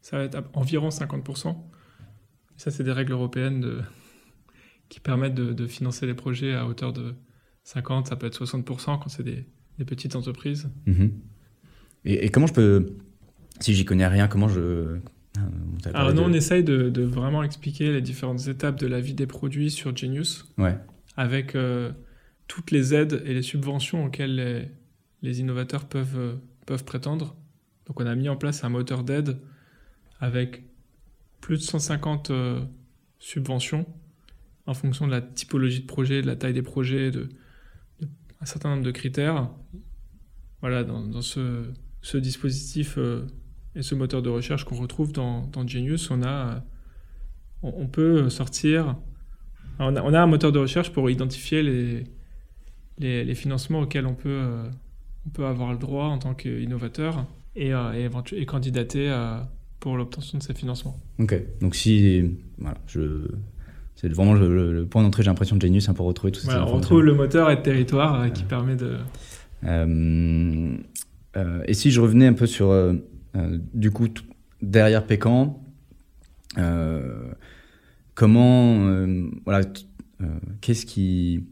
ça 0.00 0.16
va 0.16 0.24
être 0.24 0.34
à- 0.36 0.44
environ 0.54 0.88
50%. 0.88 1.54
Ça, 2.56 2.70
c'est 2.70 2.84
des 2.84 2.92
règles 2.92 3.12
européennes 3.12 3.60
de- 3.60 3.80
qui 4.88 4.98
permettent 4.98 5.34
de, 5.34 5.52
de 5.52 5.66
financer 5.66 6.06
les 6.06 6.14
projets 6.14 6.54
à 6.54 6.66
hauteur 6.66 6.94
de 6.94 7.14
50, 7.64 8.06
ça 8.08 8.16
peut 8.16 8.26
être 8.26 8.42
60% 8.42 8.98
quand 8.98 9.08
c'est 9.08 9.22
des, 9.22 9.44
des 9.78 9.84
petites 9.84 10.16
entreprises. 10.16 10.70
Mhm. 10.86 11.12
Et, 12.06 12.24
et 12.24 12.28
comment 12.30 12.46
je 12.46 12.54
peux, 12.54 12.96
si 13.60 13.74
j'y 13.74 13.84
connais 13.84 14.06
rien, 14.06 14.26
comment 14.26 14.48
je... 14.48 14.96
t'as 15.82 15.90
Alors 15.90 16.14
nous, 16.14 16.22
de- 16.22 16.28
on 16.28 16.32
essaye 16.32 16.64
de, 16.64 16.88
de 16.88 17.02
vraiment 17.02 17.42
expliquer 17.42 17.92
les 17.92 18.00
différentes 18.00 18.48
étapes 18.48 18.78
de 18.80 18.86
la 18.86 19.00
vie 19.00 19.12
des 19.14 19.26
produits 19.26 19.70
sur 19.70 19.94
Genius, 19.94 20.46
Ouais, 20.56 20.78
avec 21.18 21.54
euh, 21.54 21.92
toutes 22.48 22.70
les 22.70 22.94
aides 22.94 23.22
et 23.26 23.34
les 23.34 23.42
subventions 23.42 24.06
auxquelles 24.06 24.34
les, 24.36 24.68
les 25.20 25.40
innovateurs 25.40 25.84
peuvent, 25.86 26.18
euh, 26.18 26.34
peuvent 26.64 26.84
prétendre. 26.86 27.36
Donc 27.90 27.98
on 27.98 28.06
a 28.06 28.14
mis 28.14 28.28
en 28.28 28.36
place 28.36 28.62
un 28.62 28.68
moteur 28.68 29.02
d'aide 29.02 29.36
avec 30.20 30.62
plus 31.40 31.56
de 31.56 31.62
150 31.62 32.30
euh, 32.30 32.60
subventions 33.18 33.84
en 34.66 34.74
fonction 34.74 35.08
de 35.08 35.10
la 35.10 35.20
typologie 35.20 35.80
de 35.80 35.86
projet, 35.86 36.22
de 36.22 36.26
la 36.28 36.36
taille 36.36 36.52
des 36.52 36.62
projets, 36.62 37.10
de, 37.10 37.28
un 38.40 38.46
certain 38.46 38.70
nombre 38.70 38.84
de 38.84 38.92
critères. 38.92 39.50
Voilà, 40.60 40.84
dans, 40.84 41.20
ce, 41.20 41.66
dispositif 42.14 42.94
euh, 42.96 43.26
et 43.74 43.82
ce 43.82 43.96
moteur 43.96 44.22
de 44.22 44.28
recherche 44.28 44.64
qu'on 44.64 44.76
retrouve 44.76 45.12
dans, 45.12 45.50
Genius, 45.66 46.12
on, 46.12 46.22
a, 46.22 46.28
euh, 46.28 46.60
on, 47.64 47.88
peut 47.88 48.30
sortir. 48.30 48.94
On 49.80 49.96
a, 49.96 50.20
un 50.20 50.26
moteur 50.28 50.52
de 50.52 50.60
recherche 50.60 50.92
pour 50.92 51.10
identifier 51.10 52.04
les, 52.98 53.34
financements 53.34 53.80
auxquels 53.80 54.06
on 54.06 54.14
peut 54.14 55.44
avoir 55.44 55.72
le 55.72 55.78
droit 55.78 56.04
en 56.04 56.18
tant 56.18 56.34
qu'innovateur 56.34 57.26
et, 57.56 57.72
euh, 57.72 58.08
et, 58.32 58.46
candidater 58.46 59.10
euh, 59.10 59.38
pour 59.80 59.96
l'obtention 59.96 60.38
de 60.38 60.42
ces 60.42 60.54
financements. 60.54 60.98
ok. 61.18 61.34
Donc 61.60 61.74
si... 61.74 62.36
Voilà, 62.58 62.78
je... 62.86 63.28
C'est 64.00 64.08
vraiment 64.08 64.32
le, 64.32 64.86
point 64.86 65.02
d'entrée, 65.02 65.22
j'ai 65.22 65.28
l'impression, 65.28 65.56
de 65.56 65.60
Genius 65.60 65.90
hein, 65.90 65.92
pour 65.92 66.06
retrouver 66.06 66.32
tout 66.32 66.40
ça. 66.40 66.52
Voilà, 66.52 66.66
on 66.66 66.76
retrouve 66.76 67.02
le 67.02 67.12
moteur 67.12 67.50
et 67.50 67.56
le 67.56 67.62
territoire 67.62 68.18
euh, 68.18 68.28
qui 68.30 68.44
permet 68.44 68.74
de. 68.74 68.96
Euh, 69.64 70.74
euh, 71.36 71.62
et 71.66 71.74
si 71.74 71.90
je 71.90 72.00
revenais 72.00 72.26
un 72.26 72.32
peu 72.32 72.46
sur, 72.46 72.70
euh, 72.70 72.94
du 73.74 73.90
coup, 73.90 74.08
derrière 74.62 75.04
Pécan, 75.06 75.62
comment, 78.14 79.04
voilà, 79.44 79.66
qu'est-ce 80.62 80.86
qui, 80.86 81.44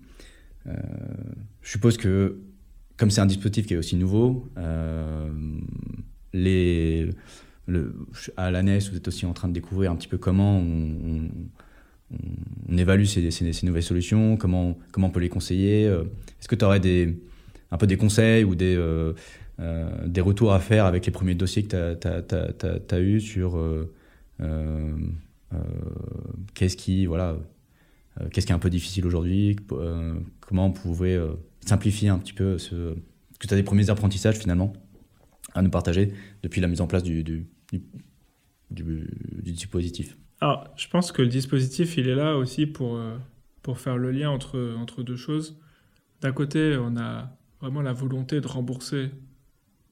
je 0.64 1.70
suppose 1.70 1.98
que, 1.98 2.38
comme 2.98 3.10
c'est 3.10 3.20
un 3.20 3.26
dispositif 3.26 3.66
qui 3.66 3.74
est 3.74 3.76
aussi 3.76 3.96
nouveau, 3.96 4.46
euh, 4.58 5.30
à 8.36 8.50
l'ANES, 8.50 8.80
vous 8.90 8.96
êtes 8.96 9.08
aussi 9.08 9.24
en 9.24 9.32
train 9.32 9.48
de 9.48 9.52
découvrir 9.52 9.92
un 9.92 9.96
petit 9.96 10.08
peu 10.08 10.18
comment 10.18 10.58
on, 10.58 11.28
évalue 12.76 13.04
ces, 13.04 13.30
nouvelles 13.62 13.82
solutions, 13.82 14.36
comment, 14.36 14.76
comment 14.92 15.06
on 15.08 15.10
peut 15.10 15.20
les 15.20 15.28
conseiller. 15.28 15.86
euh, 15.86 16.02
Est-ce 16.40 16.48
que 16.48 16.56
tu 16.56 16.64
aurais 16.64 16.80
des, 16.80 17.18
un 17.70 17.76
peu 17.76 17.86
des 17.86 17.96
conseils 17.96 18.44
ou 18.44 18.54
des, 18.54 18.74
euh, 18.76 19.12
retours 20.18 20.52
à 20.52 20.58
faire 20.58 20.84
avec 20.84 21.06
les 21.06 21.12
premiers 21.12 21.34
dossiers 21.34 21.64
que 21.64 21.94
tu 21.94 22.94
as, 22.94 23.00
eus 23.00 23.20
sur 23.20 23.58
qu'est-ce 26.54 26.76
qui, 26.76 27.06
voilà, 27.06 27.36
qu'est-ce 28.32 28.46
qui 28.46 28.52
est 28.52 28.56
un 28.56 28.60
peu 28.60 28.70
difficile 28.70 29.06
aujourd'hui, 29.06 29.56
comment 30.40 30.66
on 30.66 30.72
pouvait 30.72 31.18
simplifier 31.68 32.08
un 32.08 32.18
petit 32.18 32.32
peu 32.32 32.58
ce. 32.58 32.94
Que 33.38 33.46
tu 33.46 33.54
as 33.54 33.56
des 33.56 33.62
premiers 33.62 33.88
apprentissages 33.88 34.36
finalement 34.36 34.72
à 35.54 35.62
nous 35.62 35.70
partager 35.70 36.12
depuis 36.42 36.60
la 36.60 36.66
mise 36.66 36.80
en 36.80 36.88
place 36.88 37.04
du, 37.04 37.46
dispositif 38.70 40.16
Alors, 40.40 40.66
je 40.76 40.88
pense 40.88 41.12
que 41.12 41.22
le 41.22 41.28
dispositif, 41.28 41.96
il 41.96 42.08
est 42.08 42.16
là 42.16 42.36
aussi 42.36 42.66
pour, 42.66 42.96
euh, 42.96 43.16
pour 43.62 43.78
faire 43.78 43.96
le 43.96 44.10
lien 44.10 44.28
entre, 44.28 44.74
entre 44.76 45.04
deux 45.04 45.16
choses. 45.16 45.56
D'un 46.20 46.32
côté, 46.32 46.76
on 46.80 46.96
a 46.96 47.30
vraiment 47.60 47.80
la 47.80 47.92
volonté 47.92 48.40
de 48.40 48.46
rembourser 48.48 49.10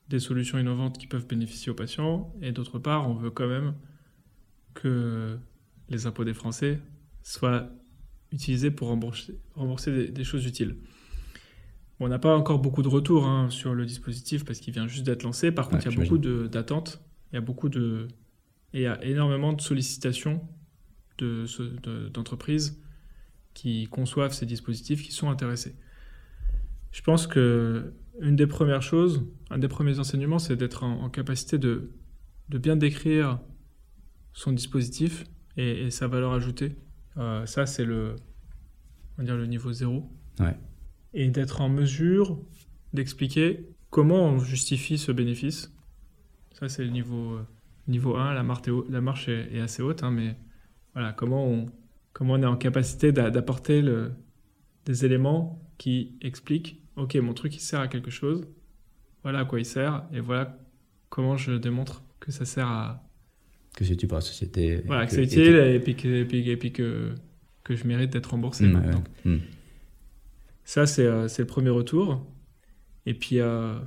des 0.09 0.19
solutions 0.19 0.59
innovantes 0.59 0.99
qui 0.99 1.07
peuvent 1.07 1.27
bénéficier 1.27 1.71
aux 1.71 1.75
patients, 1.75 2.33
et 2.43 2.51
d'autre 2.53 2.81
part, 2.81 3.09
on 3.09 3.15
veut 3.15 3.31
quand 3.31 3.49
même 3.49 3.75
que 4.75 5.39
les 5.89 6.07
impôts 6.07 6.25
des 6.25 6.35
Français 6.35 6.81
soient 7.23 7.69
utilisés 8.33 8.71
pour 8.71 8.89
rembourser, 8.89 9.39
rembourser 9.55 10.09
des 10.09 10.25
choses 10.25 10.47
utiles. 10.47 10.77
On 12.01 12.09
n'a 12.09 12.19
pas 12.19 12.37
encore 12.37 12.59
beaucoup 12.59 12.83
de 12.83 12.89
retours 12.89 13.27
hein, 13.27 13.49
sur 13.51 13.75
le 13.75 13.87
dispositif 13.87 14.45
parce 14.45 14.61
qu'il 14.61 14.75
vient 14.75 14.87
juste 14.87 15.05
d'être 15.07 15.23
lancé. 15.23 15.51
Par 15.51 15.67
contre, 15.69 15.77
Ouais, 15.77 15.83
il 15.83 15.95
y 15.95 15.95
a 15.95 16.05
beaucoup 16.05 16.19
d'attentes, 16.49 17.01
il 17.33 17.37
y 17.37 17.39
a 17.39 17.41
beaucoup 17.41 17.69
de, 17.71 18.09
et 18.75 18.81
il 18.81 18.83
y 18.83 18.87
a 18.87 19.03
énormément 19.05 19.53
de 19.55 19.61
sollicitations 19.61 20.47
de 21.19 21.47
ce- 21.47 21.63
de- 21.63 22.09
d'entreprises 22.11 22.83
qui 23.55 23.87
conçoivent 23.87 24.35
ces 24.35 24.45
dispositifs, 24.45 25.03
qui 25.03 25.13
sont 25.13 25.31
intéressés. 25.31 25.75
Je 26.93 27.01
pense 27.03 27.27
que 27.27 27.95
une 28.21 28.37
des 28.37 28.47
premières 28.47 28.83
choses, 28.83 29.25
un 29.51 29.59
des 29.59 29.69
premiers 29.69 29.99
enseignements, 29.99 30.39
c'est 30.39 30.57
d'être 30.57 30.83
en, 30.85 31.03
en 31.03 31.09
capacité 31.11 31.57
de, 31.59 31.91
de 32.51 32.59
bien 32.59 32.77
décrire 32.77 33.41
son 34.35 34.53
dispositif 34.53 35.25
et, 35.57 35.87
et 35.87 35.91
sa 35.91 36.07
valeur 36.09 36.33
ajoutée. 36.35 36.77
Euh, 37.17 37.47
ça, 37.47 37.65
c'est 37.65 37.85
le, 37.87 38.17
on 39.17 39.23
va 39.23 39.25
dire 39.25 39.37
le 39.37 39.47
niveau 39.47 39.73
zéro. 39.73 40.11
Ouais. 40.39 40.57
Et 41.19 41.29
d'être 41.31 41.61
en 41.63 41.69
mesure 41.69 42.39
d'expliquer 42.93 43.67
comment 43.91 44.23
on 44.27 44.39
justifie 44.39 44.99
ce 44.99 45.11
bénéfice. 45.13 45.73
Ça, 46.53 46.69
c'est 46.69 46.85
le 46.85 46.91
niveau, 46.91 47.33
euh, 47.35 47.43
niveau 47.89 48.17
1. 48.17 48.35
La 48.35 48.43
marche 48.43 48.69
est, 48.69 48.71
haut- 48.71 48.87
la 48.91 49.01
marche 49.01 49.29
est, 49.29 49.49
est 49.55 49.61
assez 49.61 49.83
haute, 49.83 50.03
hein, 50.03 50.11
mais 50.11 50.37
voilà, 50.95 51.13
comment 51.13 51.47
on, 51.47 51.67
comment 52.13 52.35
on 52.35 52.43
est 52.43 52.47
en 52.47 52.57
capacité 52.57 53.13
d'a- 53.13 53.31
d'apporter 53.31 53.83
des 54.85 55.05
éléments 55.05 55.61
qui 55.79 56.17
expliquent 56.21 56.81
Ok, 56.97 57.15
mon 57.17 57.35
truc, 57.35 57.55
il 57.57 57.61
sert 57.61 57.81
à 57.81 57.89
quelque 57.89 58.11
chose. 58.11 58.47
Voilà 59.23 59.41
à 59.41 59.45
quoi 59.45 59.59
il 59.59 59.67
sert. 59.67 60.05
Et 60.15 60.21
voilà 60.21 60.59
comment 61.11 61.37
je 61.37 61.53
démontre 61.53 62.03
que 62.21 62.33
ça 62.33 62.45
sert 62.47 62.67
à, 62.67 63.03
que 63.77 63.85
c'est 63.85 63.93
utile 63.93 64.09
pour 64.09 64.17
la 64.17 64.23
société. 64.23 64.83
Voilà, 64.87 65.05
que, 65.07 65.13
c'est 65.13 65.23
utile 65.25 65.57
et, 65.57 65.79
puis, 65.81 65.95
que, 65.95 66.09
et 66.09 66.57
puis, 66.57 66.73
que, 66.73 67.15
que, 67.65 67.75
je 67.77 67.87
mérite 67.87 68.11
d'être 68.13 68.31
remboursé. 68.31 68.67
Mmh, 68.67 68.91
Donc, 68.93 69.05
mmh. 69.27 69.37
Ça, 70.67 70.85
c'est 70.85 71.07
euh, 71.07 71.29
c'est 71.29 71.43
le 71.43 71.47
premier 71.47 71.71
retour. 71.71 72.27
Et 73.07 73.15
puis, 73.15 73.39
euh, 73.39 73.79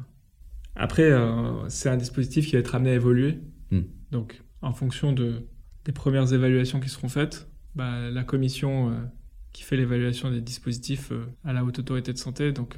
après, 0.75 1.11
euh, 1.11 1.67
c'est 1.67 1.89
un 1.89 1.97
dispositif 1.97 2.47
qui 2.47 2.53
va 2.53 2.59
être 2.59 2.73
amené 2.73 2.91
à 2.91 2.93
évoluer. 2.93 3.39
Mmh. 3.69 3.81
Donc, 4.11 4.41
en 4.61 4.71
fonction 4.71 5.11
de, 5.11 5.43
des 5.83 5.91
premières 5.91 6.33
évaluations 6.33 6.79
qui 6.79 6.87
seront 6.87 7.09
faites, 7.09 7.49
bah, 7.75 8.09
la 8.09 8.23
commission 8.23 8.93
qui 9.51 9.63
fait 9.63 9.75
l'évaluation 9.75 10.31
des 10.31 10.39
dispositifs 10.39 11.11
à 11.43 11.51
la 11.51 11.65
Haute 11.65 11.79
Autorité 11.79 12.13
de 12.13 12.17
Santé, 12.17 12.53
donc, 12.53 12.77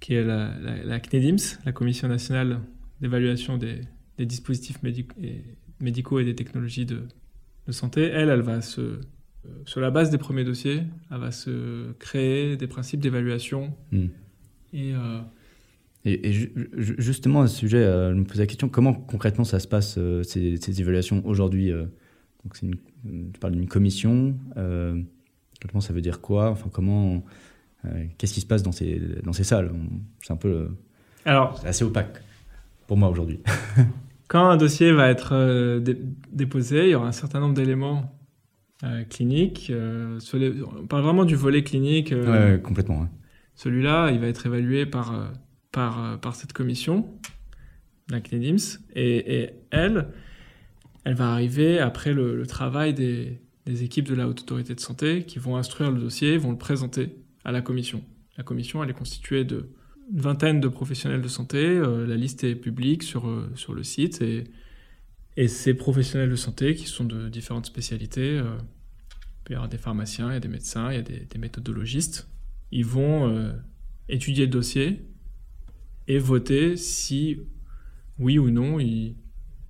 qui 0.00 0.14
est 0.14 0.22
la, 0.22 0.56
la, 0.58 0.84
la, 0.84 1.00
CNEDIMS, 1.00 1.60
la 1.64 1.72
Commission 1.72 2.06
nationale 2.06 2.60
d'évaluation 3.00 3.56
des, 3.56 3.80
des, 4.18 4.26
dispositifs 4.26 4.82
médicaux 4.82 5.14
et, 5.22 5.42
médicaux 5.80 6.18
et 6.20 6.24
des 6.24 6.34
technologies 6.34 6.86
de, 6.86 7.02
de 7.66 7.72
santé, 7.72 8.02
elle, 8.02 8.28
elle 8.28 8.42
va 8.42 8.60
se 8.60 9.00
sur 9.66 9.80
la 9.80 9.90
base 9.90 10.10
des 10.10 10.18
premiers 10.18 10.44
dossiers, 10.44 10.82
elle 11.10 11.18
va 11.18 11.30
se 11.30 11.92
créer 11.98 12.56
des 12.56 12.66
principes 12.66 13.00
d'évaluation. 13.00 13.74
Mm. 13.92 14.06
Et, 14.72 14.94
euh... 14.94 15.20
et, 16.04 16.28
et 16.28 16.32
ju 16.32 16.52
justement, 16.76 17.42
à 17.42 17.46
ce 17.46 17.56
sujet, 17.56 17.78
euh, 17.78 18.12
je 18.12 18.18
me 18.18 18.24
pose 18.24 18.38
la 18.38 18.46
question 18.46 18.68
comment 18.68 18.92
concrètement 18.92 19.44
ça 19.44 19.58
se 19.60 19.68
passe, 19.68 19.96
euh, 19.98 20.22
ces, 20.22 20.56
ces, 20.56 20.80
évaluations 20.80 21.22
aujourd'hui 21.24 21.70
euh, 21.70 21.84
Donc, 22.44 22.60
une, 22.62 22.76
Tu 23.32 23.40
parles 23.40 23.54
d'une 23.54 23.68
commission. 23.68 24.36
concrètement, 24.54 25.80
ça 25.80 25.92
veut 25.92 26.02
dire 26.02 26.20
quoi? 26.20 26.50
Enfin, 26.50 26.68
comment. 26.72 27.24
Qu'est-ce 28.16 28.32
qui 28.32 28.40
se 28.40 28.46
passe 28.46 28.62
dans 28.62 28.72
ces, 28.72 28.98
dans 29.22 29.34
ces 29.34 29.44
salles? 29.44 29.70
C'est 30.22 30.32
un 30.32 30.36
peu. 30.36 30.68
Alors, 31.26 31.60
assez 31.66 31.84
opaque 31.84 32.22
pour 32.86 32.96
moi 32.96 33.10
aujourd'hui. 33.10 33.40
quand 34.28 34.48
un 34.48 34.56
dossier 34.56 34.92
va 34.92 35.10
être 35.10 35.78
dé 35.80 35.98
déposé, 36.32 36.84
il 36.84 36.90
y 36.90 36.94
aura 36.94 37.08
un 37.08 37.12
certain 37.12 37.40
nombre 37.40 37.54
d'éléments 37.54 38.00
euh, 38.00 38.23
clinique. 39.08 39.68
Euh, 39.70 40.18
les... 40.34 40.62
On 40.62 40.86
parle 40.86 41.02
vraiment 41.02 41.24
du 41.24 41.36
volet 41.36 41.62
clinique. 41.62 42.12
Euh, 42.12 42.54
ouais, 42.54 42.62
complètement. 42.62 43.00
Ouais. 43.00 43.08
Celui-là, 43.54 44.10
il 44.10 44.18
va 44.18 44.26
être 44.26 44.46
évalué 44.46 44.86
par, 44.86 45.32
par, 45.70 46.20
par 46.20 46.34
cette 46.34 46.52
commission, 46.52 47.06
la 48.10 48.20
CNIDIMS, 48.20 48.80
et, 48.94 49.42
et, 49.42 49.50
elle, 49.70 50.08
elle 51.04 51.14
va 51.14 51.30
arriver 51.30 51.78
après 51.78 52.12
le, 52.12 52.36
le 52.36 52.46
travail 52.46 52.94
des, 52.94 53.40
des, 53.66 53.84
équipes 53.84 54.08
de 54.08 54.14
la 54.14 54.28
Haute 54.28 54.40
Autorité 54.40 54.74
de 54.74 54.80
Santé 54.80 55.24
qui 55.24 55.38
vont 55.38 55.56
instruire 55.56 55.92
le 55.92 56.00
dossier, 56.00 56.36
vont 56.36 56.50
le 56.50 56.58
présenter 56.58 57.14
à 57.44 57.52
la 57.52 57.60
commission. 57.60 58.02
La 58.36 58.42
commission, 58.42 58.82
elle 58.82 58.90
est 58.90 58.94
constituée 58.94 59.44
de 59.44 59.70
une 60.12 60.20
vingtaine 60.20 60.60
de 60.60 60.68
professionnels 60.68 61.22
de 61.22 61.28
santé. 61.28 61.80
la 61.80 62.16
liste 62.16 62.44
est 62.44 62.56
publique 62.56 63.02
sur, 63.04 63.26
sur 63.54 63.72
le 63.72 63.82
site 63.82 64.20
et 64.20 64.44
et 65.36 65.48
ces 65.48 65.74
professionnels 65.74 66.30
de 66.30 66.36
santé, 66.36 66.74
qui 66.74 66.86
sont 66.86 67.04
de 67.04 67.28
différentes 67.28 67.66
spécialités, 67.66 68.38
euh, 68.38 68.56
peut 69.44 69.52
y 69.52 69.56
avoir 69.56 69.68
des 69.68 69.78
pharmaciens, 69.78 70.30
il 70.30 70.34
y 70.34 70.36
a 70.36 70.40
des 70.40 70.48
médecins, 70.48 70.90
il 70.90 70.96
y 70.96 70.98
a 70.98 71.02
des, 71.02 71.20
des 71.20 71.38
méthodologistes, 71.38 72.28
ils 72.70 72.84
vont 72.84 73.28
euh, 73.28 73.52
étudier 74.08 74.46
le 74.46 74.50
dossier 74.50 75.06
et 76.08 76.18
voter 76.18 76.76
si, 76.76 77.38
oui 78.18 78.38
ou 78.38 78.50
non, 78.50 78.80
il, 78.80 79.16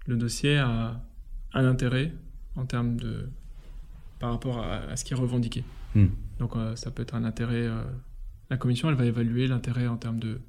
le 0.06 0.16
dossier 0.16 0.58
a 0.58 1.04
un 1.52 1.64
intérêt 1.64 2.12
en 2.56 2.66
termes 2.66 2.96
de 2.96 3.28
par 4.18 4.30
rapport 4.30 4.58
à, 4.58 4.76
à 4.76 4.96
ce 4.96 5.04
qui 5.04 5.12
est 5.12 5.16
revendiqué. 5.16 5.64
Hmm. 5.94 6.06
Donc 6.38 6.56
euh, 6.56 6.76
ça 6.76 6.90
peut 6.90 7.02
être 7.02 7.14
un 7.14 7.24
intérêt. 7.24 7.66
Euh, 7.66 7.82
la 8.50 8.56
commission, 8.56 8.88
elle 8.88 8.94
va 8.94 9.06
évaluer 9.06 9.46
l'intérêt 9.46 9.86
en 9.86 9.96
termes 9.96 10.20
de, 10.20 10.40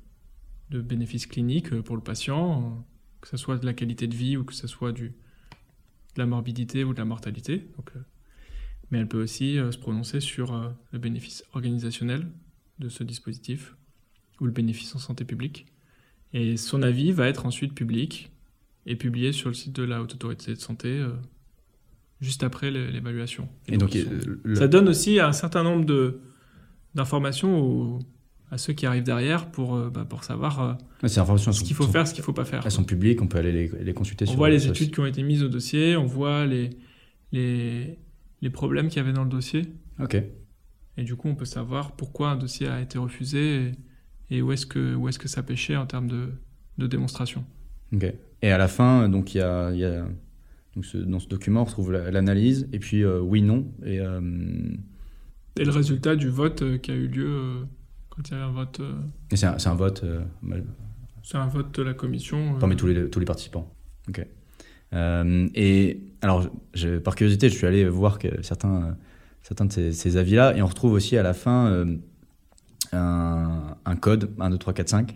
de 0.70 0.82
bénéfices 0.82 1.26
cliniques 1.26 1.82
pour 1.82 1.96
le 1.96 2.02
patient, 2.02 2.86
que 3.22 3.28
ce 3.28 3.38
soit 3.38 3.58
de 3.58 3.66
la 3.66 3.74
qualité 3.74 4.08
de 4.08 4.16
vie 4.16 4.38
ou 4.38 4.44
que 4.44 4.54
ce 4.54 4.68
soit 4.68 4.92
du, 4.92 5.10
de 5.10 6.20
la 6.20 6.26
morbidité 6.26 6.84
ou 6.84 6.94
de 6.94 7.00
la 7.00 7.06
mortalité. 7.06 7.68
Donc, 7.76 7.92
mais 8.96 9.02
elle 9.02 9.10
peut 9.10 9.22
aussi 9.22 9.60
euh, 9.60 9.72
se 9.74 9.78
prononcer 9.78 10.22
sur 10.22 10.54
euh, 10.54 10.70
le 10.92 11.00
bénéfice 11.00 11.44
organisationnel 11.52 12.28
de 12.80 12.88
ce 12.88 13.04
dispositif 13.04 13.76
ou 14.40 14.46
le 14.46 14.54
bénéfice 14.54 14.96
en 14.96 15.00
santé 15.00 15.26
publique. 15.26 15.66
Et 16.32 16.56
son 16.56 16.82
avis 16.82 17.12
va 17.12 17.28
être 17.28 17.46
ensuite 17.46 17.74
public 17.74 18.32
et 18.86 18.96
publié 18.96 19.34
sur 19.34 19.50
le 19.50 19.54
site 19.54 19.74
de 19.74 19.84
la 19.84 20.02
Haute 20.02 20.14
Autorité 20.14 20.54
de 20.54 20.60
Santé 20.60 20.88
euh, 20.88 21.10
juste 22.22 22.44
après 22.44 22.72
l'évaluation. 22.72 23.50
Et, 23.68 23.78
donc, 23.78 23.92
donc 23.98 24.40
le... 24.44 24.56
ça 24.56 24.70
donne 24.70 24.88
aussi 24.88 25.20
un 25.20 25.34
certain 25.34 25.64
nombre 25.64 26.16
d'informations 26.94 28.00
à 28.50 28.58
ceux 28.58 28.72
qui 28.72 28.86
arrivent 28.86 29.04
derrière 29.04 29.52
pour, 29.52 29.76
euh, 29.76 29.90
bah, 29.90 30.06
pour 30.08 30.24
savoir 30.24 30.62
euh, 30.62 31.08
ce 31.08 31.64
qu'il 31.64 31.76
faut 31.76 31.88
faire, 31.88 32.08
ce 32.08 32.14
qu'il 32.14 32.22
ne 32.22 32.26
faut 32.26 32.34
pas 32.34 32.46
faire. 32.46 32.62
Elles 32.64 32.72
sont 32.72 32.86
publiques, 32.86 33.22
on 33.22 33.28
peut 33.28 33.40
aller 33.40 33.52
les, 33.52 33.84
les 33.84 33.94
consulter. 33.94 34.24
On 34.24 34.30
sur 34.30 34.38
voit 34.38 34.50
les 34.50 34.68
études 34.68 34.92
qui 34.92 35.02
ont 35.02 35.06
été 35.06 35.22
mises 35.22 35.44
au 35.44 35.50
dossier, 35.50 35.98
on 35.98 36.06
voit 36.06 36.46
les, 36.46 36.70
les, 37.32 37.98
les 38.46 38.52
problèmes 38.52 38.90
qu'il 38.90 38.98
y 38.98 39.00
avait 39.00 39.12
dans 39.12 39.24
le 39.24 39.30
dossier. 39.30 39.64
Ok. 40.00 40.16
Et 40.98 41.04
du 41.04 41.16
coup, 41.16 41.28
on 41.28 41.36
peut 41.36 41.46
savoir 41.46 41.96
pourquoi 41.96 42.30
un 42.30 42.36
dossier 42.36 42.68
a 42.68 42.80
été 42.80 43.00
refusé 43.00 43.74
et, 44.30 44.36
et 44.38 44.42
où 44.44 44.52
est-ce 44.52 44.68
que, 44.68 44.94
où 44.94 45.10
est 45.10 45.18
que 45.18 45.28
ça 45.28 45.42
pêchait 45.42 45.76
en 45.76 45.88
termes 45.88 46.08
de, 46.08 46.30
de 46.78 46.88
démonstration. 46.88 47.44
Ok. 47.92 48.06
Et 48.44 48.52
à 48.52 48.60
la 48.60 48.68
fin, 48.68 49.10
donc 49.10 49.34
il 49.34 49.40
y 49.40 49.42
a, 49.42 49.72
y 49.72 49.84
a 49.84 50.06
donc 50.76 50.86
ce, 50.86 50.98
dans 50.98 51.20
ce 51.20 51.28
document, 51.28 51.62
on 51.62 51.66
retrouve 51.66 51.92
l'analyse 51.92 52.68
et 52.72 52.80
puis 52.80 53.04
euh, 53.04 53.20
oui, 53.20 53.42
non 53.42 53.66
et, 53.84 54.00
euh... 54.00 54.22
et 55.58 55.64
le 55.64 55.72
résultat 55.72 56.16
du 56.16 56.30
vote 56.30 56.62
euh, 56.62 56.78
qui 56.78 56.92
a 56.92 56.96
eu 56.96 57.08
lieu 57.08 57.28
euh, 57.28 57.64
quand 58.10 58.30
il 58.30 58.34
y 58.34 58.38
a 58.38 58.46
un 58.46 58.52
vote. 58.52 58.80
Euh... 58.82 58.94
C'est 59.34 59.48
un, 59.48 59.58
un, 59.66 59.76
vote. 59.76 60.04
Euh, 60.04 60.22
c'est 61.24 61.38
un 61.38 61.48
vote 61.48 61.74
de 61.80 61.82
la 61.82 61.94
commission. 61.96 62.60
Parmi 62.60 62.76
tous 62.76 62.88
les 62.88 63.10
tous 63.10 63.20
les 63.20 63.26
participants. 63.26 63.74
Ok. 64.08 64.28
Et 64.96 66.02
alors, 66.22 66.50
je, 66.74 66.98
par 66.98 67.16
curiosité, 67.16 67.50
je 67.50 67.56
suis 67.56 67.68
allé 67.68 67.88
voir 67.88 68.20
que 68.20 68.42
certains 68.42 68.98
certains 69.42 69.66
de 69.66 69.72
ces, 69.72 69.92
ces 69.92 70.18
avis-là 70.18 70.58
et 70.58 70.62
on 70.62 70.66
retrouve 70.66 70.94
aussi 70.94 71.18
à 71.18 71.24
la 71.24 71.34
fin 71.34 71.86
un, 72.92 73.78
un, 73.86 73.96
code 73.96 74.34
1, 74.40 74.50
2, 74.50 74.58
3, 74.58 74.74
4, 74.74 74.90
5. 74.90 75.16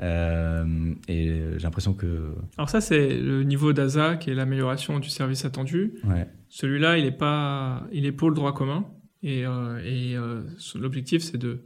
Euh, 0.00 0.94
et 1.06 1.42
j'ai 1.52 1.62
l'impression 1.62 1.92
que. 1.94 2.34
Alors, 2.56 2.68
ça, 2.68 2.80
c'est 2.80 3.16
le 3.18 3.44
niveau 3.44 3.72
d'ASA 3.72 4.16
qui 4.16 4.30
est 4.30 4.34
l'amélioration 4.34 4.98
du 4.98 5.08
service 5.08 5.44
attendu. 5.44 5.94
Ouais. 6.04 6.26
Celui-là, 6.48 6.98
il 6.98 7.04
est 7.04 7.16
pas, 7.16 7.86
il 7.92 8.06
est 8.06 8.12
pour 8.12 8.28
le 8.28 8.34
droit 8.34 8.52
commun. 8.52 8.86
Et, 9.22 9.46
euh, 9.46 9.78
et 9.84 10.16
euh, 10.16 10.42
l'objectif, 10.74 11.22
c'est 11.22 11.38
de, 11.38 11.60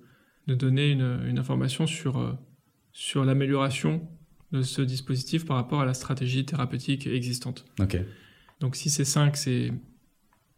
de 0.49 0.55
donner 0.55 0.91
une, 0.91 1.21
une 1.27 1.39
information 1.39 1.87
sur, 1.87 2.19
euh, 2.19 2.33
sur 2.93 3.25
l'amélioration 3.25 4.07
de 4.53 4.63
ce 4.63 4.83
dispositif 4.83 5.45
par 5.45 5.57
rapport 5.57 5.81
à 5.81 5.85
la 5.85 5.95
stratégie 5.95 6.45
thérapeutique 6.45 7.07
existante. 7.07 7.65
Donc, 8.61 8.77
si 8.77 8.91
c'est 8.91 9.05
5, 9.05 9.37
c'est 9.37 9.73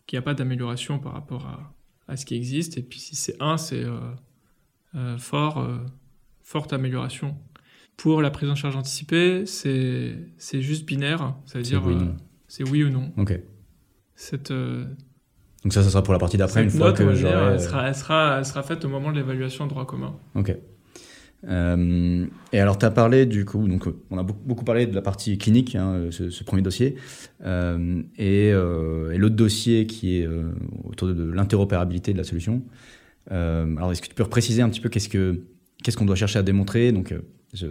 qu'il 0.06 0.16
n'y 0.16 0.18
a 0.18 0.22
pas 0.22 0.34
d'amélioration 0.34 0.98
par 0.98 1.12
rapport 1.12 1.46
à, 1.46 1.74
à, 2.06 2.16
ce 2.16 2.24
qui 2.24 2.34
existe. 2.34 2.78
Et 2.78 2.82
puis, 2.82 3.00
si 3.00 3.16
c'est 3.16 3.36
1, 3.40 3.56
c'est 3.56 3.84
fort, 5.18 5.66
forte 6.42 6.72
amélioration 6.72 7.36
pour 7.98 8.22
la 8.22 8.30
prise 8.30 8.48
en 8.48 8.54
charge 8.54 8.76
anticipée, 8.76 9.44
c'est 9.44 10.62
juste 10.62 10.86
binaire, 10.86 11.34
c'est-à-dire 11.44 11.82
c'est 12.46 12.62
oui, 12.64 12.70
oui, 12.70 12.84
ou 12.84 12.90
non. 12.90 13.12
Cette, 14.14 14.50
euh, 14.50 14.84
Donc 15.62 15.72
ça, 15.72 15.82
ça 15.82 15.90
sera 15.90 16.02
pour 16.02 16.12
la 16.12 16.18
partie 16.18 16.36
d'après, 16.36 16.64
une 16.64 16.70
fois 16.70 16.92
que 16.92 17.12
j'aurai... 17.14 17.52
Elle 17.52 17.60
sera, 17.60 17.88
elle, 17.88 17.94
sera, 17.94 18.38
elle 18.38 18.44
sera 18.44 18.62
faite 18.62 18.84
au 18.84 18.88
moment 18.88 19.12
de 19.12 19.16
l'évaluation 19.16 19.66
de 19.66 19.70
droit 19.70 19.84
commun. 19.84 20.16
Ok. 20.34 20.56
Euh, 21.46 22.26
et 22.52 22.58
alors, 22.58 22.78
tu 22.78 22.86
as 22.86 22.90
parlé 22.90 23.26
du 23.26 23.44
coup, 23.44 23.68
donc 23.68 23.86
on 24.10 24.18
a 24.18 24.22
beaucoup, 24.22 24.64
parlé 24.64 24.86
de 24.86 24.94
la 24.94 25.02
partie 25.02 25.38
clinique, 25.38 25.76
hein, 25.76 26.08
ce, 26.10 26.30
ce, 26.30 26.44
premier 26.44 26.62
dossier, 26.62 26.96
euh, 27.44 28.02
et, 28.16 28.50
euh, 28.52 29.16
l'autre 29.16 29.36
dossier 29.36 29.86
qui 29.86 30.18
est 30.18 30.26
euh, 30.26 30.50
autour 30.84 31.08
de, 31.08 31.30
l'interopérabilité 31.30 32.12
de 32.12 32.18
la 32.18 32.24
solution. 32.24 32.62
Euh, 33.30 33.76
alors, 33.76 33.92
est-ce 33.92 34.02
que 34.02 34.08
tu 34.08 34.14
peux 34.14 34.24
préciser 34.24 34.62
un 34.62 34.68
petit 34.68 34.80
peu 34.80 34.88
qu'est-ce 34.88 35.08
que 35.08 35.42
qu'est-ce 35.84 35.96
qu'on 35.96 36.06
doit 36.06 36.16
chercher 36.16 36.40
à 36.40 36.42
démontrer? 36.42 36.90
Donc, 36.90 37.14
je, 37.54 37.66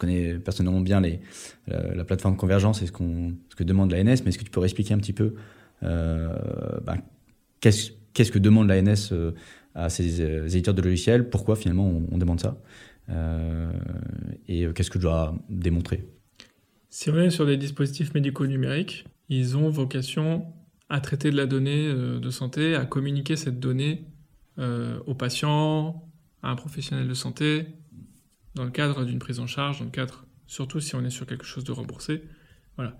connais 0.00 0.34
personnellement 0.34 0.80
bien 0.80 1.00
la, 1.00 1.94
la 1.94 2.04
plateforme 2.04 2.36
Convergence 2.36 2.82
et 2.82 2.86
ce, 2.86 2.92
qu'on, 2.92 3.34
ce 3.50 3.54
que 3.54 3.62
demande 3.62 3.92
l'ANS, 3.92 4.22
mais 4.24 4.30
est-ce 4.30 4.38
que 4.38 4.44
tu 4.44 4.50
peux 4.50 4.64
expliquer 4.64 4.94
un 4.94 4.98
petit 4.98 5.12
peu 5.12 5.34
euh, 5.82 6.36
bah, 6.84 6.96
qu'est-ce, 7.60 7.90
qu'est-ce 8.12 8.32
que 8.32 8.38
demande 8.38 8.68
l'ANS 8.68 9.10
euh, 9.12 9.32
à 9.74 9.88
ces 9.90 10.20
euh, 10.20 10.46
éditeurs 10.46 10.74
de 10.74 10.82
logiciels 10.82 11.28
Pourquoi 11.28 11.56
finalement 11.56 12.02
on, 12.10 12.18
demande 12.18 12.40
ça 12.40 12.60
euh, 13.10 13.72
Et 14.48 14.66
qu'est-ce 14.74 14.90
que 14.90 14.98
je 14.98 15.04
dois 15.04 15.34
démontrer? 15.48 16.08
Si 16.90 17.10
on 17.10 17.18
est 17.18 17.30
sur 17.30 17.46
des 17.46 17.56
dispositifs 17.56 18.12
médicaux 18.14 18.46
numériques, 18.46 19.06
ils 19.28 19.56
ont 19.56 19.70
vocation 19.70 20.46
à 20.90 21.00
traiter 21.00 21.30
de 21.30 21.36
la 21.36 21.46
donnée 21.46 21.88
de 21.90 22.30
santé, 22.30 22.74
à 22.74 22.84
communiquer 22.84 23.36
cette 23.36 23.58
donnée 23.60 24.04
euh, 24.58 25.00
aux 25.06 25.14
patients, 25.14 26.06
à 26.42 26.50
un 26.50 26.56
professionnel 26.56 27.08
de 27.08 27.14
santé, 27.14 27.66
dans 28.54 28.64
le 28.64 28.70
cadre 28.70 29.04
d'une 29.04 29.18
prise 29.18 29.40
en 29.40 29.46
charge, 29.46 29.78
dans 29.78 29.86
le 29.86 29.90
cadre, 29.90 30.26
surtout 30.46 30.78
si 30.78 30.94
on 30.94 31.02
est 31.04 31.10
sur 31.10 31.24
quelque 31.24 31.46
chose 31.46 31.64
de 31.64 31.72
remboursé. 31.72 32.22
Voilà. 32.76 32.98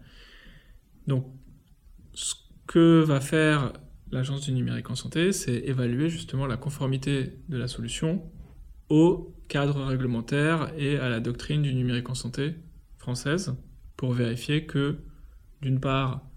Donc, 1.07 1.27
ce 2.15 2.35
que 2.67 3.03
va 3.03 3.21
faire 3.21 3.75
l'Agence 4.13 4.43
du 4.43 4.53
numérique 4.53 4.91
en 4.91 4.95
santé, 4.95 5.33
c'est 5.33 5.55
évaluer 5.57 6.09
justement 6.11 6.47
la 6.47 6.57
conformité 6.57 7.39
de 7.49 7.57
la 7.57 7.67
solution 7.67 8.23
au 8.89 9.35
cadre 9.49 9.83
réglementaire 9.85 10.73
et 10.77 10.99
à 10.99 11.09
la 11.09 11.19
doctrine 11.21 11.63
du 11.63 11.75
numérique 11.75 12.11
en 12.11 12.15
santé 12.15 12.55
française 12.99 13.55
pour 13.97 14.13
vérifier 14.13 14.67
que 14.67 14.99
d'une 15.63 15.81
part, 15.81 16.29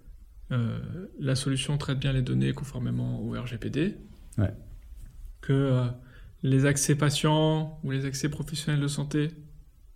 euh, 0.52 0.78
la 1.18 1.34
solution 1.34 1.76
traite 1.78 1.98
bien 1.98 2.12
les 2.12 2.22
données 2.22 2.52
conformément 2.52 3.20
au 3.20 3.32
RGPD, 3.32 3.96
Ouais. 4.38 4.52
que 5.40 5.52
euh, 5.52 5.84
les 6.42 6.66
accès 6.66 6.94
patients 6.94 7.80
ou 7.82 7.90
les 7.90 8.04
accès 8.04 8.28
professionnels 8.28 8.80
de 8.82 8.88
santé 8.88 9.30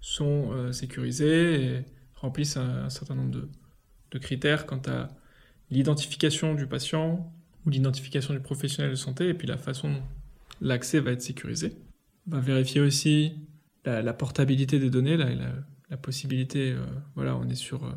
sont 0.01 0.51
euh, 0.53 0.73
sécurisés 0.73 1.63
et 1.65 1.85
remplissent 2.15 2.57
un, 2.57 2.85
un 2.85 2.91
certain 2.91 3.15
nombre 3.15 3.31
de, 3.31 3.49
de 4.11 4.19
critères 4.19 4.67
quant 4.67 4.81
à 4.87 5.09
l'identification 5.71 6.55
du 6.55 6.67
patient 6.67 7.33
ou 7.67 7.71
l'identification 7.71 8.35
du 8.35 8.41
professionnel 8.41 8.91
de 8.91 8.97
santé 8.97 9.29
et 9.29 9.35
puis 9.35 9.47
la 9.47 9.57
façon 9.59 9.91
dont 9.93 10.03
l'accès 10.61 11.01
va 11.01 11.13
être 11.13 11.23
sécurisé. 11.23 11.73
On 12.27 12.33
va 12.33 12.41
vérifier 12.41 12.81
aussi 12.81 13.33
la, 13.85 14.03
la 14.03 14.13
portabilité 14.13 14.79
des 14.79 14.91
données, 14.91 15.17
la, 15.17 15.35
la, 15.35 15.53
la 15.91 15.97
possibilité, 15.97 16.73
euh, 16.73 16.85
voilà, 17.15 17.37
on 17.37 17.49
est 17.49 17.55
sur, 17.55 17.85
euh, 17.85 17.91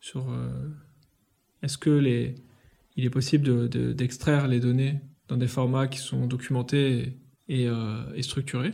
sur 0.00 0.30
euh, 0.30 0.48
est-ce 1.62 1.78
que 1.78 1.90
les, 1.90 2.34
il 2.96 3.04
est 3.04 3.10
possible 3.10 3.44
de- 3.44 3.66
de- 3.68 3.92
d'extraire 3.92 4.48
les 4.48 4.60
données 4.60 5.00
dans 5.28 5.36
des 5.36 5.46
formats 5.48 5.86
qui 5.88 5.98
sont 5.98 6.26
documentés 6.26 7.14
et, 7.48 7.62
et, 7.64 7.68
et 8.14 8.22
structurés. 8.22 8.72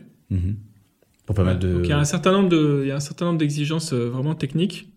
Pour 1.27 1.35
mal 1.45 1.59
de. 1.59 1.73
Donc 1.75 1.85
il 1.85 1.91
y 1.91 1.93
a 1.93 1.99
un 1.99 2.05
certain 2.05 2.33
nombre 2.33 2.49
de, 2.49 2.81
il 2.85 2.89
y 2.89 2.91
a 2.91 2.97
un 2.97 3.01
certain 3.01 3.27
nombre 3.27 3.39
d'exigences 3.39 3.93
vraiment 3.93 4.35
techniques 4.35 4.93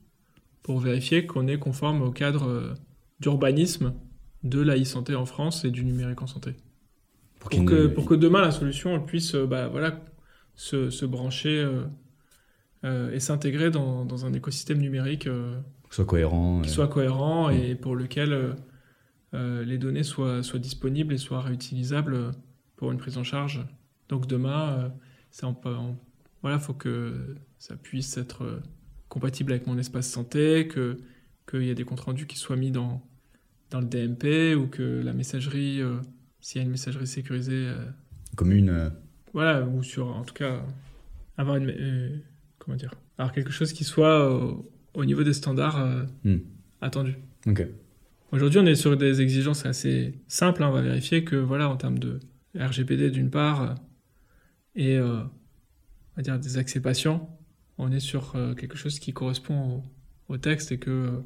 pour 0.63 0.79
vérifier 0.79 1.25
qu'on 1.25 1.47
est 1.47 1.57
conforme 1.59 2.01
au 2.01 2.11
cadre 2.11 2.75
d'urbanisme 3.19 3.93
de 4.43 4.61
la 4.61 4.77
e-santé 4.77 5.15
en 5.15 5.25
France 5.25 5.65
et 5.65 5.71
du 5.71 5.83
numérique 5.85 6.21
en 6.21 6.27
santé. 6.27 6.55
pour 7.39 7.49
que, 7.49 7.87
pour 7.87 8.05
que 8.05 8.13
demain 8.15 8.41
la 8.41 8.51
solution 8.51 8.95
elle 8.95 9.05
puisse 9.05 9.35
euh, 9.35 9.45
bah, 9.45 9.67
voilà, 9.69 9.99
se, 10.55 10.89
se 10.89 11.05
brancher 11.05 11.57
euh, 11.59 11.83
euh, 12.85 13.11
et 13.11 13.19
s'intégrer 13.19 13.71
dans, 13.71 14.05
dans 14.05 14.25
un 14.25 14.33
écosystème 14.33 14.79
numérique 14.79 15.27
euh, 15.27 15.59
que 15.83 15.89
ce 15.89 15.95
soit 15.97 16.05
cohérent. 16.05 16.61
qui 16.61 16.69
soit 16.69 16.87
cohérent 16.87 17.49
et 17.49 17.75
pour 17.75 17.95
lequel 17.95 18.55
les 19.33 19.77
données 19.77 20.03
soient, 20.03 20.41
soient 20.43 20.59
disponibles 20.59 21.13
et 21.13 21.17
soient 21.17 21.41
réutilisables 21.41 22.31
pour 22.75 22.91
une 22.91 22.97
prise 22.97 23.17
en 23.17 23.23
charge. 23.23 23.63
Donc 24.07 24.25
demain, 24.25 24.91
ça 25.29 25.47
en, 25.47 25.59
en- 25.65 25.97
voilà, 26.41 26.57
faut 26.59 26.73
que 26.73 27.35
ça 27.59 27.75
puisse 27.75 28.17
être 28.17 28.61
compatible 29.07 29.51
avec 29.51 29.67
mon 29.67 29.77
espace 29.77 30.09
santé, 30.09 30.67
que 30.67 30.97
qu'il 31.49 31.63
y 31.63 31.69
ait 31.69 31.75
des 31.75 31.83
comptes 31.85 31.99
rendus 31.99 32.25
qui 32.27 32.37
soient 32.37 32.55
mis 32.55 32.71
dans 32.71 33.03
dans 33.71 33.79
le 33.79 33.85
DMP 33.85 34.55
ou 34.55 34.67
que 34.67 35.01
la 35.03 35.13
messagerie, 35.13 35.81
euh, 35.81 35.97
s'il 36.41 36.59
y 36.59 36.61
a 36.61 36.65
une 36.65 36.71
messagerie 36.71 37.07
sécurisée, 37.07 37.67
euh, 37.67 37.85
commune. 38.35 38.69
euh, 38.69 38.89
voilà, 39.33 39.63
ou 39.63 39.83
sur, 39.83 40.07
en 40.07 40.23
tout 40.23 40.33
cas, 40.33 40.63
avoir 41.37 41.57
une, 41.57 41.69
euh, 41.69 42.17
comment 42.57 42.77
dire, 42.77 42.93
avoir 43.17 43.31
quelque 43.33 43.51
chose 43.51 43.73
qui 43.73 43.83
soit 43.83 44.29
au 44.93 45.05
niveau 45.05 45.23
des 45.23 45.33
standards 45.33 46.05
Hmm. 46.23 46.37
attendus. 46.81 47.15
Ok. 47.45 47.67
Aujourd'hui, 48.31 48.59
on 48.59 48.65
est 48.65 48.75
sur 48.75 48.95
des 48.97 49.21
exigences 49.21 49.65
assez 49.65 50.13
simples. 50.27 50.63
hein. 50.63 50.69
On 50.69 50.71
va 50.73 50.81
vérifier 50.81 51.23
que, 51.23 51.35
voilà, 51.35 51.69
en 51.69 51.75
termes 51.77 51.99
de 51.99 52.19
RGPD 52.55 53.11
d'une 53.11 53.29
part, 53.29 53.75
et 54.75 54.99
on 54.99 55.29
va 56.15 56.21
dire 56.21 56.39
des 56.39 56.57
accès 56.57 56.79
patients, 56.81 57.35
on 57.77 57.91
est 57.91 57.99
sur 57.99 58.35
quelque 58.57 58.77
chose 58.77 58.99
qui 58.99 59.13
correspond 59.13 59.83
au, 60.29 60.33
au 60.33 60.37
texte 60.37 60.71
et 60.71 60.77
que, 60.79 61.21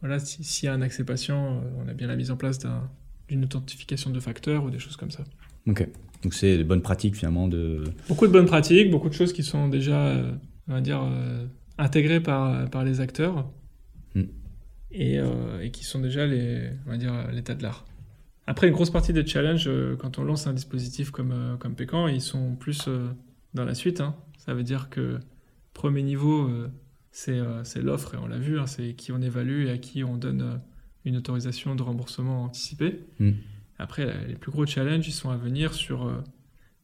voilà, 0.00 0.18
si- 0.18 0.44
s'il 0.44 0.66
y 0.66 0.68
a 0.68 0.74
un 0.74 0.82
accès 0.82 1.04
patient, 1.04 1.56
euh, 1.56 1.84
on 1.84 1.88
a 1.88 1.94
bien 1.94 2.06
la 2.06 2.16
mise 2.16 2.30
en 2.30 2.36
place 2.36 2.58
d'un- 2.58 2.88
d'une 3.28 3.44
authentification 3.44 4.10
de 4.10 4.20
facteurs 4.20 4.64
ou 4.64 4.70
des 4.70 4.78
choses 4.78 4.96
comme 4.96 5.10
ça. 5.10 5.24
Ok. 5.66 5.88
Donc 6.22 6.32
c'est 6.34 6.56
des 6.56 6.64
bonnes 6.64 6.82
pratiques 6.82 7.16
finalement 7.16 7.48
de. 7.48 7.84
Beaucoup 8.08 8.26
de 8.26 8.32
bonnes 8.32 8.46
pratiques, 8.46 8.90
beaucoup 8.90 9.08
de 9.08 9.14
choses 9.14 9.32
qui 9.32 9.42
sont 9.42 9.68
déjà, 9.68 10.06
euh, 10.08 10.32
on 10.68 10.74
va 10.74 10.80
dire, 10.80 11.02
euh, 11.02 11.44
intégrées 11.78 12.20
par, 12.20 12.68
par 12.70 12.84
les 12.84 13.00
acteurs 13.00 13.50
Mm. 14.14 14.22
et, 14.92 15.18
euh, 15.18 15.60
et 15.60 15.70
qui 15.70 15.84
sont 15.84 16.00
déjà 16.00 16.24
les, 16.26 16.70
on 16.86 16.90
va 16.90 16.96
dire, 16.96 17.30
l'état 17.32 17.54
de 17.54 17.62
l'art. 17.62 17.84
Après, 18.46 18.68
une 18.68 18.72
grosse 18.72 18.90
partie 18.90 19.12
des 19.12 19.26
challenges, 19.26 19.68
quand 19.98 20.18
on 20.18 20.24
lance 20.24 20.46
un 20.46 20.52
dispositif 20.54 21.10
comme, 21.10 21.56
comme 21.58 21.74
Pécan, 21.74 22.06
ils 22.06 22.20
sont 22.22 22.54
plus 22.54 22.88
dans 23.54 23.64
la 23.64 23.74
suite. 23.74 24.00
hein. 24.00 24.14
Ça 24.38 24.54
veut 24.54 24.62
dire 24.62 24.88
que 24.88 25.18
premier 25.74 26.02
niveau, 26.02 26.48
c'est 27.18 27.38
euh, 27.38 27.64
c'est 27.64 27.80
l'offre, 27.80 28.14
et 28.14 28.18
on 28.18 28.26
l'a 28.26 28.36
vu, 28.36 28.60
hein, 28.60 28.66
c'est 28.66 28.92
qui 28.92 29.10
on 29.10 29.22
évalue 29.22 29.64
et 29.66 29.70
à 29.70 29.78
qui 29.78 30.04
on 30.04 30.18
donne 30.18 30.42
euh, 30.42 30.56
une 31.06 31.16
autorisation 31.16 31.74
de 31.74 31.82
remboursement 31.82 32.44
anticipé. 32.44 33.00
Mm. 33.20 33.30
Après, 33.78 34.04
la- 34.04 34.22
les 34.26 34.34
plus 34.34 34.50
gros 34.52 34.66
challenges, 34.66 35.08
ils 35.08 35.12
sont 35.12 35.30
à 35.30 35.36
venir 35.38 35.72
sur, 35.72 36.06
euh, 36.06 36.22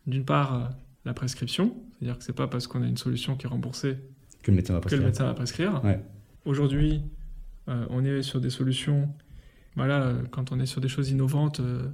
d'une 0.07 0.25
part, 0.25 0.55
euh, 0.55 0.65
la 1.05 1.13
prescription, 1.13 1.77
c'est-à-dire 1.99 2.17
que 2.17 2.25
c'est 2.25 2.33
pas 2.33 2.47
parce 2.49 2.67
qu'on 2.67 2.83
a 2.83 2.87
une 2.87 2.97
solution 2.97 3.37
qui 3.37 3.45
est 3.45 3.49
remboursée 3.51 3.99
Que 4.43 4.51
le 4.53 4.57
médecin 4.57 4.73
va 4.75 4.81
que 4.81 4.85
le 4.85 4.89
prescrire. 4.89 5.05
médecin 5.07 5.25
va 5.27 5.35
prescrire. 5.35 5.85
Ouais. 5.85 6.01
Aujourd'hui, 6.47 7.03
euh, 7.69 7.85
on 7.91 8.03
est 8.05 8.23
sur 8.23 8.41
des 8.41 8.51
solutions, 8.51 9.09
voilà, 9.77 10.03
euh, 10.03 10.23
quand 10.31 10.51
on 10.51 10.59
est 10.61 10.67
sur 10.67 10.81
des 10.81 10.89
choses 10.89 11.11
innovantes, 11.11 11.61
euh, 11.61 11.89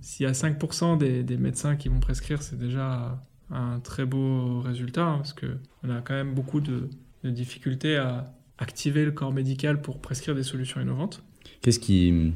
s'il 0.00 0.24
y 0.24 0.26
a 0.26 0.32
5% 0.32 0.96
des, 0.96 1.22
des 1.22 1.36
médecins 1.36 1.76
qui 1.76 1.88
vont 1.90 2.00
prescrire, 2.00 2.40
c'est 2.42 2.58
déjà 2.58 3.22
un 3.50 3.78
très 3.80 4.06
beau 4.06 4.60
résultat, 4.60 5.04
hein, 5.06 5.16
parce 5.18 5.34
qu'on 5.34 5.90
a 5.90 6.00
quand 6.00 6.14
même 6.14 6.34
beaucoup 6.34 6.60
de, 6.60 6.88
de 7.24 7.30
difficultés 7.30 7.96
à 7.96 8.32
activer 8.58 9.04
le 9.04 9.12
corps 9.12 9.32
médical 9.32 9.80
pour 9.80 10.00
prescrire 10.00 10.34
des 10.34 10.42
solutions 10.42 10.80
innovantes. 10.80 11.22
Qu'est-ce 11.62 11.78
qui. 11.80 12.32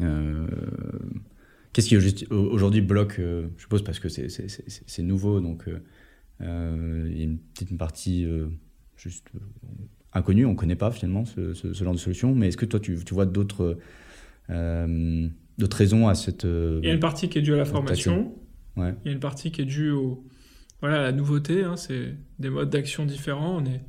euh, 0.00 0.46
Qu'est-ce 1.72 1.88
qui 1.88 2.26
aujourd'hui- 2.30 2.80
bloque, 2.80 3.18
euh, 3.20 3.48
je 3.56 3.62
suppose, 3.62 3.82
parce 3.84 3.98
que 4.00 4.08
c'est- 4.08 5.02
nouveau, 5.02 5.40
donc 5.40 5.68
euh, 5.68 7.06
il 7.10 7.16
y 7.18 7.20
a 7.20 7.24
une 7.24 7.38
petite 7.38 7.76
partie 7.76 8.26
juste 8.96 9.28
inconnue, 10.12 10.44
on 10.46 10.52
ne 10.52 10.56
connaît 10.56 10.76
pas 10.76 10.90
finalement 10.90 11.24
ce, 11.24 11.54
ce- 11.54 11.72
ce 11.72 11.84
genre 11.84 11.92
de 11.94 11.98
solution, 11.98 12.34
mais 12.34 12.48
est-ce 12.48 12.56
que 12.56 12.64
toi 12.66 12.80
tu, 12.80 12.96
tu 13.04 13.14
vois 13.14 13.26
d'autres 13.26 13.78
raisons 14.48 16.08
à 16.08 16.14
cette. 16.14 16.44
Il 16.44 16.80
y 16.84 16.90
a 16.90 16.94
une 16.94 17.00
partie 17.00 17.28
qui 17.28 17.38
est 17.38 17.42
due 17.42 17.54
à 17.54 17.58
la 17.58 17.64
formation, 17.64 18.34
Ouais. 18.76 18.94
il 19.04 19.08
y 19.08 19.10
a 19.10 19.14
une 19.14 19.20
partie 19.20 19.52
qui 19.52 19.60
est 19.62 19.66
due 19.66 19.90
au, 19.90 20.24
voilà, 20.80 21.02
la 21.02 21.12
nouveauté, 21.12 21.64
hein, 21.64 21.76
c'est 21.76 22.16
des 22.38 22.50
modes 22.50 22.70
d'action 22.70 23.04
différents. 23.04 23.56
On, 23.56 23.64
est, 23.64 23.82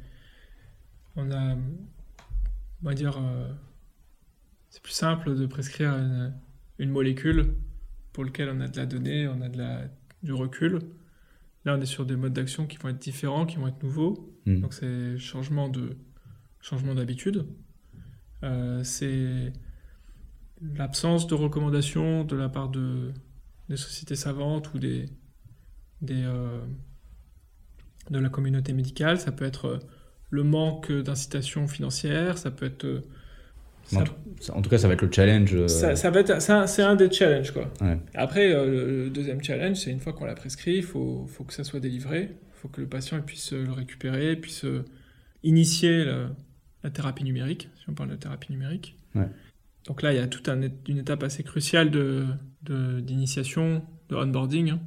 on 1.15 1.31
a, 1.31 1.55
on 1.55 2.85
va 2.85 2.93
dire, 2.93 3.17
euh, 3.17 3.51
c'est 4.69 4.81
plus 4.81 4.93
simple 4.93 5.35
de 5.35 5.45
prescrire 5.45 5.93
une, 5.93 6.33
une 6.79 6.89
molécule 6.89 7.55
pour 8.13 8.23
lequel 8.23 8.49
on 8.49 8.59
a 8.59 8.67
de 8.67 8.77
la 8.77 8.85
donnée, 8.85 9.27
on 9.27 9.41
a 9.41 9.49
de 9.49 9.57
la, 9.57 9.83
du 10.23 10.33
recul. 10.33 10.79
Là, 11.65 11.75
on 11.77 11.81
est 11.81 11.85
sur 11.85 12.05
des 12.05 12.15
modes 12.15 12.33
d'action 12.33 12.65
qui 12.65 12.77
vont 12.77 12.89
être 12.89 12.99
différents, 12.99 13.45
qui 13.45 13.57
vont 13.57 13.67
être 13.67 13.83
nouveaux. 13.83 14.35
Mm. 14.45 14.61
Donc 14.61 14.73
c'est 14.73 15.17
changement 15.17 15.69
de 15.69 15.95
changement 16.61 16.95
d'habitude. 16.95 17.45
Euh, 18.43 18.83
c'est 18.83 19.53
l'absence 20.61 21.27
de 21.27 21.35
recommandations 21.35 22.23
de 22.23 22.35
la 22.35 22.49
part 22.49 22.69
de 22.69 23.11
des 23.69 23.77
sociétés 23.77 24.15
savantes 24.15 24.73
ou 24.73 24.79
des, 24.79 25.05
des 26.01 26.23
euh, 26.23 26.59
de 28.09 28.19
la 28.19 28.29
communauté 28.29 28.73
médicale. 28.73 29.19
Ça 29.19 29.31
peut 29.31 29.45
être 29.45 29.65
euh, 29.65 29.79
le 30.29 30.43
manque 30.43 30.91
d'incitation 30.91 31.67
financière. 31.67 32.37
Ça 32.37 32.51
peut 32.51 32.65
être 32.65 32.85
euh, 32.85 33.01
ça, 33.85 34.03
En 34.53 34.61
tout 34.61 34.69
cas, 34.69 34.77
ça 34.77 34.87
va 34.87 34.93
être 34.93 35.01
le 35.01 35.11
challenge. 35.11 35.65
ça, 35.67 35.95
ça 35.95 36.11
va 36.11 36.19
être 36.19 36.41
c'est 36.41 36.83
un 36.83 36.95
des 36.95 37.11
challenges 37.11 37.51
quoi. 37.51 37.71
Ouais. 37.81 37.97
Après 38.13 38.53
euh, 38.53 39.05
le, 39.05 39.09
deuxième 39.09 39.43
challenge, 39.43 39.77
c'est 39.77 39.91
une 39.91 39.99
fois 39.99 40.13
qu'on 40.13 40.25
l'a 40.25 40.35
prescrit, 40.35 40.75
il 40.77 40.83
faut, 40.83 41.25
faut 41.27 41.43
que 41.43 41.53
ça 41.53 41.63
soit 41.63 41.79
délivré. 41.79 42.29
Il 42.31 42.61
faut 42.61 42.67
que 42.67 42.81
le 42.81 42.87
patient 42.87 43.19
puisse 43.21 43.53
le 43.53 43.71
récupérer, 43.71 44.35
puisse 44.35 44.65
initier 45.43 46.03
la, 46.03 46.29
la 46.83 46.89
thérapie 46.89 47.23
numérique, 47.23 47.69
si 47.79 47.89
on 47.89 47.93
parle 47.93 48.09
de 48.09 48.15
thérapie 48.15 48.51
numérique. 48.51 48.97
Ouais. 49.15 49.29
Donc 49.85 50.01
là, 50.01 50.13
il 50.13 50.17
y 50.17 50.19
a 50.19 50.27
toute 50.27 50.49
un, 50.49 50.61
une 50.87 50.97
étape 50.97 51.23
assez 51.23 51.43
cruciale 51.43 51.89
de, 51.89 52.25
de- 52.63 52.99
d'initiation, 52.99 53.81
de, 54.09 54.15
onboarding, 54.15 54.71
hein, 54.71 54.79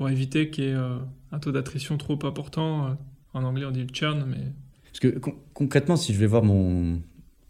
pour 0.00 0.08
éviter 0.08 0.48
qu'il 0.48 0.64
y 0.64 0.66
ait 0.68 0.72
euh, 0.74 0.96
un 1.30 1.38
taux 1.40 1.52
d'attrition 1.52 1.98
trop 1.98 2.18
important. 2.24 2.86
euh, 2.86 2.90
en 3.34 3.44
anglais, 3.44 3.66
on 3.66 3.70
dit 3.70 3.82
le 3.82 3.92
churn, 3.92 4.24
mais 4.26 4.38
Parce 4.86 4.98
que 4.98 5.18
con- 5.18 5.34
concrètement, 5.52 5.96
si 5.96 6.14
je 6.14 6.18
vais 6.18 6.26
voir 6.26 6.42
mon, 6.42 7.02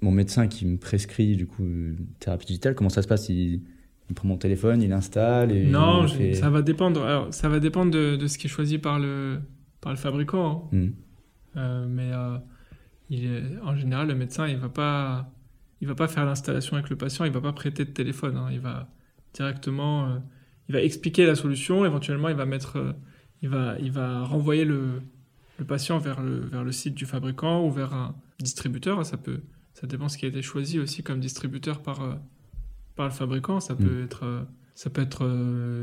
mon 0.02 0.10
médecin 0.10 0.48
qui 0.48 0.66
me 0.66 0.76
prescrit 0.76 1.36
du 1.36 1.46
coup 1.46 1.62
une 1.62 2.06
thérapie 2.18 2.46
digitale, 2.46 2.74
comment 2.74 2.90
ça 2.90 3.02
se 3.02 3.06
passe? 3.06 3.28
Il, 3.28 3.60
il 4.08 4.14
prend 4.16 4.26
mon 4.26 4.36
téléphone, 4.36 4.82
il 4.82 4.92
installe 4.92 5.52
et 5.52 5.62
non, 5.70 6.02
il 6.02 6.08
je- 6.08 6.14
fait- 6.16 6.34
ça 6.34 6.50
va 6.50 6.60
dépendre. 6.62 7.04
Alors, 7.04 7.32
ça 7.32 7.48
va 7.48 7.60
dépendre 7.60 7.92
de, 7.92 8.16
de 8.16 8.26
ce 8.26 8.36
qui 8.36 8.48
est 8.48 8.50
choisi 8.50 8.78
par 8.78 8.98
le, 8.98 9.38
par 9.80 9.92
le 9.92 9.96
fabricant. 9.98 10.68
hein. 10.72 10.76
Hmm. 10.76 10.90
Euh, 11.56 11.86
mais 11.88 12.10
euh, 12.12 12.36
il 13.10 13.26
est- 13.26 13.42
en 13.62 13.76
général, 13.76 14.08
le 14.08 14.16
médecin, 14.16 14.48
il 14.48 14.56
va 14.56 14.68
pas, 14.68 15.32
il 15.80 15.86
va 15.86 15.94
pas 15.94 16.08
faire 16.08 16.24
l'installation 16.24 16.76
avec 16.76 16.90
le 16.90 16.96
patient, 16.96 17.24
il 17.24 17.30
va 17.30 17.40
pas 17.40 17.52
prêter 17.52 17.84
de 17.84 17.90
téléphone. 17.90 18.36
hein. 18.36 18.48
il 18.50 18.58
va 18.58 18.88
directement, 19.34 20.06
euh, 20.08 20.18
il 20.70 20.72
va 20.72 20.82
expliquer 20.82 21.26
la 21.26 21.34
solution. 21.34 21.84
Éventuellement, 21.84 22.28
il 22.28 22.36
va 22.36 22.46
mettre, 22.46 22.76
euh, 22.78 22.92
il 23.42 23.48
va, 23.48 23.74
il 23.80 23.90
va 23.90 24.22
renvoyer 24.22 24.64
le, 24.64 25.02
le 25.58 25.64
patient 25.64 25.98
vers 25.98 26.22
le, 26.22 26.38
vers 26.38 26.62
le 26.62 26.70
site 26.70 26.94
du 26.94 27.06
fabricant 27.06 27.66
ou 27.66 27.72
vers 27.72 27.92
un 27.92 28.14
distributeur. 28.38 29.04
Ça 29.04 29.16
peut, 29.16 29.40
ça 29.74 29.88
dépend 29.88 30.08
ce 30.08 30.16
qui 30.16 30.26
a 30.26 30.28
été 30.28 30.42
choisi 30.42 30.78
aussi 30.78 31.02
comme 31.02 31.18
distributeur 31.18 31.82
par, 31.82 32.02
euh, 32.04 32.14
par 32.94 33.06
le 33.06 33.12
fabricant. 33.12 33.58
Ça 33.58 33.74
peut 33.74 34.04
être, 34.04 34.24
euh, 34.24 34.42
ça 34.76 34.90
peut 34.90 35.02
être 35.02 35.26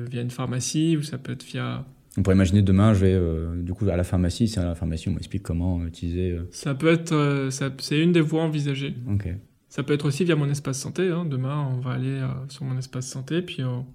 via 0.09 0.21
une 0.21 0.31
pharmacie 0.31 0.95
ou 0.95 1.03
ça 1.03 1.17
peut 1.17 1.33
être 1.33 1.43
via 1.43 1.83
On 2.17 2.23
pourrait 2.23 2.37
imaginer 2.37 2.61
demain, 2.61 2.93
je 2.93 3.05
vais 3.05 3.61
du 3.61 3.73
coup 3.73 3.89
à 3.89 3.97
la 3.97 4.05
pharmacie, 4.05 4.47
c'est 4.47 4.61
à 4.61 4.65
la 4.65 4.73
pharmacie, 4.75 5.09
on 5.09 5.15
m'explique 5.15 5.43
comment 5.43 5.85
utiliser. 5.85 6.39
Ça 6.51 6.75
peut 6.75 6.87
être, 6.87 7.49
c'est 7.79 7.99
une 7.99 8.13
des 8.13 8.21
voies 8.21 8.41
envisagées. 8.43 8.95
Ok. 9.11 9.27
Ça 9.67 9.83
peut 9.83 9.93
être 9.93 10.05
aussi 10.05 10.23
via 10.23 10.37
mon 10.37 10.49
espace 10.49 10.79
santé. 10.79 11.11
hein. 11.11 11.25
Demain, 11.25 11.67
on 11.73 11.79
va 11.81 11.91
aller 11.91 12.25
sur 12.47 12.63
mon 12.63 12.77
espace 12.77 13.05
santé, 13.07 13.41
puis 13.41 13.65
on, 13.65 13.85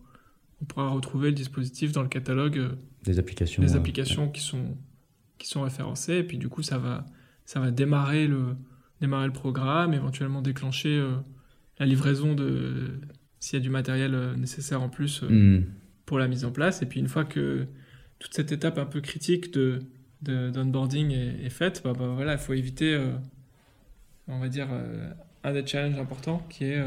on 0.63 0.65
pourra 0.65 0.89
retrouver 0.91 1.29
le 1.31 1.35
dispositif 1.35 1.93
dans 1.93 2.03
le 2.03 2.09
catalogue, 2.09 2.59
euh, 2.59 2.71
Des 3.05 3.19
applications. 3.19 3.63
euh, 3.75 3.77
applications 3.77 4.29
qui 4.31 4.41
sont 4.41 4.77
qui 5.39 5.49
sont 5.49 5.63
référencées, 5.63 6.19
et 6.19 6.23
puis 6.23 6.39
du 6.39 6.49
coup, 6.49 6.63
ça 6.63 6.79
va 6.79 7.05
ça 7.45 7.59
va 7.61 7.71
démarrer 7.73 8.27
le 8.29 8.57
démarrer 9.01 9.27
le 9.27 9.33
programme, 9.33 9.93
éventuellement 9.93 10.41
déclencher 10.43 10.97
euh, 10.97 11.17
la 11.81 11.87
livraison 11.87 12.35
de 12.35 13.01
s'il 13.41 13.59
y 13.59 13.61
a 13.61 13.63
du 13.63 13.71
matériel 13.71 14.15
euh, 14.15 14.37
nécessaire 14.37 14.81
en 14.83 14.89
plus. 14.89 15.23
euh, 15.25 15.29
hmm. 15.61 15.65
pour 16.07 16.19
la 16.21 16.29
mise 16.29 16.45
en 16.45 16.53
place. 16.53 16.83
Et 16.83 16.87
puis 16.87 17.01
une 17.01 17.09
fois 17.09 17.25
que 17.25 17.67
toute 18.21 18.35
cette 18.35 18.53
étape 18.53 18.79
un 18.79 18.87
peu 18.87 19.01
critique 19.01 19.53
de 19.53 19.81
de- 20.23 20.51
d'onboarding 20.51 21.11
est, 21.11 21.45
est 21.45 21.51
faite, 21.51 21.81
bah, 21.85 21.93
bah, 21.99 22.07
voilà, 22.15 22.35
il 22.35 22.39
faut 22.39 22.53
éviter, 22.53 22.95
euh, 22.95 23.11
on 24.29 24.39
va 24.39 24.49
dire, 24.49 24.69
un 25.43 25.53
des 25.53 25.67
challenges 25.67 25.99
importants 25.99 26.47
qui 26.49 26.65
est 26.67 26.81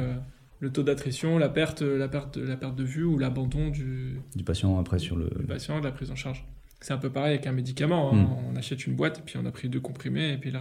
le 0.59 0.71
taux 0.71 0.83
d'attrition, 0.83 1.37
la 1.37 1.49
perte, 1.49 1.81
la, 1.81 2.07
perte, 2.07 2.37
la 2.37 2.55
perte 2.57 2.75
de 2.75 2.83
vue 2.83 3.03
ou 3.03 3.17
l'abandon 3.17 3.69
du, 3.69 4.19
Du 4.35 4.43
patient 4.43 4.79
après 4.79 4.99
sur 4.99 5.15
le. 5.15 5.29
du 5.39 5.45
patient, 5.45 5.79
de 5.79 5.85
la 5.85 5.91
prise 5.91 6.11
en 6.11 6.15
charge. 6.15 6.45
C'est 6.81 6.93
un 6.93 6.97
peu 6.97 7.09
pareil 7.09 7.33
avec 7.35 7.47
un 7.47 7.51
médicament. 7.51 8.13
hein. 8.13 8.15
Mm. 8.23 8.29
On 8.51 8.55
achète 8.55 8.85
une 8.87 8.95
boîte 8.95 9.19
et 9.19 9.21
puis 9.21 9.37
on 9.41 9.45
a 9.45 9.51
pris 9.51 9.69
deux 9.69 9.79
comprimés 9.79 10.31
et 10.33 10.37
puis 10.37 10.51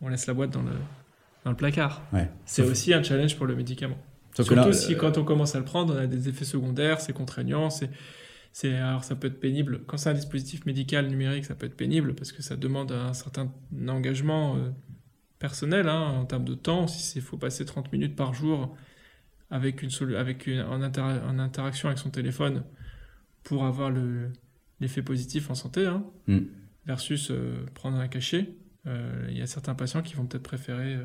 on 0.00 0.08
laisse 0.08 0.26
la 0.26 0.34
boîte 0.34 0.50
dans 0.50 0.62
le, 0.62 0.72
dans 1.44 1.50
le 1.50 1.56
placard. 1.56 2.02
Ouais. 2.12 2.28
C'est 2.44 2.62
Sauf- 2.62 2.70
aussi 2.72 2.94
un 2.94 3.02
challenge 3.02 3.36
pour 3.36 3.46
le 3.46 3.54
médicament. 3.56 3.98
Sauf 4.34 4.46
Surtout 4.46 4.68
là, 4.68 4.72
si 4.72 4.94
euh, 4.94 4.96
quand 4.98 5.18
on 5.18 5.24
commence 5.24 5.54
à 5.54 5.58
le 5.58 5.64
prendre, 5.64 5.94
on 5.94 5.98
a 5.98 6.06
des 6.06 6.28
effets 6.28 6.44
secondaires, 6.44 7.00
c'est 7.00 7.12
contraignant, 7.12 7.70
c'est, 7.70 7.90
c'est, 8.52 8.74
alors 8.76 9.02
ça 9.04 9.16
peut 9.16 9.26
être 9.26 9.40
pénible. 9.40 9.80
Quand 9.86 9.96
c'est 9.96 10.10
un 10.10 10.14
dispositif 10.14 10.64
médical 10.64 11.08
numérique, 11.08 11.44
ça 11.44 11.54
peut 11.54 11.66
être 11.66 11.76
pénible 11.76 12.14
parce 12.14 12.30
que 12.32 12.42
ça 12.42 12.54
demande 12.56 12.92
un 12.92 13.12
certain 13.14 13.52
engagement 13.88 14.56
euh, 14.56 14.70
personnel 15.38 15.88
hein, 15.88 16.00
en 16.20 16.24
termes 16.24 16.44
de 16.44 16.54
temps. 16.54 16.86
Si 16.86 17.18
il 17.18 17.22
faut 17.22 17.36
passer 17.36 17.64
30 17.64 17.92
minutes 17.92 18.14
par 18.16 18.32
jour 18.34 18.76
avec, 19.50 19.82
une 19.82 19.90
avec 20.16 20.46
une, 20.46 20.60
en, 20.60 20.80
intera- 20.82 21.22
en 21.26 21.38
interaction 21.38 21.88
avec 21.88 21.98
son 21.98 22.10
téléphone 22.10 22.64
pour 23.44 23.64
avoir 23.64 23.90
le, 23.90 24.30
l'effet 24.80 25.02
positif 25.02 25.50
en 25.50 25.54
santé, 25.54 25.86
hein, 25.86 26.04
Mm. 26.26 26.38
versus 26.86 27.30
euh, 27.30 27.64
prendre 27.74 27.96
un 27.98 28.08
cachet, 28.08 28.50
euh, 28.86 29.26
il 29.30 29.36
y 29.38 29.42
a 29.42 29.46
certains 29.46 29.74
patients 29.74 30.02
qui 30.02 30.14
vont 30.14 30.26
peut-être 30.26 30.42
préférer 30.42 30.94
euh, 30.96 31.04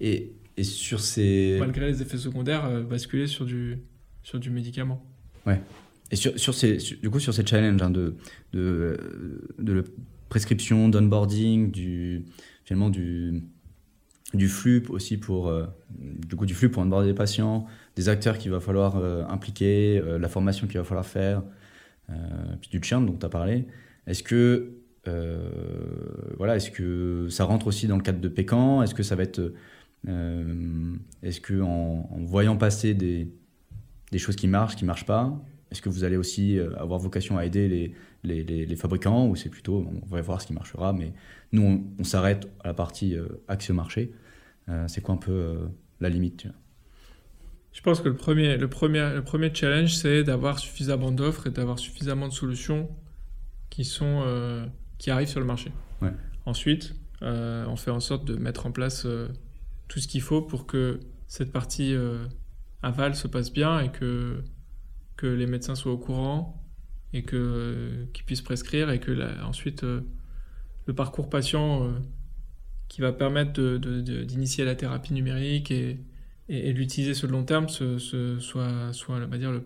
Et, 0.00 0.32
et 0.56 0.62
sur 0.64 1.00
ces. 1.00 1.56
malgré 1.60 1.86
les 1.88 2.00
effets 2.02 2.18
secondaires, 2.18 2.82
basculer 2.84 3.26
sur 3.26 3.44
du, 3.44 3.78
sur 4.22 4.38
du 4.38 4.50
médicament. 4.50 5.04
Et 6.10 6.16
sur, 6.16 6.38
sur 6.38 6.54
ces, 6.54 6.78
sur- 6.78 6.98
du 6.98 7.10
coup, 7.10 7.18
sur 7.18 7.32
ces 7.34 7.44
challenges 7.46 7.82
hein, 7.82 7.90
de, 7.90 8.14
de, 8.52 9.48
de 9.58 9.72
la 9.72 9.82
prescription, 10.28 10.88
d'onboarding, 10.88 11.70
du, 11.72 12.24
finalement 12.64 12.90
du, 12.90 13.42
du 14.34 14.48
flux 14.48 14.82
aussi 14.88 15.16
pour, 15.16 15.48
euh, 15.48 15.66
du 15.98 16.36
coup, 16.36 16.46
du 16.46 16.54
flux 16.54 16.68
pour 16.68 16.84
des 17.02 17.14
patients, 17.14 17.66
des 17.96 18.08
acteurs 18.08 18.38
qu'il 18.38 18.50
va 18.50 18.60
falloir 18.60 18.96
euh, 18.96 19.24
impliquer, 19.28 19.98
euh, 19.98 20.18
la 20.18 20.28
formation 20.28 20.66
qu'il 20.66 20.78
va 20.78 20.84
falloir 20.84 21.06
faire, 21.06 21.42
euh, 22.10 22.14
puis 22.60 22.70
du 22.70 22.82
churn 22.82 23.06
dont 23.06 23.16
tu 23.16 23.24
as 23.24 23.28
parlé. 23.28 23.66
Est-ce 24.06 24.22
que, 24.22 24.72
voilà, 26.36 26.56
est-ce 26.56 26.70
que 26.70 27.28
ça 27.30 27.44
rentre 27.44 27.66
aussi 27.66 27.86
dans 27.86 27.96
le 27.96 28.02
cadre 28.02 28.20
de 28.20 28.28
Pécan? 28.28 28.82
Est-ce 28.82 28.94
que 28.94 29.02
ça 29.02 29.16
va 29.16 29.22
être, 29.22 29.52
est-ce 30.06 31.40
que 31.40 31.60
en, 31.60 32.08
voyant 32.24 32.56
passer 32.56 32.94
des, 32.94 33.28
des 34.12 34.18
choses 34.18 34.36
qui 34.36 34.48
marchent, 34.48 34.76
qui 34.76 34.84
marchent 34.84 35.06
pas, 35.06 35.40
est-ce 35.70 35.80
que 35.80 35.88
vous 35.88 36.04
allez 36.04 36.16
aussi 36.16 36.58
avoir 36.76 36.98
vocation 37.00 37.38
à 37.38 37.46
aider 37.46 37.68
les, 37.68 37.94
les, 38.24 38.66
les- 38.66 38.76
fabricants? 38.76 39.26
Ou 39.28 39.36
c'est 39.36 39.48
plutôt 39.48 39.86
on 40.02 40.06
va 40.06 40.20
voir 40.20 40.40
ce 40.40 40.46
qui 40.46 40.52
marchera, 40.52 40.92
mais 40.92 41.12
nous 41.52 41.86
on, 41.98 42.04
s'arrête 42.04 42.46
à 42.62 42.68
la 42.68 42.74
partie 42.74 43.16
au 43.70 43.74
marché. 43.74 44.12
Euh, 44.68 44.88
c'est 44.88 45.00
quoi 45.00 45.14
un 45.14 45.18
peu 45.18 45.32
euh, 45.32 45.66
la 46.00 46.08
limite 46.08 46.38
tu 46.38 46.48
vois? 46.48 46.56
Je 47.74 47.80
pense 47.80 48.00
que 48.00 48.08
le 48.08 48.14
premier, 48.14 48.56
le 48.56 48.68
premier, 48.68 49.12
le 49.14 49.22
premier 49.22 49.52
challenge, 49.52 49.96
c'est 49.96 50.22
d'avoir 50.22 50.60
suffisamment 50.60 51.10
d'offres 51.10 51.48
et 51.48 51.50
d'avoir 51.50 51.80
suffisamment 51.80 52.28
de 52.28 52.32
solutions 52.32 52.88
qui, 53.68 53.84
sont, 53.84 54.22
euh, 54.24 54.64
qui 54.98 55.10
arrivent 55.10 55.28
sur 55.28 55.40
le 55.40 55.46
marché. 55.46 55.72
Ouais. 56.00 56.12
Ensuite, 56.46 56.94
euh, 57.22 57.66
on 57.66 57.74
fait 57.74 57.90
en 57.90 57.98
sorte 57.98 58.24
de 58.24 58.36
mettre 58.36 58.66
en 58.66 58.70
place 58.70 59.06
euh, 59.06 59.26
tout 59.88 59.98
ce 59.98 60.06
qu'il 60.06 60.22
faut 60.22 60.40
pour 60.40 60.66
que 60.66 61.00
cette 61.26 61.50
partie 61.50 61.96
aval 62.82 63.16
se 63.16 63.26
passe 63.26 63.52
bien 63.52 63.80
et 63.80 63.90
que, 63.90 64.40
que 65.16 65.26
les 65.26 65.46
médecins 65.46 65.74
soient 65.74 65.92
au 65.92 65.98
courant 65.98 66.62
et 67.12 67.22
que, 67.22 68.06
qu'ils 68.12 68.24
puissent 68.24 68.42
prescrire 68.42 68.90
et 68.90 69.00
que 69.00 69.42
ensuite 69.42 69.82
le 69.82 70.94
parcours 70.94 71.28
patient 71.28 71.92
qui 72.94 73.00
va 73.00 73.12
permettre 73.12 73.60
d'initier 74.24 74.64
la 74.64 74.76
thérapie 74.76 75.12
numérique 75.14 75.72
et, 75.72 75.98
et, 76.48 76.72
l'utiliser 76.72 77.12
sur 77.12 77.26
le 77.26 77.32
long 77.32 77.42
terme 77.42 77.68
ce, 77.68 77.98
ce- 77.98 78.38
soit, 78.38 78.92
soit 78.92 79.16
on 79.16 79.26
va 79.26 79.36
dire, 79.36 79.50
le 79.50 79.64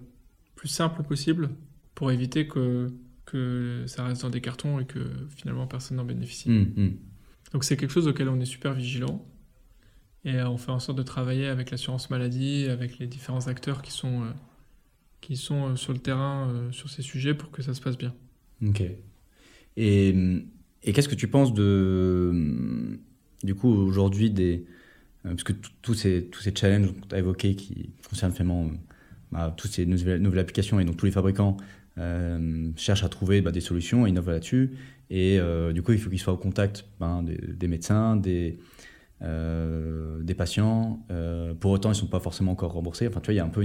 plus 0.55 0.69
simple 0.69 1.03
possible 1.03 1.51
pour 1.95 2.11
éviter 2.11 2.49
que, 2.49 2.91
que 3.27 3.85
ça 3.87 4.05
reste 4.05 4.23
dans 4.23 4.31
des 4.31 4.41
cartons 4.41 4.81
et 4.81 4.87
que 4.87 5.01
finalement 5.37 5.67
personne 5.67 5.99
n'en 5.99 6.07
bénéficie. 6.07 6.49
Hum, 6.49 6.73
hum. 6.79 6.97
Donc 7.53 7.65
c'est 7.65 7.77
quelque 7.77 7.91
chose 7.91 8.09
auquel 8.09 8.31
on 8.31 8.41
est 8.41 8.47
super 8.47 8.73
vigilant 8.73 9.23
et 10.25 10.37
euh, 10.37 10.49
on 10.49 10.57
fait 10.57 10.73
en 10.73 10.79
sorte 10.81 10.97
de 10.97 11.03
travailler 11.03 11.49
avec 11.49 11.71
l'assurance 11.71 12.09
maladie, 12.09 12.67
avec 12.71 12.99
les 12.99 13.07
différents 13.07 13.47
acteurs 13.47 13.83
qui 13.83 13.93
sont, 13.93 14.23
euh, 14.23 14.31
qui 15.21 15.37
sont 15.37 15.73
euh, 15.73 15.77
sur 15.77 15.93
le 15.93 15.99
terrain 15.99 16.49
euh, 16.49 16.73
sur 16.73 16.89
ces 16.89 17.03
sujets 17.03 17.35
pour 17.35 17.51
que 17.51 17.61
ça 17.61 17.75
se 17.75 17.83
passe 17.83 17.99
bien. 17.99 18.15
Ok. 18.67 18.83
Et, 19.77 20.15
et 20.83 20.93
qu'est-ce 20.95 21.11
que 21.11 21.15
tu 21.15 21.29
penses 21.29 21.53
de, 21.53 22.99
du 23.43 23.55
coup, 23.55 23.69
aujourd'hui, 23.69 24.31
des. 24.31 24.65
euh, 25.25 25.31
Parce 25.31 25.45
que 25.45 25.53
tous 25.83 25.95
ces, 25.95 26.25
tous 26.25 26.41
ces 26.41 26.55
challenges 26.55 26.93
tu 27.09 27.15
as 27.15 27.19
évoqués 27.19 27.55
qui 27.55 27.91
concernent 28.09 28.33
finalement 28.33 28.65
euh, 28.65 28.69
bah, 29.33 29.55
toutes 29.57 29.71
ces 29.71 29.87
nouvelles, 29.87 30.39
applications 30.39 30.81
et 30.81 30.85
donc 30.85 30.97
tous 30.97 31.07
les 31.07 31.13
fabricants 31.13 31.57
euh, 31.99 32.71
cherchent 32.77 33.05
à 33.05 33.09
trouver 33.09 33.41
bah, 33.41 33.53
des 33.53 33.61
solutions 33.61 34.07
et 34.07 34.11
innovent 34.11 34.31
là-dessus. 34.31 34.73
Et 35.11 35.41
du 35.73 35.81
coup, 35.81 35.93
il 35.93 35.99
faut 35.99 36.11
qu'ils 36.11 36.19
soient 36.19 36.35
au 36.35 36.39
contact 36.39 36.85
ben, 37.01 37.23
des, 37.23 37.67
médecins, 37.67 38.15
des, 38.15 38.59
des 39.23 40.35
patients. 40.35 41.03
Pour 41.61 41.71
autant, 41.71 41.89
ils 41.89 41.93
ne 41.93 41.99
sont 41.99 42.09
pas 42.09 42.21
forcément 42.21 42.53
encore 42.53 42.73
remboursés. 42.73 43.09
Enfin, 43.09 43.21
tu 43.21 43.29
vois, 43.29 43.33
il 43.33 43.39
y 43.39 43.41
a 43.41 43.45
un 43.47 43.49
peu 43.49 43.65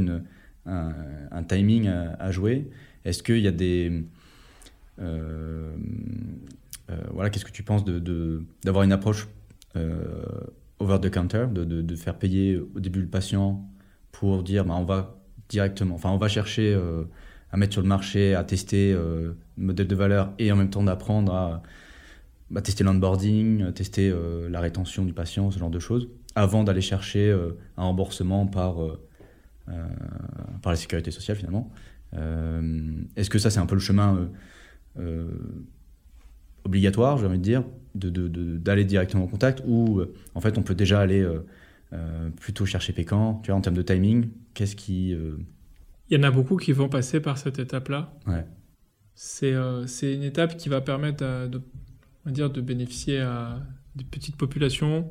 un, 0.65 1.43
timing 1.43 1.89
à, 1.89 2.32
jouer. 2.32 2.69
Est-ce 3.03 3.21
qu'il 3.24 3.39
y 3.39 3.47
a 3.49 3.51
des. 3.51 4.05
voilà, 7.11 7.30
qu'est-ce 7.30 7.43
que 7.43 7.51
tu 7.51 7.63
penses 7.63 7.84
de, 7.84 7.99
de- 7.99 8.45
d'avoir 8.63 8.86
une 8.86 8.93
approche 8.93 9.28
over 9.76 10.99
the 10.99 11.09
counter, 11.09 11.47
de, 11.51 11.95
faire 11.95 12.17
payer 12.17 12.57
au 12.57 12.80
début 12.80 13.01
le 13.01 13.07
patient 13.07 13.67
pour 14.11 14.43
dire 14.43 14.65
bah, 14.65 14.76
on 14.78 14.84
va 14.84 15.19
directement, 15.49 15.95
enfin 15.95 16.09
on 16.09 16.17
va 16.17 16.28
chercher 16.28 16.74
euh, 16.74 17.03
à 17.51 17.57
mettre 17.57 17.74
sur 17.74 17.82
le 17.82 17.88
marché, 17.88 18.36
à 18.36 18.43
tester 18.43 18.91
euh, 18.93 19.34
le 19.57 19.63
modèle 19.63 19.88
de 19.88 19.95
valeur 19.95 20.34
et 20.39 20.51
en 20.51 20.55
même 20.55 20.69
temps 20.69 20.84
d'apprendre 20.84 21.34
à 21.34 21.63
bah, 22.49 22.61
tester 22.61 22.84
l'onboarding, 22.84 23.71
tester 23.74 24.09
euh, 24.09 24.49
la 24.49 24.59
rétention 24.59 25.05
du 25.05 25.13
patient, 25.13 25.51
ce 25.51 25.59
genre 25.59 25.69
de 25.69 25.80
choses, 25.80 26.09
avant 26.36 26.63
d'aller 26.63 26.82
chercher 26.82 27.30
euh, 27.30 27.57
un 27.78 27.84
remboursement 27.84 28.47
par, 28.47 28.84
euh, 28.84 28.99
euh, 29.69 29.86
par 30.61 30.71
la 30.71 30.76
sécurité 30.76 31.11
sociale 31.11 31.38
finalement. 31.38 31.71
Euh, 32.15 32.91
Est-ce 33.15 33.30
que 33.30 33.39
ça 33.39 33.49
c'est 33.49 33.59
un 33.59 33.65
peu 33.65 33.76
le 33.76 33.82
chemin 33.82 34.15
euh, 34.15 34.28
euh, 34.99 35.28
obligatoire, 36.66 37.18
j'ai 37.18 37.26
envie 37.26 37.38
de 37.39 37.43
dire, 37.43 37.64
de- 37.95 38.09
de- 38.09 38.28
de- 38.28 38.57
d'aller 38.57 38.86
directement 38.86 39.24
en 39.26 39.28
contact, 39.28 39.61
ou 39.66 39.99
euh, 39.99 40.14
en 40.36 40.41
fait 40.41 40.57
on 40.57 40.64
peut 40.64 40.76
déjà 40.76 40.99
aller 40.99 41.22
euh, 41.22 41.45
euh, 41.93 42.30
plutôt 42.32 42.66
chercher 42.66 42.93
Pécan, 42.93 43.39
tu 43.43 43.51
vois, 43.51 43.57
en 43.57 43.61
termes 43.61 43.76
de 43.76 43.82
timing, 43.82 44.30
qu'est-ce 44.53 44.76
qui... 44.76 45.11
Il 46.09 46.18
y 46.18 46.20
en 46.20 46.24
a 46.24 46.32
beaucoup 46.32 46.57
qui 46.57 46.72
vont 46.74 46.89
passer 46.89 47.20
par 47.22 47.38
cette 47.38 47.59
étape-là. 47.59 48.14
Ouais. 48.28 48.45
C'est 49.16 49.51
une 50.16 50.24
étape 50.24 50.57
qui 50.57 50.70
va 50.70 50.82
permettre 50.82 51.24
à- 51.24 51.47
de, 51.47 51.59
on 51.59 52.30
va 52.30 52.32
dire, 52.32 52.49
de 52.49 52.61
bénéficier 52.61 53.20
à 53.20 53.61
des 53.95 54.03
petites 54.03 54.36
populations 54.38 55.09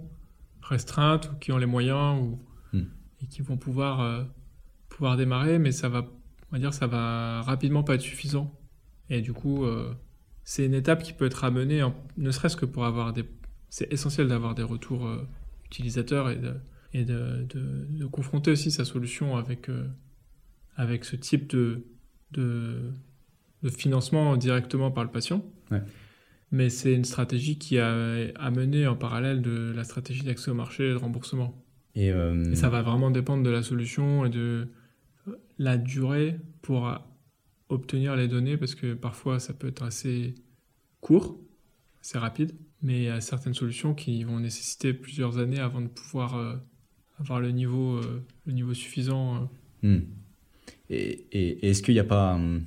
restreintes 0.61 1.31
ou 1.33 1.37
qui 1.39 1.53
ont 1.53 1.59
les 1.59 1.67
moyens 1.67 2.21
ou, 2.21 2.39
Hmm. 2.77 2.85
et 3.23 3.27
qui 3.27 3.43
vont 3.43 3.57
pouvoir, 3.57 4.27
pouvoir 4.89 5.17
démarrer, 5.17 5.59
mais 5.59 5.73
ça 5.73 5.89
va, 5.89 6.01
on 6.51 6.57
va 6.57 6.59
dire, 6.59 6.73
ça 6.75 6.87
va 6.87 7.43
rapidement 7.43 7.83
pas 7.83 7.95
être 7.95 8.01
suffisant. 8.01 8.53
Et 9.11 9.21
du 9.21 9.33
coup, 9.33 9.65
euh, 9.65 9.93
c'est 10.45 10.67
une 10.67 10.75
étape 10.75 11.03
qui 11.03 11.13
peut 11.13 11.27
être 11.27 11.45
amenée, 11.45 11.83
en- 11.83 11.95
ne 12.17 12.31
serait-ce 12.31 12.57
que 12.57 12.67
pour 12.67 12.85
avoir 12.85 13.13
des... 13.13 13.25
C'est 13.71 13.93
essentiel 13.93 14.29
d'avoir 14.29 14.55
des 14.55 14.63
retours 14.63 15.07
euh, 15.07 15.27
utilisateurs 15.67 16.31
et 16.31 16.37
de, 16.37 16.55
et 16.93 17.05
de, 17.05 17.47
de- 17.49 17.87
de 17.91 18.07
confronter 18.07 18.51
aussi 18.51 18.71
sa 18.71 18.85
solution 18.85 19.37
avec, 19.37 19.69
euh, 19.71 19.87
avec 20.77 21.05
ce 21.05 21.17
type 21.17 21.49
de, 21.51 21.85
de, 22.33 22.93
de 23.63 23.69
financement 23.71 24.37
directement 24.37 24.91
par 24.91 25.05
le 25.05 25.11
patient. 25.11 25.45
Ouais. 25.71 25.81
Mais 26.51 26.69
c'est 26.69 26.93
une 26.93 27.05
stratégie 27.07 27.57
qui 27.57 27.79
a 27.79 27.95
amené 28.37 28.87
en 28.87 28.95
parallèle 28.97 29.41
de 29.41 29.73
la 29.75 29.85
stratégie 29.85 30.23
d'accès 30.23 30.51
au 30.51 30.55
marché 30.55 30.89
et 30.89 30.91
de 30.93 30.97
remboursement. 30.97 31.65
Et, 31.95 32.11
euh, 32.11 32.51
Et 32.53 32.57
ça 32.57 32.69
va 32.69 32.83
vraiment 32.83 33.11
dépendre 33.11 33.43
de 33.43 33.49
la 33.51 33.63
solution 33.63 34.27
et 34.27 34.31
de 34.31 34.69
la 35.59 35.79
durée 35.79 36.39
pour 36.61 36.89
obtenir 37.73 38.17
les 38.17 38.29
données 38.29 38.57
parce 38.57 38.75
que 38.75 38.95
parfois 38.95 39.41
ça 39.41 39.53
peut 39.53 39.69
être 39.69 39.83
assez 39.83 40.35
court, 41.01 41.39
assez 42.01 42.19
rapide, 42.19 42.53
mais 42.83 42.99
il 42.99 43.05
y 43.05 43.09
a 43.09 43.21
certaines 43.21 43.55
solutions 43.55 43.95
qui 43.95 44.25
vont 44.25 44.41
nécessiter 44.41 44.93
plusieurs 44.93 45.39
années 45.39 45.61
avant 45.61 45.81
de 45.81 45.89
pouvoir 45.89 46.37
euh, 46.37 46.55
avoir 47.19 47.41
le 47.41 47.51
niveau, 47.51 47.97
euh, 47.97 48.25
le 48.47 48.53
niveau 48.53 48.75
suffisant. 48.75 49.51
Hmm. 49.83 50.01
Et, 50.91 51.69
est-ce 51.69 51.83
qu'il 51.83 51.95
n'y 51.95 52.01
a 52.01 52.05
pas 52.05 52.35
hum, 52.35 52.67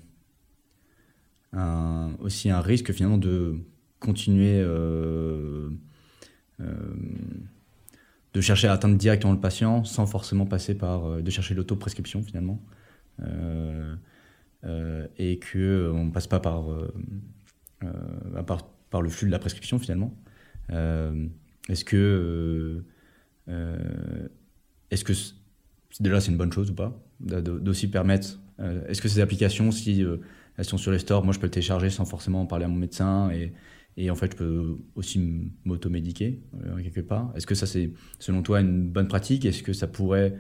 aussi 2.19 2.49
un 2.49 2.61
risque 2.61 2.91
finalement 2.91 3.17
de 3.17 3.55
continuer 3.99 4.59
euh, 4.59 5.69
euh, 6.59 6.95
de 8.33 8.41
chercher 8.41 8.67
à 8.67 8.73
atteindre 8.73 8.97
directement 8.97 9.33
le 9.33 9.39
patient 9.39 9.83
sans 9.83 10.05
forcément 10.05 10.45
passer 10.45 10.75
par 10.75 11.05
euh, 11.05 11.21
de 11.21 11.31
chercher 11.31 11.55
l'autoprescription 11.55 12.21
finalement 12.23 12.61
Euh, 13.21 13.23
euh, 13.23 13.95
et 15.17 15.39
que 15.39 15.57
euh, 15.57 15.93
on 15.93 16.11
passe 16.11 16.27
pas 16.27 16.39
par, 16.39 16.71
euh, 16.71 16.93
euh, 17.83 18.43
par 18.89 19.01
le 19.01 19.09
flux 19.09 19.27
de 19.27 19.31
la 19.31 19.39
prescription 19.39 19.79
finalement. 19.79 20.15
Euh, 20.71 21.27
est-ce 21.69 21.85
que 21.85 21.95
euh, 21.97 22.85
euh, 23.49 24.27
est-ce 24.89 25.03
que 25.03 25.13
déjà 25.99 26.19
c'est 26.19 26.31
une 26.31 26.37
bonne 26.37 26.51
chose 26.51 26.71
ou 26.71 26.75
pas 26.75 26.99
d'aussi 27.19 27.89
permettre 27.89 28.39
euh, 28.59 28.85
est-ce 28.87 29.01
que 29.01 29.07
ces 29.07 29.19
applications 29.19 29.71
si 29.71 30.03
euh, 30.03 30.17
elles 30.57 30.65
sont 30.65 30.77
sur 30.77 30.91
les 30.91 30.99
stores 30.99 31.23
moi 31.23 31.33
je 31.33 31.39
peux 31.39 31.47
le 31.47 31.51
télécharger 31.51 31.89
sans 31.89 32.05
forcément 32.05 32.41
en 32.41 32.45
parler 32.45 32.65
à 32.65 32.67
mon 32.67 32.77
médecin 32.77 33.29
et, 33.31 33.53
et 33.97 34.09
en 34.09 34.15
fait 34.15 34.31
je 34.31 34.37
peux 34.37 34.77
aussi 34.95 35.51
m'automédiquer 35.65 36.41
euh, 36.65 36.81
quelque 36.81 37.01
part. 37.01 37.31
Est-ce 37.35 37.45
que 37.45 37.55
ça 37.55 37.67
c'est 37.67 37.91
selon 38.19 38.41
toi 38.41 38.61
une 38.61 38.89
bonne 38.89 39.07
pratique? 39.07 39.45
Est-ce 39.45 39.63
que 39.63 39.73
ça 39.73 39.87
pourrait 39.87 40.35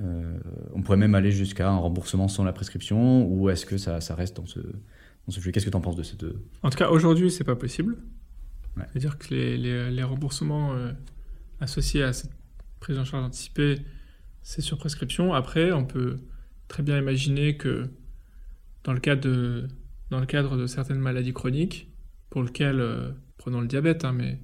euh, 0.00 0.38
on 0.72 0.82
pourrait 0.82 0.96
même 0.96 1.14
aller 1.14 1.30
jusqu'à 1.30 1.70
un 1.70 1.76
remboursement 1.76 2.28
sans 2.28 2.44
la 2.44 2.52
prescription 2.52 3.26
ou 3.26 3.50
est-ce 3.50 3.66
que 3.66 3.76
ça, 3.76 4.00
ça 4.00 4.14
reste 4.14 4.36
dans 4.36 4.46
ce, 4.46 4.60
dans 4.60 5.30
ce 5.30 5.40
flux? 5.40 5.52
Qu'est-ce 5.52 5.66
que 5.66 5.70
tu 5.70 5.76
en 5.76 5.80
penses 5.80 5.96
de 5.96 6.02
cette... 6.02 6.24
En 6.62 6.70
tout 6.70 6.78
cas, 6.78 6.88
aujourd'hui, 6.88 7.30
c'est 7.30 7.44
pas 7.44 7.56
possible. 7.56 7.96
Ouais. 8.76 8.84
C'est-à-dire 8.90 9.18
que 9.18 9.34
les, 9.34 9.56
les- 9.58 9.90
les 9.90 10.02
remboursements 10.02 10.74
euh, 10.74 10.92
associés 11.60 12.02
à 12.02 12.12
cette 12.12 12.32
prise 12.80 12.98
en 12.98 13.04
charge 13.04 13.24
anticipée, 13.24 13.76
c'est 14.42 14.62
sur 14.62 14.78
prescription. 14.78 15.34
Après, 15.34 15.72
on 15.72 15.84
peut 15.84 16.16
très 16.68 16.82
bien 16.82 16.98
imaginer 16.98 17.56
que 17.56 17.90
dans 18.84 18.92
le 18.94 19.00
cadre 19.00 19.22
de, 19.22 19.68
dans 20.10 20.20
le 20.20 20.26
cadre 20.26 20.56
de 20.56 20.66
certaines 20.66 21.00
maladies 21.00 21.34
chroniques, 21.34 21.90
pour 22.30 22.42
lequel, 22.42 22.80
euh, 22.80 23.10
prenons 23.38 23.60
le 23.60 23.66
diabète, 23.66 24.04
hein, 24.04 24.12
mais 24.12 24.38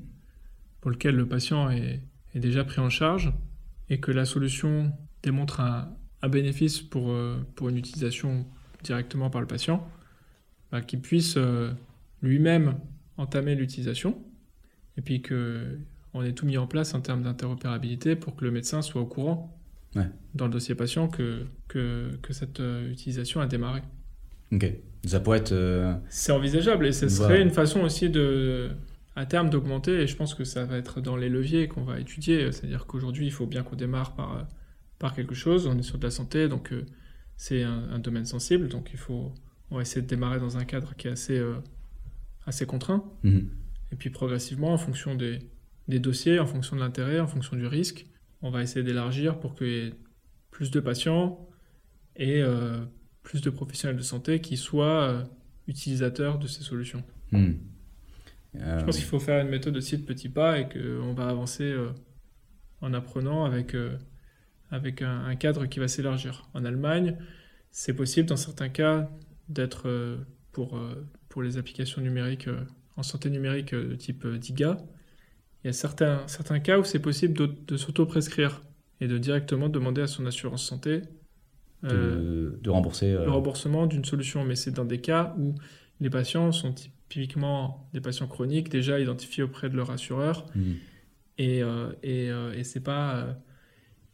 pour 0.80 0.90
lequel 0.90 1.14
le 1.14 1.26
patient 1.26 1.70
est, 1.70 2.02
est 2.34 2.40
déjà 2.40 2.64
pris 2.64 2.80
en 2.80 2.90
charge, 2.90 3.32
et 3.88 4.00
que 4.00 4.11
la 4.11 4.24
solution 4.24 4.92
démontre 5.22 5.60
un, 5.60 5.88
un 6.22 6.28
bénéfice 6.28 6.80
pour, 6.80 7.10
euh, 7.10 7.36
pour 7.54 7.68
une 7.68 7.76
utilisation 7.78 8.46
directement 8.82 9.30
par 9.30 9.40
le 9.40 9.46
patient, 9.46 9.88
bah, 10.72 10.80
qu'il 10.80 11.00
puisse 11.00 11.34
euh, 11.36 11.72
lui-même 12.22 12.74
entamer 13.16 13.54
l'utilisation, 13.54 14.18
et 14.96 15.02
puis 15.02 15.22
que 15.22 15.78
on 16.14 16.22
ait 16.22 16.32
tout 16.32 16.46
mis 16.46 16.56
en 16.56 16.66
place 16.66 16.94
en 16.94 17.00
termes 17.00 17.22
d'interopérabilité 17.22 18.16
pour 18.16 18.36
que 18.36 18.44
le 18.44 18.50
médecin 18.50 18.82
soit 18.82 19.00
au 19.02 19.06
courant 19.06 19.52
Ouais. 19.94 20.08
dans 20.34 20.44
le 20.46 20.50
dossier 20.52 20.74
patient 20.74 21.08
que, 21.08 21.46
que, 21.68 22.10
que 22.20 22.34
cette 22.34 22.60
euh, 22.60 22.90
utilisation 22.90 23.40
a 23.40 23.46
démarré. 23.46 23.80
Ok. 24.52 24.70
Ça 25.06 25.20
pourrait 25.20 25.38
être... 25.38 25.52
euh, 25.52 25.94
C'est 26.10 26.32
envisageable 26.32 26.86
et 26.86 26.92
ce 26.92 27.08
serait 27.08 27.28
Voilà. 27.28 27.42
une 27.44 27.50
façon 27.50 27.80
aussi 27.80 28.10
de, 28.10 28.70
à 29.14 29.24
terme 29.24 29.48
d'augmenter, 29.48 29.92
et 30.02 30.06
je 30.06 30.14
pense 30.14 30.34
que 30.34 30.44
ça 30.44 30.64
va 30.66 30.76
être 30.76 31.00
dans 31.00 31.16
les 31.16 31.30
leviers 31.30 31.66
qu'on 31.68 31.82
va 31.84 31.98
étudier, 31.98 32.52
c'est-à-dire 32.52 32.84
qu'aujourd'hui 32.86 33.24
il 33.26 33.32
faut 33.32 33.46
bien 33.46 33.62
qu'on 33.62 33.76
démarre 33.76 34.14
par, 34.14 34.46
par 34.99 35.14
quelque 35.14 35.34
chose, 35.34 35.66
on 35.66 35.78
est 35.78 35.82
sur 35.82 35.99
de 35.99 36.05
la 36.05 36.11
santé, 36.11 36.49
donc 36.49 36.72
euh, 36.72 36.84
c'est 37.36 37.62
un, 37.62 37.90
un 37.90 37.99
domaine 37.99 38.24
sensible, 38.24 38.68
donc 38.68 38.90
il 38.92 38.99
faut, 38.99 39.32
on 39.70 39.76
va 39.76 39.82
essayer 39.82 40.03
de 40.03 40.07
démarrer 40.07 40.38
dans 40.38 40.57
un 40.57 40.64
cadre 40.64 40.94
qui 40.97 41.09
est 41.09 41.11
assez, 41.11 41.38
euh, 41.38 41.57
assez 42.47 42.66
contraint, 42.66 43.05
mhm. 43.22 43.49
et 43.92 43.97
puis 43.97 44.11
progressivement, 44.11 44.72
en 44.72 44.78
fonction 44.78 45.14
des, 45.14 45.40
des 45.88 45.99
dossiers, 45.99 46.38
en 46.40 46.47
fonction 46.47 46.76
de 46.76 46.80
l'intérêt, 46.80 47.20
en 47.20 47.26
fonction 47.26 47.57
du 47.57 47.66
risque, 47.66 48.07
on 48.42 48.51
va 48.51 48.62
essayer 48.62 48.84
d'élargir 48.84 49.38
pour 49.38 49.55
qu'il 49.55 49.68
y 49.68 49.78
ait 49.78 49.94
plus 50.51 50.70
de 50.70 50.80
patients 50.80 51.47
et 52.16 52.42
euh, 52.42 52.78
plus 53.22 53.42
de 53.42 53.51
professionnels 53.51 53.97
de 53.97 54.03
santé 54.03 54.40
qui 54.40 54.57
soient 54.57 55.24
utilisateurs 55.66 56.38
de 56.38 56.47
ces 56.47 56.62
solutions. 56.62 57.03
Mhm. 57.32 57.59
Je 58.55 58.84
pense 58.84 58.97
qu'il 58.97 59.05
faut 59.05 59.18
faire 59.18 59.42
une 59.42 59.51
méthode 59.51 59.76
aussi 59.76 59.99
de 59.99 60.03
petits 60.03 60.30
pas 60.30 60.59
et 60.59 60.68
qu'on 60.68 61.12
va 61.12 61.28
avancer 61.28 61.74
en 62.80 62.94
apprenant 62.94 63.44
avec, 63.44 63.74
avec 64.70 65.02
un, 65.02 65.24
un 65.24 65.36
cadre 65.36 65.66
qui 65.66 65.78
va 65.78 65.88
s'élargir. 65.88 66.48
En 66.54 66.64
Allemagne, 66.64 67.16
c'est 67.70 67.94
possible 67.94 68.28
dans 68.28 68.36
certains 68.36 68.68
cas 68.68 69.10
d'être 69.48 69.88
euh, 69.88 70.16
pour, 70.52 70.76
euh, 70.76 71.06
pour 71.28 71.42
les 71.42 71.58
applications 71.58 72.00
numériques 72.00 72.48
euh, 72.48 72.64
en 72.96 73.02
santé 73.02 73.30
numérique 73.30 73.74
de 73.74 73.94
type 73.94 74.26
DIGA. 74.26 74.78
Il 75.62 75.66
y 75.66 75.70
a 75.70 75.72
certains, 75.72 76.22
certains 76.26 76.60
cas 76.60 76.78
où 76.78 76.84
c'est 76.84 77.00
possible 77.00 77.34
de, 77.34 77.46
de 77.66 77.76
s'auto-prescrire 77.76 78.62
et 79.00 79.08
de 79.08 79.18
directement 79.18 79.68
demander 79.68 80.00
à 80.00 80.06
son 80.06 80.24
assurance 80.26 80.64
santé 80.64 81.02
de, 81.82 82.58
de 82.62 82.70
rembourser... 82.70 83.12
le 83.12 83.30
remboursement 83.30 83.86
d'une 83.86 84.04
solution, 84.04 84.44
mais 84.44 84.56
c'est 84.56 84.70
dans 84.70 84.84
des 84.84 85.00
cas 85.00 85.34
où 85.38 85.54
les 86.00 86.10
patients 86.10 86.52
sont 86.52 86.72
typiquement 86.72 87.88
des 87.92 88.00
patients 88.00 88.26
chroniques 88.26 88.68
déjà 88.68 88.98
identifiés 88.98 89.42
auprès 89.42 89.68
de 89.68 89.76
leur 89.76 89.90
assureur 89.90 90.46
mhm. 90.54 90.76
et, 91.38 91.62
euh, 91.62 91.92
et, 92.02 92.30
euh, 92.30 92.52
et 92.54 92.64
c'est 92.64 92.80
pas 92.80 93.36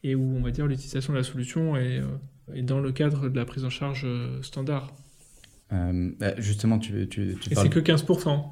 et 0.03 0.15
où 0.15 0.35
on 0.37 0.41
va 0.41 0.51
dire 0.51 0.67
l'utilisation 0.67 1.13
de 1.13 1.17
la 1.17 1.23
solution 1.23 1.75
est, 1.77 1.99
euh, 1.99 2.05
est 2.53 2.61
dans 2.61 2.79
le 2.81 2.91
cadre 2.91 3.29
de 3.29 3.35
la 3.35 3.45
prise 3.45 3.63
en 3.65 3.69
charge 3.69 4.03
euh, 4.05 4.41
standard. 4.41 4.93
Euh, 5.71 6.11
bah, 6.19 6.33
justement, 6.39 6.77
tu, 6.79 7.07
tu, 7.09 7.35
tu 7.39 7.51
Et 7.51 7.55
parles... 7.55 7.67
c'est 7.67 7.73
que 7.73 7.79
15%. 7.79 8.43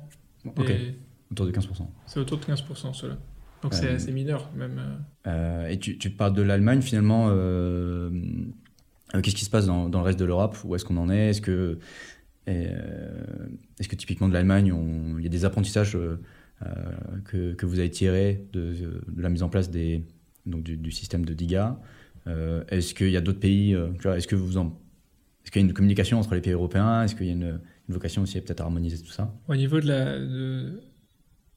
Ok, 0.57 0.69
Et 0.69 0.95
autour 1.31 1.45
de 1.45 1.51
15%. 1.51 1.85
C'est 2.07 2.19
autour 2.19 2.39
de 2.39 2.45
15% 2.45 2.93
cela. 2.93 3.17
Donc 3.61 3.75
c'est 3.75 3.89
assez 3.89 4.11
mineur 4.11 4.49
même. 4.55 4.81
euh. 5.27 5.67
Et 5.67 5.77
tu, 5.77 5.99
tu 5.99 6.09
parles 6.09 6.33
de 6.33 6.41
l'Allemagne, 6.41 6.81
finalement, 6.81 7.27
qu'est-ce 9.21 9.35
qui 9.35 9.45
se 9.45 9.51
passe 9.51 9.67
dans, 9.67 9.87
dans 9.87 9.99
le 9.99 10.05
reste 10.05 10.19
de 10.19 10.25
l'Europe? 10.25 10.57
Où 10.63 10.73
est-ce 10.75 10.83
qu'on 10.83 10.97
en 10.97 11.11
est? 11.11 11.29
Est-ce 11.29 11.41
que, 11.41 11.77
est-ce 12.47 13.87
que 13.87 13.95
typiquement 13.95 14.27
de 14.29 14.33
l'Allemagne, 14.33 14.71
on- 14.73 15.17
il 15.19 15.23
y 15.23 15.27
a 15.27 15.29
des 15.29 15.45
apprentissages 15.45 15.95
que, 17.25 17.53
que 17.53 17.65
vous 17.67 17.77
avez 17.77 17.91
tirés 17.91 18.47
de, 18.53 18.73
de 19.07 19.21
la 19.21 19.29
mise 19.29 19.43
en 19.43 19.49
place 19.49 19.69
des, 19.69 20.03
donc 20.45 20.63
du, 20.63 20.91
système 20.91 21.25
de 21.25 21.33
DIGA. 21.33 21.79
Euh, 22.27 22.63
Est-ce 22.69 22.93
qu'il 22.93 23.09
y 23.09 23.17
a 23.17 23.21
d'autres 23.21 23.39
pays 23.39 23.73
euh, 23.73 23.91
Est-ce 24.15 24.27
que 24.27 24.35
vous 24.35 24.57
en, 24.57 24.79
qu'il 25.51 25.61
y 25.61 25.65
a 25.65 25.67
une 25.67 25.73
communication 25.73 26.19
entre 26.19 26.35
les 26.35 26.41
pays 26.41 26.53
européens? 26.53 27.03
Est-ce 27.03 27.15
qu'il 27.15 27.27
y 27.27 27.29
a 27.29 27.33
une, 27.33 27.59
vocation 27.89 28.21
aussi 28.21 28.37
à 28.37 28.41
peut-être 28.41 28.61
harmoniser 28.61 29.03
tout 29.03 29.11
ça? 29.11 29.33
Au 29.49 29.55
niveau 29.55 29.81
de 29.81 29.87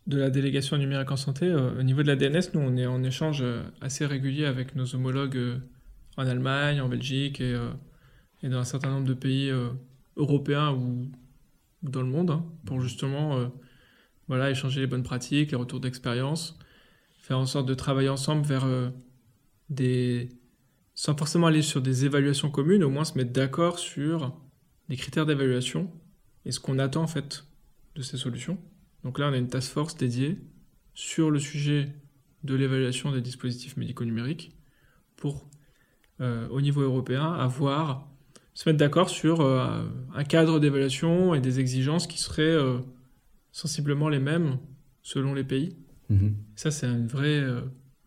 la, 0.07 0.31
délégation 0.31 0.77
numérique 0.77 1.13
en 1.13 1.17
santé, 1.17 1.47
euh, 1.47 1.79
au 1.79 1.83
niveau 1.85 2.03
de 2.03 2.09
la 2.09 2.17
DNS, 2.17 2.51
nous, 2.55 2.61
on 2.61 2.77
est 2.77 2.87
en 2.87 3.05
échange 3.05 3.45
assez 3.81 4.05
régulier 4.05 4.47
avec 4.47 4.75
nos 4.75 4.95
homologues 4.97 5.61
en 6.17 6.27
Allemagne, 6.27 6.81
en 6.81 6.89
Belgique 6.89 7.41
et, 7.41 7.57
dans 8.43 8.59
un 8.59 8.65
certain 8.65 8.91
nombre 8.91 9.07
de 9.07 9.15
pays 9.15 9.53
européens 10.17 10.73
ou, 10.73 11.09
dans 11.83 12.03
le 12.03 12.09
monde, 12.09 12.31
hein, 12.31 12.45
pour 12.65 12.81
justement 12.81 13.49
échanger 14.51 14.81
les 14.81 14.87
bonnes 14.89 15.05
pratiques, 15.05 15.53
les 15.53 15.57
retours 15.57 15.79
d'expérience, 15.79 16.59
faire 17.25 17.39
en 17.39 17.47
sorte 17.47 17.65
de 17.67 17.73
travailler 17.73 18.11
ensemble 18.11 18.45
vers 18.45 18.67
euh, 18.67 18.91
des... 19.71 20.29
sans 20.93 21.17
forcément 21.17 21.47
aller 21.47 21.63
sur 21.63 21.81
des 21.81 22.05
évaluations 22.05 22.51
communes, 22.51 22.85
au 22.85 22.91
moins 22.91 23.05
se 23.05 23.17
mettre 23.17 23.33
d'accord 23.33 23.79
sur 23.79 24.39
des 24.91 24.97
critères 24.97 25.25
d'évaluation 25.25 25.91
et 26.45 26.53
ce 26.53 26.61
qu'on 26.61 26.79
attend 26.79 27.03
en 27.03 27.07
fait 27.07 27.47
de 27.95 28.03
ces 28.03 28.19
solutions. 28.19 28.59
Donc 29.05 29.19
là, 29.19 29.31
on 29.31 29.33
a 29.33 29.39
une 29.39 29.49
task 29.49 29.73
force 29.73 29.97
dédiée 29.97 30.37
sur 30.93 31.31
le 31.31 31.39
sujet 31.39 31.95
de 32.43 32.55
l'évaluation 32.55 33.11
des 33.11 33.23
dispositifs 33.23 33.79
médicaux 33.79 34.05
numériques 34.05 34.55
pour, 35.17 35.49
euh, 36.21 36.47
au 36.49 36.61
niveau 36.61 36.83
européen, 36.83 37.33
avoir, 37.33 38.07
se 38.53 38.69
mettre 38.69 38.79
d'accord 38.79 39.09
sur 39.09 39.41
euh, 39.41 39.83
un 40.15 40.25
cadre 40.25 40.61
d'évaluation 40.61 41.35
et 41.35 41.41
des 41.41 41.59
exigences 41.59 42.07
qui 42.07 42.19
seraient 42.19 42.59
sensiblement 43.51 44.11
les 44.11 44.21
mêmes 44.21 44.59
selon 45.01 45.33
les 45.33 45.45
pays. 45.45 45.79
Mhm. 46.15 46.35
Ça, 46.57 46.71
c'est 46.71 46.87
une 46.87 47.07
vraie, 47.07 47.41
euh, 47.41 47.61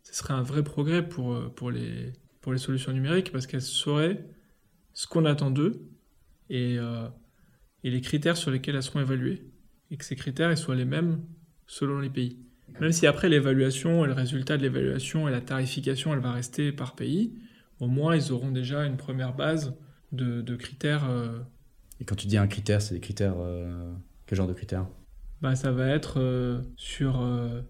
ce 0.04 0.14
serait 0.16 0.34
un 0.34 0.44
vrai 0.44 0.64
progrès 0.64 1.08
pour, 1.08 1.34
euh, 1.34 1.50
pour, 1.56 1.72
les, 1.72 2.14
pour 2.42 2.54
les 2.54 2.60
solutions 2.60 2.94
numériques 2.94 3.32
parce 3.32 3.48
qu'elles 3.48 3.62
sauraient 3.62 4.26
ce 4.94 5.08
qu'on 5.08 5.26
attend 5.26 5.52
d'eux 5.52 5.90
et, 6.50 6.78
euh, 6.80 7.08
et 7.84 7.92
les 7.92 8.02
critères 8.02 8.38
sur 8.38 8.52
lesquels 8.52 8.76
elles 8.76 8.84
seront 8.84 9.02
évaluées. 9.02 9.52
Et 9.92 9.98
que 9.98 10.06
ces 10.06 10.16
critères 10.16 10.52
ils 10.52 10.58
soient 10.58 10.76
les 10.76 10.86
mêmes 10.86 11.22
selon 11.66 12.00
les 12.00 12.10
pays. 12.10 12.40
Même 12.80 12.92
si 12.92 13.08
après 13.08 13.30
l'évaluation 13.30 14.04
et 14.04 14.08
le 14.08 14.14
résultat 14.14 14.58
de 14.58 14.64
l'évaluation 14.64 15.28
et 15.28 15.32
la 15.32 15.42
tarification, 15.42 16.14
elle 16.14 16.20
va 16.20 16.32
rester 16.32 16.72
par 16.72 16.96
pays, 16.96 17.34
au 17.80 17.88
moins 17.88 18.16
ils 18.16 18.32
auront 18.32 18.52
déjà 18.52 18.86
une 18.86 18.98
première 18.98 19.34
base 19.36 19.74
de, 20.12 20.42
de 20.42 20.56
critères. 20.56 21.10
euh, 21.10 21.40
Et 22.00 22.06
quand 22.06 22.16
tu 22.16 22.28
dis 22.28 22.38
un 22.38 22.48
critère, 22.48 22.82
c'est 22.82 22.96
des 22.96 23.02
critères... 23.02 23.36
quel 24.26 24.38
genre 24.38 24.48
de 24.48 24.54
critères? 24.54 24.88
Bah, 25.42 25.56
ça 25.56 25.72
va 25.72 25.88
être 25.88 26.20
euh, 26.20 26.62
sur, 26.76 27.22
euh, 27.22 27.62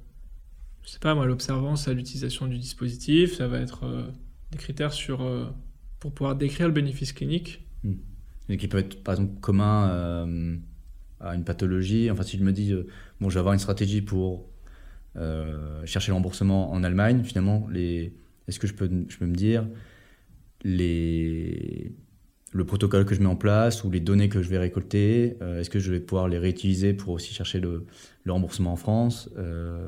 je 0.87 0.93
sais 0.93 0.99
pas 0.99 1.13
moi, 1.13 1.25
l'observance 1.25 1.89
à 1.89 1.93
l'utilisation 1.93 2.47
du 2.47 2.57
dispositif, 2.57 3.35
ça 3.35 3.47
va 3.47 3.59
être 3.59 3.85
euh, 3.85 4.07
des 4.51 4.57
critères 4.57 4.93
sur, 4.93 5.21
euh, 5.21 5.45
pour 5.99 6.13
pouvoir 6.13 6.37
décrire 6.37 6.67
le 6.67 6.73
bénéfice 6.73 7.11
clinique. 7.11 7.67
qui 8.57 8.67
peuvent 8.69 8.79
être 8.79 9.03
par 9.03 9.15
exemple 9.15 9.39
communs 9.41 10.23
à 11.19 11.35
une 11.35 11.43
pathologie. 11.43 12.09
Enfin, 12.09 12.23
si 12.23 12.37
je 12.37 12.43
me 12.43 12.53
dis, 12.53 12.73
bon, 13.19 13.29
je 13.29 13.33
vais 13.33 13.39
avoir 13.39 13.53
une 13.53 13.59
stratégie 13.59 14.01
pour 14.01 14.49
chercher 15.83 16.11
le 16.11 16.13
remboursement 16.13 16.71
en 16.71 16.83
Allemagne, 16.83 17.23
finalement, 17.23 17.67
les... 17.69 18.15
est-ce 18.47 18.59
que 18.59 18.67
je 18.67 18.73
peux, 18.73 18.89
je 19.09 19.17
peux 19.17 19.25
me 19.25 19.35
dire, 19.35 19.67
les 20.63 21.91
le 22.51 22.65
protocole 22.65 23.05
que 23.05 23.13
je 23.13 23.19
mets 23.19 23.27
en 23.27 23.35
place 23.35 23.83
ou 23.83 23.91
les 23.91 23.99
données 23.99 24.29
que 24.29 24.41
je 24.41 24.49
vais 24.49 24.57
récolter, 24.57 25.37
euh, 25.41 25.59
est-ce 25.59 25.69
que 25.69 25.79
je 25.79 25.91
vais 25.91 25.99
pouvoir 25.99 26.27
les 26.27 26.37
réutiliser 26.37 26.93
pour 26.93 27.13
aussi 27.13 27.33
chercher 27.33 27.59
le, 27.59 27.85
remboursement 28.27 28.73
en 28.73 28.75
France 28.75 29.29
euh, 29.37 29.87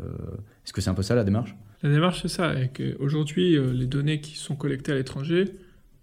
Est-ce 0.66 0.74
que 0.74 0.82
c'est 0.82 0.90
un 0.90 0.94
peu 0.94 1.04
ça 1.04 1.16
la 1.16 1.24
démarche? 1.24 1.56
La 1.84 1.90
démarche, 1.90 2.22
c'est 2.22 2.30
ça. 2.30 2.54
Aujourd'hui, 3.00 3.56
euh, 3.56 3.72
les 3.72 3.88
données 3.88 4.20
qui 4.22 4.36
sont 4.36 4.56
collectées 4.56 4.92
à 4.92 4.96
l'étranger, 4.96 5.46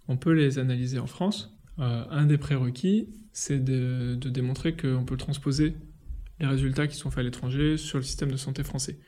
on 0.09 0.17
peut 0.17 0.33
les 0.33 0.59
analyser 0.59 0.99
en 0.99 1.07
France. 1.07 1.55
un 1.79 2.27
des 2.27 2.39
prérequis, 2.39 3.09
c'est 3.33 3.63
de, 3.63 4.15
démontrer 4.15 4.75
qu'on 4.77 5.05
peut 5.05 5.17
transposer 5.17 5.75
les 6.41 6.47
résultats 6.47 6.87
qui 6.87 6.97
sont 6.97 7.11
faits 7.11 7.21
à 7.21 7.23
l'étranger 7.23 7.77
sur 7.77 7.99
le 7.99 8.05
système 8.05 8.31
de 8.31 8.37
santé 8.37 8.63
français. 8.63 8.99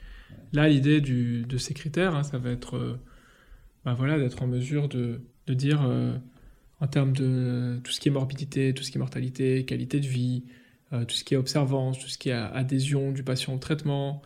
Là, 0.52 0.68
l'idée 0.68 1.00
de 1.00 1.58
ces 1.58 1.72
critères, 1.72 2.14
hein, 2.14 2.22
ça 2.22 2.38
va 2.38 2.50
être 2.50 2.98
bah 3.84 3.94
voilà, 3.94 4.18
d'être 4.18 4.42
en 4.42 4.46
mesure 4.46 4.88
de, 4.88 5.20
de 5.46 5.54
dire 5.54 5.80
en 6.80 6.86
termes 6.86 7.12
de 7.12 7.80
tout 7.82 7.92
ce 7.92 8.00
qui 8.00 8.08
est 8.08 8.12
morbidité, 8.12 8.72
tout 8.72 8.82
ce 8.82 8.90
qui 8.90 8.98
est 8.98 9.00
mortalité, 9.00 9.64
qualité 9.64 10.00
de 10.00 10.06
vie, 10.06 10.44
euh, 10.92 11.04
tout 11.04 11.14
ce 11.14 11.24
qui 11.24 11.34
est 11.34 11.36
observance, 11.36 11.98
tout 11.98 12.08
ce 12.08 12.18
qui 12.18 12.28
est 12.28 12.32
adhésion 12.32 13.12
du 13.12 13.22
patient 13.22 13.54
au 13.54 13.58
traitement, 13.58 14.22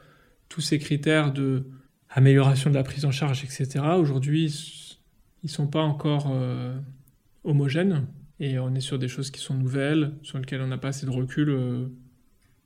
tous 0.48 0.60
ces 0.60 0.78
critères 0.78 1.32
de 1.32 1.64
amélioration 2.10 2.68
de 2.68 2.74
la 2.74 2.82
prise 2.82 3.04
en 3.06 3.10
charge, 3.10 3.42
etc. 3.42 3.80
Aujourd'hui, 3.96 4.98
ils 5.42 5.48
sont 5.48 5.66
pas 5.66 5.80
encore 5.80 6.28
euh, 6.30 6.76
homogènes 7.42 8.06
et 8.38 8.58
on 8.58 8.74
est 8.74 8.80
sur 8.80 8.98
des 8.98 9.08
choses 9.08 9.30
qui 9.30 9.40
sont 9.40 9.54
nouvelles, 9.54 10.12
sur 10.22 10.38
lesquelles 10.38 10.60
on 10.60 10.66
n'a 10.66 10.78
pas 10.78 10.88
assez 10.88 11.06
de 11.06 11.10
recul 11.10 11.48
euh, 11.48 11.86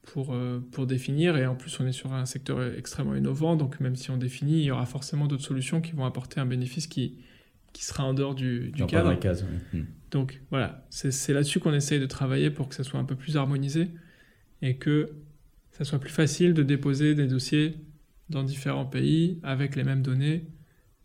pour, 0.03 0.37
pour 0.71 0.87
définir 0.87 1.37
et 1.37 1.47
en 1.47 1.57
plus 1.57 1.81
on 1.81 1.87
est 1.87 1.93
sur 1.93 2.13
un 2.13 2.27
secteur 2.27 2.63
extrêmement 2.77 3.17
innovant, 3.17 3.57
donc 3.57 3.81
même 3.81 3.97
si 3.97 4.11
on 4.13 4.17
définit, 4.17 4.59
il 4.59 4.65
y 4.65 4.71
aura 4.71 4.87
forcément 4.87 5.27
d'autres 5.27 5.45
solutions 5.45 5.81
qui 5.81 5.93
vont 5.93 6.05
apporter 6.05 6.39
un 6.39 6.47
bénéfice 6.47 6.87
qui, 6.87 7.17
qui 7.77 7.85
sera 7.85 8.05
en 8.05 8.15
dehors 8.15 8.35
du, 8.35 8.71
du 8.71 8.87
cadre. 8.87 9.13
Hmm. 9.75 9.83
Donc 10.11 10.41
voilà, 10.49 10.87
c'est 10.89 11.35
là-dessus 11.35 11.61
qu'on 11.61 11.75
essaye 11.75 12.01
de 12.01 12.07
travailler 12.07 12.51
pour 12.51 12.71
que 12.71 12.75
ça 12.75 12.85
soit 12.85 12.99
un 12.99 13.05
peu 13.05 13.17
plus 13.17 13.37
harmonisé 13.37 13.91
et 14.63 14.77
que 14.79 15.11
ça 15.73 15.85
soit 15.85 15.99
plus 15.99 16.11
facile 16.11 16.55
de 16.55 16.63
déposer 16.63 17.15
des 17.15 17.27
dossiers 17.27 17.77
dans 18.31 18.45
différents 18.45 18.87
pays 18.87 19.41
avec 19.43 19.77
les 19.77 19.85
mêmes 19.85 20.01
données 20.01 20.47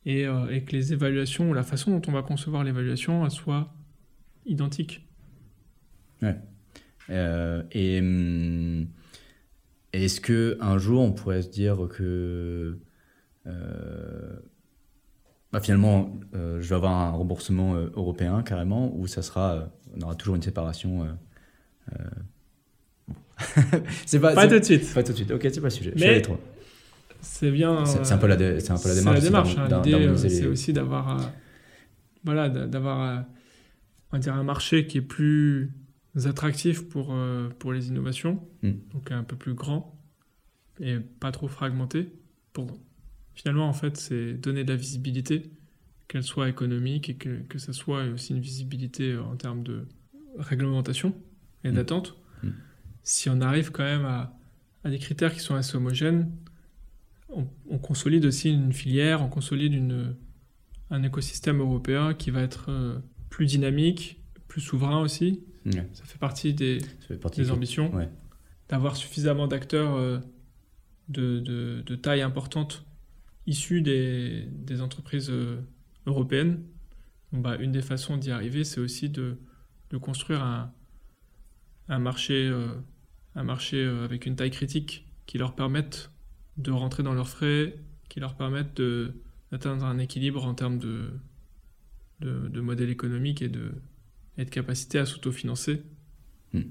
et, 0.05 0.25
euh, 0.25 0.47
et 0.49 0.63
que 0.63 0.71
les 0.71 0.93
évaluations 0.93 1.49
ou 1.49 1.53
la 1.53 1.63
façon 1.63 1.91
dont 1.91 2.01
on 2.07 2.13
va 2.13 2.21
concevoir 2.21 2.63
l'évaluation 2.63 3.29
soit 3.29 3.73
identique. 4.45 5.05
Ouais. 6.21 6.37
Euh, 7.09 7.63
et 7.73 7.99
hum, 7.99 8.87
est-ce 9.91 10.21
que 10.21 10.57
un 10.61 10.77
jour 10.77 11.01
on 11.01 11.11
pourrait 11.11 11.41
se 11.41 11.49
dire 11.49 11.89
que 11.89 12.79
euh, 13.45 14.39
bah, 15.51 15.59
finalement, 15.59 16.17
euh, 16.33 16.61
je 16.61 16.69
vais 16.69 16.75
avoir 16.75 16.93
un 16.93 17.11
remboursement 17.11 17.75
euh, 17.75 17.89
européen 17.93 18.41
carrément, 18.41 18.95
ou 18.95 19.07
ça 19.07 19.21
sera, 19.21 19.51
euh, 19.51 19.65
on 19.97 20.01
aura 20.01 20.15
toujours 20.15 20.35
une 20.35 20.41
séparation. 20.41 21.07
c'est 24.05 24.19
pas, 24.19 24.33
pas 24.33 24.47
tout 24.47 24.59
de 24.59 24.63
suite. 24.63 24.93
Pas 24.93 25.03
tout 25.03 25.11
de 25.11 25.17
suite. 25.17 25.31
Ok, 25.31 25.41
c'est 25.43 25.59
pas 25.59 25.67
le 25.67 25.71
sujet. 25.71 25.93
Mais 25.97 26.21
c'est 27.21 27.51
bien. 27.51 27.85
C'est 27.85 28.13
un 28.13 28.17
peu 28.17 28.27
la, 28.27 28.59
c'est 28.59 28.71
un 28.71 28.77
peu 28.77 28.87
la 28.87 28.95
démarche. 28.95 29.15
La 29.15 29.21
démarche. 29.21 29.57
Hein. 29.57 29.81
L'idée, 29.83 30.29
c'est 30.29 30.45
aussi 30.45 30.71
d'avoir, 30.71 31.31
voilà, 32.23 32.47
d'avoir, 32.49 33.25
on 34.11 34.15
va 34.15 34.19
dire 34.19 34.35
un 34.35 34.43
marché 34.43 34.87
qui 34.87 34.99
est 34.99 35.01
plus 35.01 35.73
attractif 36.25 36.87
pour 36.87 37.13
pour 37.59 37.73
les 37.73 37.89
innovations, 37.89 38.39
hmm. 38.63 38.71
donc 38.93 39.11
un 39.11 39.23
peu 39.23 39.35
plus 39.35 39.53
grand 39.53 39.97
et 40.79 40.97
pas 40.99 41.31
trop 41.31 41.47
fragmenté 41.47 42.13
pour 42.53 42.67
Finalement, 43.33 43.67
en 43.67 43.73
fait, 43.73 43.97
c'est 43.97 44.33
donner 44.33 44.63
de 44.63 44.71
la 44.71 44.77
visibilité, 44.77 45.51
qu'elle 46.07 46.23
soit 46.23 46.49
économique 46.49 47.09
et 47.09 47.15
que, 47.15 47.41
que 47.47 47.57
ça 47.57 47.71
soit 47.71 48.03
aussi 48.05 48.33
une 48.33 48.41
visibilité 48.41 49.17
en 49.17 49.35
termes 49.37 49.63
de 49.63 49.87
réglementation 50.37 51.15
et 51.63 51.69
mmh. 51.69 51.73
d'attente. 51.73 52.17
Mmh. 52.43 52.49
Si 53.03 53.29
on 53.29 53.39
arrive 53.39 53.71
quand 53.71 53.83
même 53.83 54.05
à, 54.05 54.37
à, 54.83 54.89
des 54.89 54.99
critères 54.99 55.33
qui 55.33 55.39
sont 55.39 55.55
assez 55.55 55.75
homogènes, 55.77 56.29
on, 57.29 57.77
consolide 57.77 58.25
aussi 58.25 58.51
une 58.51 58.73
filière, 58.73 59.23
on 59.23 59.29
consolide 59.29 59.73
une, 59.73 60.15
un 60.89 61.03
écosystème 61.03 61.61
européen 61.61 62.13
qui 62.13 62.29
va 62.29 62.41
être 62.41 62.69
euh, 62.69 62.99
plus 63.29 63.45
dynamique, 63.45 64.21
plus 64.49 64.59
souverain 64.59 64.99
aussi. 64.99 65.41
Ça 65.93 66.03
fait 66.03 66.17
partie 66.17 66.53
des, 66.53 66.79
des 67.35 67.51
ambitions. 67.51 67.91
D'avoir 68.67 68.95
suffisamment 68.95 69.47
d'acteurs 69.47 69.95
euh, 69.95 70.19
de, 71.09 71.39
de, 71.39 71.83
de, 71.85 71.95
taille 71.95 72.21
importante 72.21 72.85
issus 73.47 73.81
des, 73.81 74.47
des 74.51 74.81
entreprises 74.81 75.29
euh, 75.29 75.61
européennes. 76.05 76.63
bah, 77.31 77.57
une 77.57 77.71
des 77.71 77.81
façons 77.81 78.17
d'y 78.17 78.31
arriver, 78.31 78.63
c'est 78.63 78.79
aussi 78.79 79.09
de, 79.09 79.37
de, 79.89 79.97
construire 79.97 80.43
un, 80.43 80.73
un 81.87 81.99
marché, 81.99 82.47
euh, 82.47 82.73
un 83.35 83.43
marché 83.43 83.77
euh, 83.77 84.05
avec 84.05 84.25
une 84.25 84.35
taille 84.35 84.51
critique 84.51 85.07
qui 85.25 85.37
leur 85.37 85.55
permette 85.55 86.11
de 86.57 86.71
rentrer 86.71 87.03
dans 87.03 87.13
leurs 87.13 87.29
frais, 87.29 87.77
qui 88.09 88.19
leur 88.19 88.35
permette 88.35 88.81
d'atteindre 89.51 89.85
un 89.85 89.97
équilibre 89.97 90.45
en 90.45 90.53
termes 90.53 90.79
de, 90.79 91.09
de, 92.19 92.49
de, 92.49 92.61
modèle 92.61 92.89
économique 92.89 93.41
et 93.41 93.47
de, 93.47 93.71
et 94.37 94.45
de 94.45 94.49
capacité 94.49 94.99
à 94.99 95.05
s'autofinancer. 95.05 95.83
Hmm. 96.53 96.63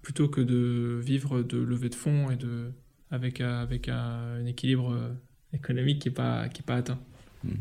Plutôt 0.00 0.28
que 0.28 0.40
de 0.40 1.00
vivre 1.04 1.42
de 1.42 1.58
levée 1.58 1.88
de 1.88 1.94
fonds 1.94 2.30
et 2.30 2.36
de, 2.36 2.70
avec, 3.10 3.40
avec 3.40 3.88
un 3.88 4.46
équilibre 4.46 5.16
économique 5.52 6.00
qui 6.00 6.08
n'est 6.08 6.14
pas, 6.14 6.48
qui 6.48 6.62
est 6.62 6.64
pas 6.64 6.76
atteint. 6.76 6.98
Hmm. 7.44 7.54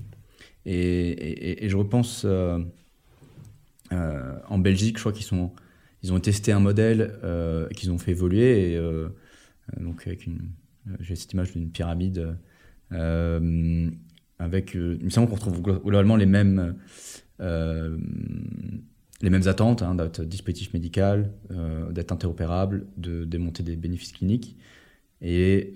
Et, 0.65 1.65
et, 1.65 1.69
je 1.69 1.77
repense 1.77 2.23
euh, 2.25 2.59
euh, 3.91 4.37
en 4.47 4.59
Belgique, 4.59 4.97
je 4.97 5.01
crois 5.01 5.11
qu'ils 5.11 5.27
ils 6.03 6.13
ont 6.13 6.19
testé 6.19 6.51
un 6.51 6.59
modèle 6.59 7.15
euh, 7.23 7.67
qu'ils 7.69 7.91
ont 7.91 7.97
fait 7.97 8.11
évoluer, 8.11 8.73
et, 8.73 8.81
donc 9.79 10.05
avec 10.05 10.25
une, 10.25 10.51
j'ai 10.99 11.15
cette 11.15 11.33
image 11.33 11.53
d'une 11.53 11.71
pyramide 11.71 12.35
avec, 14.39 14.73
il 14.73 15.03
me 15.03 15.09
semble 15.09 15.29
qu'on 15.29 15.35
retrouve 15.35 15.61
globalement 15.61 16.15
les 16.15 16.25
mêmes, 16.25 16.75
les 17.39 19.29
mêmes 19.29 19.47
attentes 19.47 19.81
hein, 19.81 19.95
d'être 19.95 20.23
dispositif 20.23 20.73
médical, 20.73 21.31
d'être 21.89 22.11
interopérable, 22.11 22.85
de 22.97 23.23
démonter 23.23 23.63
des 23.63 23.75
bénéfices 23.75 24.11
cliniques. 24.11 24.57
Et 25.21 25.73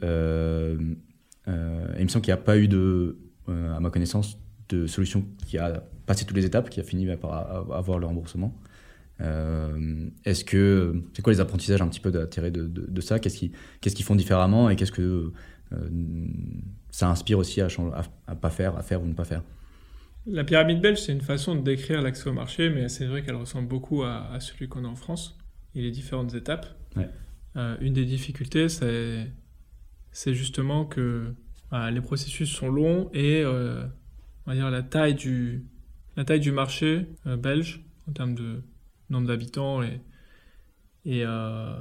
il 1.97 2.03
me 2.03 2.07
semble 2.09 2.23
qu'il 2.23 2.33
n'y 2.33 2.39
a 2.39 2.43
pas 2.43 2.57
eu 2.57 2.67
de, 2.67 3.17
euh, 3.49 3.75
à 3.75 3.79
ma 3.79 3.89
connaissance, 3.89 4.37
de 4.69 4.87
solution 4.87 5.25
qui 5.45 5.57
a 5.57 5.83
passé 6.05 6.25
toutes 6.25 6.37
les 6.37 6.45
étapes, 6.45 6.69
qui 6.69 6.79
a 6.79 6.83
fini 6.83 7.07
par 7.17 7.33
avoir 7.71 7.99
le 7.99 8.07
remboursement. 8.07 8.55
Euh, 9.21 10.09
est-ce 10.25 10.43
que 10.43 11.03
c'est 11.13 11.21
quoi 11.21 11.31
les 11.31 11.39
apprentissages 11.39 11.81
un 11.81 11.87
petit 11.87 11.99
peu 11.99 12.11
de, 12.11 12.25
de, 12.49 12.67
de, 12.67 13.01
ça? 13.01 13.19
Qu'est-ce 13.19 13.37
qu'ils 13.37 14.05
font 14.05 14.15
différemment 14.15 14.69
et 14.69 14.75
qu'est-ce 14.75 14.91
que 14.91 15.31
ça 16.89 17.09
inspire 17.09 17.37
aussi 17.37 17.61
à, 17.61 17.67
à, 18.27 18.35
pas 18.35 18.49
faire, 18.49 18.77
à 18.77 18.81
faire 18.81 19.01
ou 19.01 19.07
ne 19.07 19.13
pas 19.13 19.25
faire? 19.25 19.43
La 20.25 20.43
pyramide 20.43 20.81
belge, 20.81 20.99
c'est 20.99 21.11
une 21.11 21.21
façon 21.21 21.55
de 21.55 21.61
décrire 21.61 22.01
l'accès 22.01 22.27
au 22.29 22.33
marché, 22.33 22.69
mais 22.69 22.89
c'est 22.89 23.05
vrai 23.05 23.23
qu'elle 23.23 23.35
ressemble 23.35 23.67
beaucoup 23.67 24.03
à, 24.03 24.31
à 24.31 24.39
celui 24.39 24.67
qu'on 24.67 24.83
a 24.83 24.87
en 24.87 24.95
France 24.95 25.37
et 25.75 25.81
les 25.81 25.91
différentes 25.91 26.33
étapes. 26.33 26.65
une 27.55 27.93
des 27.93 28.05
difficultés, 28.05 28.67
c'est 28.69 30.33
justement 30.33 30.85
que 30.85 31.35
bah, 31.75 31.91
les 31.91 31.99
processus 31.99 32.49
sont 32.49 32.69
longs 32.69 33.09
et 33.13 33.43
euh, 33.43 33.83
on 34.45 34.51
va 34.51 34.55
dire 34.55 34.71
la 34.71 34.81
taille 34.81 35.13
du, 35.13 35.65
la 36.15 36.23
taille 36.23 36.39
du 36.39 36.53
marché 36.53 37.05
euh, 37.27 37.35
belge 37.35 37.83
en 38.07 38.13
termes 38.13 38.33
de 38.33 38.61
nombre 39.09 39.27
d'habitants 39.27 39.83
est, 39.83 39.99
euh, 41.05 41.75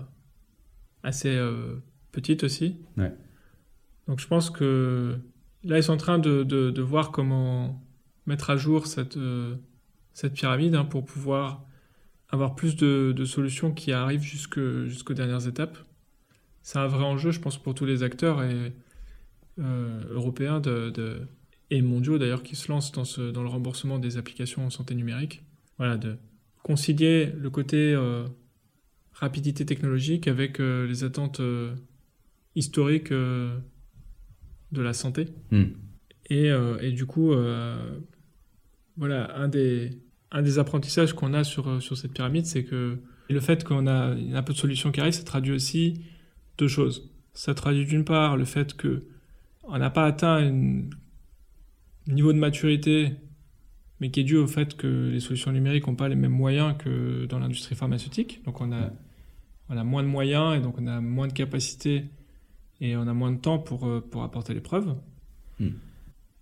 assez 1.05 1.41
petite 2.11 2.43
aussi. 2.43 2.77
Donc 4.09 4.19
je 4.19 4.27
pense 4.27 4.51
que 4.51 5.17
là 5.63 5.79
ils 5.79 5.85
sont 5.85 5.93
en 5.93 5.97
train 5.97 6.19
de, 6.19 6.43
de, 6.43 6.83
voir 6.83 7.13
comment 7.13 7.81
mettre 8.27 8.51
à 8.51 8.57
jour 8.57 8.89
cette, 8.89 9.17
cette 10.13 10.33
pyramide 10.33 10.75
hein, 10.75 10.85
pour 10.85 11.05
pouvoir 11.05 11.65
avoir 12.31 12.57
plus 12.57 12.75
de, 12.75 13.13
de 13.17 13.25
solutions 13.25 13.71
qui 13.71 13.93
arrivent 13.93 14.23
jusqu'aux 14.23 15.15
dernières 15.15 15.47
étapes 15.47 15.79
c'est 16.65 16.79
un 16.79 16.87
vrai 16.87 17.05
enjeu, 17.05 17.31
je 17.31 17.41
pense, 17.41 17.59
pour 17.59 17.75
tous 17.75 17.85
les 17.85 18.03
acteurs 18.03 18.43
et, 18.43 18.53
euh, 18.53 18.71
européens 19.59 20.61
de, 20.61 21.21
et 21.71 21.83
mondiaux 21.83 22.19
d'ailleurs 22.19 22.43
qui 22.43 22.57
se 22.57 22.69
lancent 22.69 22.93
dans, 22.93 23.05
ce, 23.05 23.31
dans 23.31 23.43
le 23.43 23.49
remboursement 23.49 23.99
des 23.99 24.17
applications 24.17 24.67
en 24.67 24.71
santé 24.71 24.95
numérique. 24.95 25.43
Voilà, 25.79 25.97
de 25.97 26.17
concilier 26.63 27.33
le 27.37 27.51
côté 27.51 27.95
euh, 27.95 28.27
rapidité 29.13 29.67
technologique 29.67 30.29
avec 30.29 30.61
euh, 30.61 30.87
les 30.87 31.05
attentes 31.05 31.41
historiques 32.55 33.13
de 33.13 33.63
la 34.73 34.93
santé. 34.93 35.27
Hmm. 35.51 35.65
Et, 36.31 36.51
et, 36.81 36.93
du 36.93 37.07
coup, 37.07 37.35
voilà, 38.97 39.37
un 39.37 39.49
des, 39.49 39.91
un 40.31 40.43
des 40.43 40.59
apprentissages 40.59 41.13
qu'on 41.13 41.35
a 41.35 41.45
sur, 41.45 41.83
sur 41.83 41.97
cette 41.97 42.13
pyramide, 42.13 42.47
c'est 42.47 42.65
que 42.65 42.99
le 43.29 43.41
fait 43.41 43.65
qu'on 43.65 43.87
a 43.87 44.15
un 44.15 44.43
peu 44.43 44.53
de 44.53 44.59
solutions 44.59 44.93
qui 44.93 45.01
arrivent, 45.01 45.15
ça 45.15 45.25
traduit 45.25 45.53
aussi 45.53 46.05
deux 46.59 46.69
choses. 46.69 47.11
Ça 47.33 47.55
traduit 47.55 47.87
d'une 47.87 48.05
part 48.05 48.37
le 48.37 48.45
fait 48.45 48.75
que 48.75 49.05
on 49.69 49.79
n'a 49.79 49.91
pas 49.91 50.07
atteint 50.07 50.37
un 50.37 50.83
niveau 52.13 52.33
de 52.33 52.39
maturité, 52.39 53.13
mais 54.01 54.11
qui 54.11 54.21
est 54.21 54.25
dû 54.25 54.37
au 54.37 54.47
fait 54.47 54.77
que 54.77 55.11
les 55.11 55.21
solutions 55.21 55.53
numériques 55.53 55.87
n'ont 55.87 55.95
pas 55.95 56.09
les 56.09 56.17
mêmes 56.17 56.33
moyens 56.33 56.75
que 56.79 57.27
dans 57.27 57.39
l'industrie 57.39 57.75
pharmaceutique. 57.75 58.43
Donc 58.45 58.61
on 58.61 58.73
a, 58.73 58.91
on 59.69 59.77
a 59.77 59.85
moins 59.85 60.03
de 60.03 60.09
moyens 60.09 60.57
et 60.57 60.61
donc 60.61 60.77
on 60.79 60.87
a 60.87 61.01
moins 61.01 61.29
de 61.29 61.33
capacités 61.33 62.05
et 62.81 62.97
on 62.97 63.07
a 63.07 63.15
moins 63.15 63.33
de 63.33 63.39
temps 63.39 63.59
pour, 63.59 63.87
euh, 63.87 64.01
pour 64.01 64.23
apporter 64.23 64.53
les 64.53 64.61
preuves. 64.61 64.95
Hmm. 65.59 65.71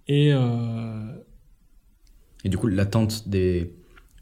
Et, 0.09 0.33
euh, 0.33 1.13
et 2.45 2.49
du 2.49 2.59
coup, 2.59 2.67
l'attente 2.67 3.29
des, 3.29 3.73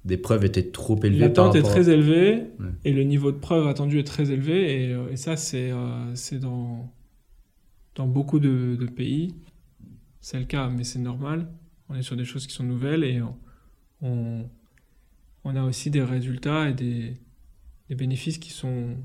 des 0.04 0.18
preuves 0.18 0.44
était 0.44 0.70
trop 0.70 1.00
élevée. 1.02 1.20
L'attente 1.20 1.54
est 1.54 1.62
très 1.62 1.88
élevée 1.88 2.44
et 2.84 2.92
le 2.92 3.02
niveau 3.04 3.32
de 3.32 3.38
preuve 3.38 3.66
attendu 3.66 3.98
est 3.98 4.04
très 4.04 4.30
élevé. 4.30 4.84
Et, 4.84 4.92
euh, 4.92 5.08
et 5.10 5.16
ça, 5.16 5.36
c'est 5.36 5.72
c'est 6.14 6.38
dans, 6.38 6.92
dans 8.00 8.06
beaucoup 8.06 8.40
de, 8.40 8.86
pays. 8.96 9.34
C'est 10.22 10.38
le 10.38 10.46
cas, 10.46 10.70
mais 10.70 10.84
c'est 10.84 10.98
normal. 10.98 11.48
On 11.90 11.94
est 11.94 12.02
sur 12.02 12.16
des 12.16 12.24
choses 12.24 12.46
qui 12.46 12.54
sont 12.54 12.64
nouvelles 12.64 13.04
et 13.04 13.20
on, 14.00 14.48
on 15.44 15.56
a 15.56 15.62
aussi 15.62 15.90
des 15.90 16.02
résultats 16.02 16.70
et 16.70 16.72
des, 16.72 17.18
bénéfices 17.94 18.38
qui, 18.38 18.52
sont, 18.52 18.96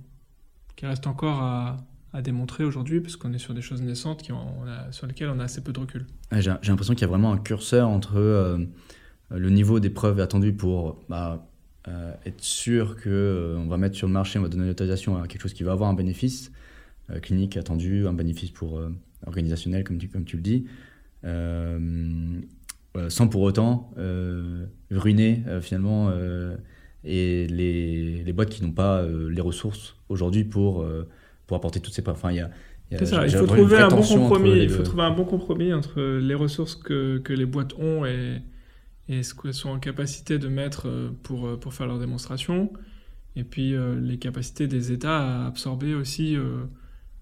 qui 0.77 0.85
restent 0.85 1.07
encore 1.07 1.41
à, 1.41 1.77
démontrer 2.23 2.63
aujourd'hui, 2.63 3.01
parce 3.01 3.17
qu'on 3.17 3.33
est 3.33 3.37
sur 3.37 3.53
des 3.53 3.59
choses 3.59 3.81
naissantes 3.81 4.23
sur 4.91 5.05
lesquelles 5.05 5.27
on 5.27 5.39
a 5.41 5.43
assez 5.43 5.61
peu 5.61 5.73
de 5.73 5.79
recul. 5.81 6.07
J'ai 6.31 6.51
l'impression 6.69 6.93
qu'il 6.93 7.01
y 7.01 7.03
a 7.03 7.09
vraiment 7.09 7.33
un 7.33 7.37
curseur 7.37 7.89
entre 7.89 8.15
euh, 8.15 8.65
le 9.29 9.49
niveau 9.49 9.81
des 9.81 9.89
preuves 9.89 10.21
attendues 10.21 10.53
pour 10.53 11.03
bah, 11.09 11.45
euh, 11.89 12.13
être 12.25 12.41
sûr 12.41 12.95
qu'on 12.95 13.09
euh, 13.09 13.65
va 13.67 13.75
mettre 13.75 13.97
sur 13.97 14.07
le 14.07 14.13
marché, 14.13 14.39
on 14.39 14.43
va 14.43 14.47
donner 14.47 14.65
l'autorisation 14.65 15.21
à 15.21 15.27
quelque 15.27 15.41
chose 15.41 15.53
qui 15.53 15.63
va 15.63 15.73
avoir 15.73 15.89
un 15.89 15.93
bénéfice 15.93 16.53
clinique 17.21 17.57
attendu, 17.57 18.07
un 18.07 18.13
bénéfice 18.13 18.51
pour 18.51 18.81
organisationnel, 19.25 19.83
comme 19.83 19.97
tu, 19.97 20.07
comme 20.07 20.25
tu 20.25 20.37
le 20.37 20.41
dis, 20.41 20.65
sans 23.09 23.27
pour 23.27 23.41
autant 23.41 23.91
ruiner 24.91 25.43
finalement 25.61 26.11
et 27.03 27.47
les, 27.47 28.23
les, 28.23 28.33
boîtes 28.33 28.49
qui 28.49 28.63
n'ont 28.63 28.71
pas 28.71 29.05
les 29.07 29.41
ressources 29.41 29.95
aujourd'hui 30.09 30.43
pour 30.43 30.85
pour 31.47 31.57
apporter 31.57 31.79
toutes 31.79 31.93
ces 31.93 32.01
preuves. 32.01 32.15
Enfin, 32.15 32.31
il 32.31 32.37
y 32.37 32.41
a, 32.41 32.49
il, 32.91 33.07
ça, 33.07 33.25
il 33.25 33.31
faut 33.31 33.45
trouver 33.47 33.77
un 33.77 33.87
bon 33.87 34.01
compromis. 34.01 34.59
Il 34.61 34.69
faut 34.69 34.83
trouver 34.83 35.03
un 35.03 35.11
bon 35.11 35.25
compromis 35.25 35.73
entre 35.73 36.01
les 36.01 36.35
ressources 36.35 36.75
que, 36.75 37.17
que 37.19 37.33
les 37.33 37.45
boîtes 37.45 37.73
ont 37.79 38.05
et, 38.05 38.41
et 39.09 39.23
ce 39.23 39.33
qu'elles 39.33 39.53
sont 39.53 39.69
en 39.69 39.79
capacité 39.79 40.37
de 40.37 40.47
mettre 40.47 40.87
euh, 40.87 41.09
pour, 41.23 41.47
euh, 41.47 41.57
pour 41.57 41.73
faire 41.73 41.87
leur 41.87 41.99
démonstration. 41.99 42.71
Et 43.35 43.43
puis 43.43 43.75
euh, 43.75 43.99
les 43.99 44.17
capacités 44.17 44.67
des 44.67 44.91
États 44.91 45.43
à 45.43 45.47
absorber 45.47 45.93
aussi, 45.93 46.37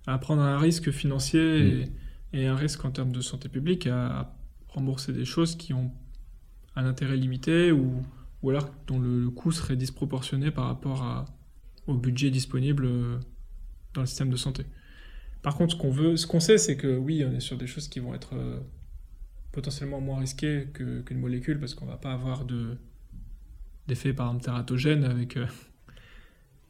à 0.08 0.18
prendre 0.18 0.42
un 0.42 0.58
risque 0.58 0.92
financier 0.92 1.88
mm. 2.34 2.38
et, 2.38 2.48
un 2.48 2.56
risque 2.56 2.84
en 2.86 2.92
termes 2.92 3.12
de 3.12 3.22
santé 3.22 3.50
publique, 3.50 3.88
à, 3.88 4.36
rembourser 4.68 5.14
des 5.14 5.26
choses 5.26 5.56
qui 5.56 5.72
ont 5.72 5.92
un 6.76 6.86
intérêt 6.86 7.16
limité 7.16 7.72
ou, 7.72 8.02
ou 8.42 8.50
alors 8.50 8.72
dont 8.88 9.00
le, 9.00 9.30
coût 9.30 9.52
serait 9.52 9.76
disproportionné 9.76 10.50
par 10.50 10.66
rapport 10.66 11.04
à, 11.04 11.26
au 11.86 11.94
budget 11.94 12.32
disponible 12.32 12.88
dans 13.94 14.02
le 14.02 14.08
système 14.08 14.32
de 14.32 14.36
santé. 14.36 14.66
Par 15.44 15.56
contre, 15.56 15.74
ce 15.74 15.78
qu'on 15.80 15.92
veut, 15.92 16.18
ce 16.18 16.26
qu'on 16.26 16.40
sait, 16.40 16.58
c'est 16.58 16.78
que 16.78 16.98
oui, 16.98 17.24
on 17.28 17.34
est 17.34 17.42
sur 17.42 17.58
des 17.58 17.68
choses 17.68 17.88
qui 17.88 18.00
vont 18.00 18.16
être 18.16 18.34
euh, 18.34 18.60
potentiellement 19.52 20.02
moins 20.02 20.20
risquées 20.20 20.70
qu'une 20.74 21.20
molécule 21.20 21.60
parce 21.60 21.76
qu'on 21.76 21.86
va 21.86 21.98
pas 21.98 22.14
avoir 22.14 22.46
de 22.46 22.78
d'effet 23.88 24.14
par 24.14 24.28
exemple 24.28 24.46
tératogène 24.46 25.04
avec 25.04 25.36
euh, 25.36 25.46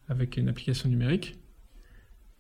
avec 0.10 0.38
une 0.38 0.50
application 0.50 0.90
numérique. 0.90 1.38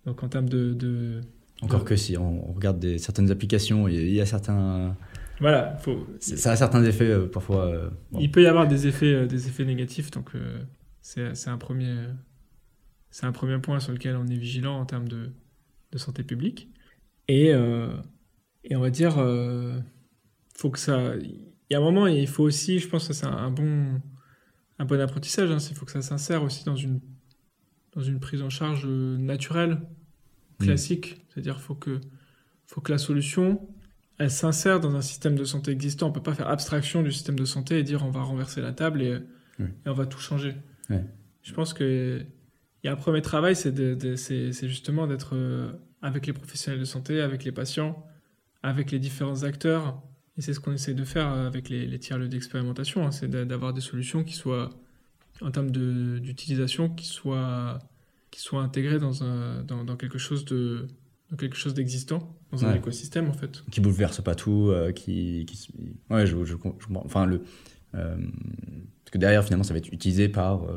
Donc 0.05 0.23
en 0.23 0.27
termes 0.27 0.49
de, 0.49 1.21
encore 1.61 1.85
que 1.85 1.95
si 1.95 2.17
on 2.17 2.51
regarde 2.53 2.79
des, 2.79 2.97
certaines 2.97 3.31
applications, 3.31 3.87
il 3.87 4.09
y 4.09 4.19
a 4.19 4.25
certains 4.25 4.97
voilà, 5.39 5.77
faut... 5.77 6.05
ça 6.19 6.51
a 6.51 6.55
certains 6.55 6.83
effets 6.83 7.09
euh, 7.09 7.27
parfois. 7.27 7.91
Il 8.19 8.31
peut 8.31 8.43
y 8.43 8.47
avoir 8.47 8.67
des 8.67 8.87
effets 8.87 9.25
des 9.27 9.47
effets 9.47 9.65
négatifs, 9.65 10.11
donc 10.11 10.31
c'est 11.01 11.47
un 11.47 11.57
premier 11.57 11.95
un 13.21 13.31
premier 13.31 13.59
point 13.59 13.79
sur 13.79 13.91
lequel 13.91 14.15
on 14.15 14.27
est 14.27 14.37
vigilant 14.37 14.79
en 14.79 14.85
termes 14.85 15.07
de, 15.07 15.29
santé 15.95 16.23
publique. 16.23 16.69
Et, 17.27 17.53
euh, 17.53 17.95
et, 18.63 18.75
on 18.75 18.79
va 18.79 18.89
dire, 18.89 19.19
euh, 19.19 19.79
faut 20.55 20.71
que 20.71 20.79
ça. 20.79 21.13
Il 21.15 21.73
y 21.73 21.75
a 21.75 21.77
un 21.77 21.81
moment, 21.81 22.07
il 22.07 22.27
faut 22.27 22.43
aussi, 22.43 22.79
je 22.79 22.87
pense 22.87 23.07
que 23.07 23.13
c'est 23.13 23.27
un, 23.27 23.51
bon, 23.51 24.01
un 24.79 24.85
bon 24.85 24.99
apprentissage. 24.99 25.51
Hein, 25.51 25.57
il 25.69 25.75
faut 25.75 25.85
que 25.85 25.91
ça 25.91 26.01
s'insère 26.01 26.43
aussi 26.43 26.65
dans 26.65 26.75
une, 26.75 26.99
dans 27.95 28.01
une 28.01 28.19
prise 28.19 28.41
en 28.41 28.49
charge 28.49 28.85
naturelle, 28.85 29.81
classique. 30.59 31.25
C'est-à-dire, 31.29 31.59
faut 31.59 31.75
que, 31.75 31.99
faut 32.65 32.81
que 32.81 32.91
la 32.91 32.97
solution, 32.97 33.67
elle 34.17 34.31
s'insère 34.31 34.79
dans 34.79 34.95
un 34.95 35.01
système 35.01 35.35
de 35.35 35.43
santé 35.43 35.71
existant. 35.71 36.07
On 36.07 36.11
peut 36.11 36.23
pas 36.23 36.33
faire 36.33 36.49
abstraction 36.49 37.03
du 37.03 37.11
système 37.11 37.37
de 37.37 37.45
santé 37.45 37.79
et 37.79 37.83
dire 37.83 38.03
on 38.05 38.11
va 38.11 38.21
renverser 38.21 38.61
la 38.61 38.71
table 38.71 39.01
et, 39.01 39.19
et 39.59 39.87
on 39.89 39.93
va 39.93 40.05
tout 40.05 40.19
changer. 40.19 40.55
Je 40.89 41.53
pense 41.53 41.73
que 41.73 42.25
et 42.83 42.89
un 42.89 42.95
premier 42.95 43.21
travail, 43.21 43.55
c'est 43.55 44.67
justement 44.67 45.07
d'être 45.07 45.35
euh, 45.35 45.71
avec 46.01 46.27
les 46.27 46.33
professionnels 46.33 46.79
de 46.79 46.85
santé, 46.85 47.21
avec 47.21 47.45
les 47.45 47.53
patients, 47.53 48.05
avec 48.61 48.91
les 48.91 48.99
différents 48.99 49.43
acteurs. 49.43 50.01
Et 50.37 50.41
c'est 50.41 50.53
ce 50.53 50.59
qu'on 50.59 50.73
essaie 50.73 50.93
de 50.93 51.03
faire 51.03 51.27
avec 51.27 51.69
les, 51.69 51.85
les 51.85 51.99
tiers 51.99 52.19
d'expérimentation, 52.19 53.05
hein. 53.05 53.11
c'est 53.11 53.29
d'avoir 53.29 53.73
des 53.73 53.81
solutions 53.81 54.23
qui 54.23 54.33
soient, 54.33 54.69
en 55.41 55.51
termes 55.51 55.71
d'utilisation, 55.71 56.89
qui 56.89 57.05
soient, 57.05 57.79
qui 58.31 58.39
soient 58.39 58.61
intégrées 58.61 58.99
dans, 58.99 59.23
un, 59.23 59.63
dans, 59.63 59.83
dans 59.83 59.95
quelque 59.95 60.17
chose 60.17 60.45
de 60.45 60.87
quelque 61.35 61.57
chose 61.57 61.73
d'existant 61.73 62.37
dans 62.51 62.63
un 62.63 62.75
écosystème 62.75 63.27
en 63.27 63.33
fait 63.33 63.63
qui 63.71 63.81
bouleverse 63.81 64.21
pas 64.21 64.35
tout 64.35 64.69
euh, 64.69 64.91
qui, 64.91 65.47
qui, 65.47 65.67
ouais 66.11 66.27
je, 66.27 66.43
je, 66.45 66.53
enfin 66.93 67.25
le 67.25 67.41
euh, 67.95 68.15
parce 69.03 69.09
que 69.11 69.17
derrière 69.17 69.43
finalement 69.43 69.63
ça 69.63 69.73
va 69.73 69.79
être 69.79 69.91
utilisé 69.91 70.29
par 70.29 70.67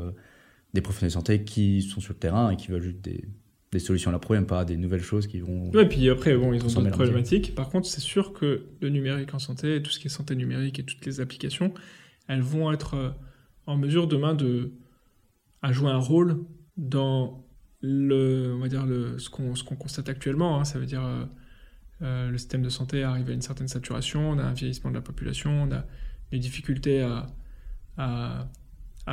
des 0.73 0.81
professionnels 0.81 1.09
de 1.09 1.13
santé 1.13 1.43
qui 1.43 1.83
sont 1.83 1.99
sur 1.99 2.13
le 2.13 2.17
terrain 2.17 2.49
et 2.49 2.55
qui 2.55 2.69
veulent 2.69 2.81
juste 2.81 3.01
des, 3.01 3.25
des 3.71 3.79
solutions 3.79 4.09
à 4.09 4.11
leurs 4.11 4.21
problèmes, 4.21 4.45
pas 4.45 4.65
des 4.65 4.77
nouvelles 4.77 5.01
choses 5.01 5.27
qui 5.27 5.39
vont. 5.39 5.69
Ouais, 5.71 5.87
puis 5.87 6.09
après, 6.09 6.35
bon, 6.37 6.53
ils 6.53 6.63
ont 6.63 6.81
d'autres 6.81 6.91
problématiques. 6.91 7.55
Par 7.55 7.69
contre, 7.69 7.87
c'est 7.87 8.01
sûr 8.01 8.33
que 8.33 8.65
le 8.79 8.89
numérique 8.89 9.33
en 9.33 9.39
santé, 9.39 9.81
tout 9.81 9.91
ce 9.91 9.99
qui 9.99 10.07
est 10.07 10.11
santé 10.11 10.35
numérique 10.35 10.79
et 10.79 10.83
toutes 10.83 11.05
les 11.05 11.19
applications, 11.19 11.73
elles 12.27 12.41
vont 12.41 12.71
être 12.71 12.93
euh, 12.95 13.09
en 13.67 13.77
mesure 13.77 14.07
demain 14.07 14.33
de 14.33 14.71
à 15.61 15.71
jouer 15.71 15.91
un 15.91 15.99
rôle 15.99 16.45
dans 16.77 17.45
le, 17.81 18.53
on 18.55 18.59
va 18.59 18.67
dire 18.67 18.85
le, 18.85 19.19
ce 19.19 19.29
qu'on 19.29 19.75
constate 19.75 20.09
actuellement. 20.09 20.59
Hein. 20.59 20.65
ça 20.65 20.79
veut 20.79 20.85
dire 20.85 21.03
euh, 21.03 21.25
euh, 22.01 22.29
le 22.29 22.37
système 22.37 22.61
de 22.61 22.69
santé 22.69 23.03
arrive 23.03 23.29
à 23.29 23.33
une 23.33 23.41
certaine 23.41 23.67
saturation, 23.67 24.31
on 24.31 24.39
a 24.39 24.43
un 24.43 24.53
vieillissement 24.53 24.89
de 24.89 24.95
la 24.95 25.01
population, 25.01 25.63
on 25.63 25.71
a 25.71 25.85
des 26.31 26.39
difficultés 26.39 27.01
à, 27.97 28.47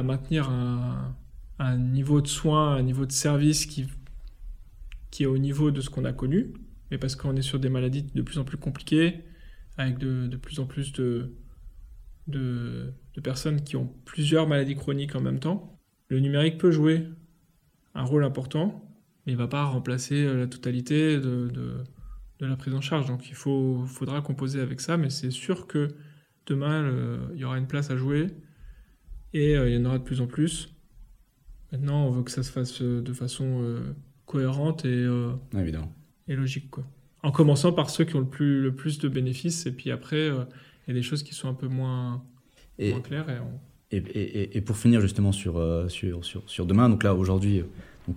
maintenir 0.03 0.51
un, 0.51 1.17
un 1.59 1.77
niveau 1.77 2.21
de 2.21 2.27
soins, 2.27 2.77
un 2.77 2.83
niveau 2.83 3.07
de 3.07 3.13
service 3.13 3.67
qui, 3.67 3.87
est 5.21 5.27
au 5.27 5.39
niveau 5.39 5.71
de 5.71 5.81
ce 5.81 5.91
qu'on 5.91 6.05
a 6.05 6.13
connu, 6.13 6.53
mais 6.91 6.99
parce 6.99 7.17
qu'on 7.17 7.37
est 7.37 7.43
sur 7.43 7.59
des 7.59 7.69
maladies 7.69 8.03
de 8.03 8.23
plus 8.23 8.39
en 8.39 8.45
plus 8.45 8.57
compliquées, 8.57 9.25
avec 9.77 9.99
de, 9.99 10.37
plus 10.37 10.59
en 10.61 10.67
plus 10.67 10.93
de, 10.93 11.33
de, 13.15 13.21
personnes 13.21 13.63
qui 13.63 13.77
ont 13.77 13.93
plusieurs 14.05 14.47
maladies 14.47 14.77
chroniques 14.77 15.15
en 15.15 15.21
même 15.21 15.39
temps. 15.39 15.79
Le 16.09 16.21
numérique 16.21 16.59
peut 16.59 16.71
jouer 16.71 17.09
un 17.95 18.03
rôle 18.03 18.25
important, 18.25 18.85
mais 19.25 19.33
il 19.33 19.37
ne 19.37 19.41
va 19.41 19.49
pas 19.49 19.65
remplacer 19.65 20.25
euh, 20.25 20.39
la 20.39 20.47
totalité 20.47 21.17
de, 21.17 21.49
de, 21.49 21.85
de, 22.41 22.47
la 22.47 22.57
prise 22.57 22.75
en 22.75 22.81
charge. 22.81 23.07
Donc 23.07 23.29
il 23.29 23.35
faut, 23.35 23.85
faudra 23.87 24.21
composer 24.21 24.61
avec 24.61 24.81
ça, 24.81 24.97
mais 24.97 25.11
c'est 25.11 25.31
sûr 25.31 25.67
que 25.67 25.89
demain, 26.47 26.93
il 27.33 27.41
y 27.41 27.45
aura 27.45 27.57
une 27.57 27.67
place 27.67 27.91
à 27.91 27.97
jouer, 27.97 28.27
et 29.33 29.57
euh, 29.57 29.69
il 29.69 29.75
y 29.75 29.79
en 29.79 29.85
aura 29.87 29.99
de 29.99 30.05
plus 30.05 30.21
en 30.21 30.27
plus. 30.27 30.75
Maintenant, 31.75 32.07
on 32.07 32.11
veut 32.13 32.23
que 32.23 32.31
ça 32.31 32.45
se 32.45 32.53
fasse 32.53 32.81
euh, 32.83 33.03
de 33.03 33.13
façon 33.13 33.61
euh, 33.65 33.97
cohérente 34.27 34.85
et, 34.85 34.95
euh, 34.95 35.33
et 36.29 36.37
logique. 36.37 36.71
Quoi. 36.71 36.85
En 37.25 37.33
commençant 37.33 37.73
par 37.73 37.91
ceux 37.91 38.05
qui 38.05 38.15
ont 38.15 38.21
le 38.21 38.29
plus, 38.29 38.63
le 38.63 38.73
plus 38.73 39.01
de 39.01 39.09
bénéfices, 39.09 39.67
et 39.67 39.73
puis 39.73 39.91
après, 39.91 40.29
il 40.29 40.87
y 40.87 40.91
a 40.93 40.95
des 40.95 41.03
choses 41.03 41.25
qui 41.25 41.35
sont 41.35 41.49
un 41.49 41.55
peu 41.55 41.67
moins, 41.67 42.25
moins. 42.79 43.03
Et, 43.91 43.99
et, 43.99 44.57
et, 44.57 44.61
pour 44.61 44.77
finir 44.77 45.01
justement 45.01 45.31
sur, 45.31 45.63
sur, 45.89 46.25
sur, 46.25 46.43
sur, 46.47 46.67
demain, 46.67 46.89
donc 46.89 47.05
là, 47.05 47.15
aujourd'hui, 47.15 47.63
donc, 48.09 48.17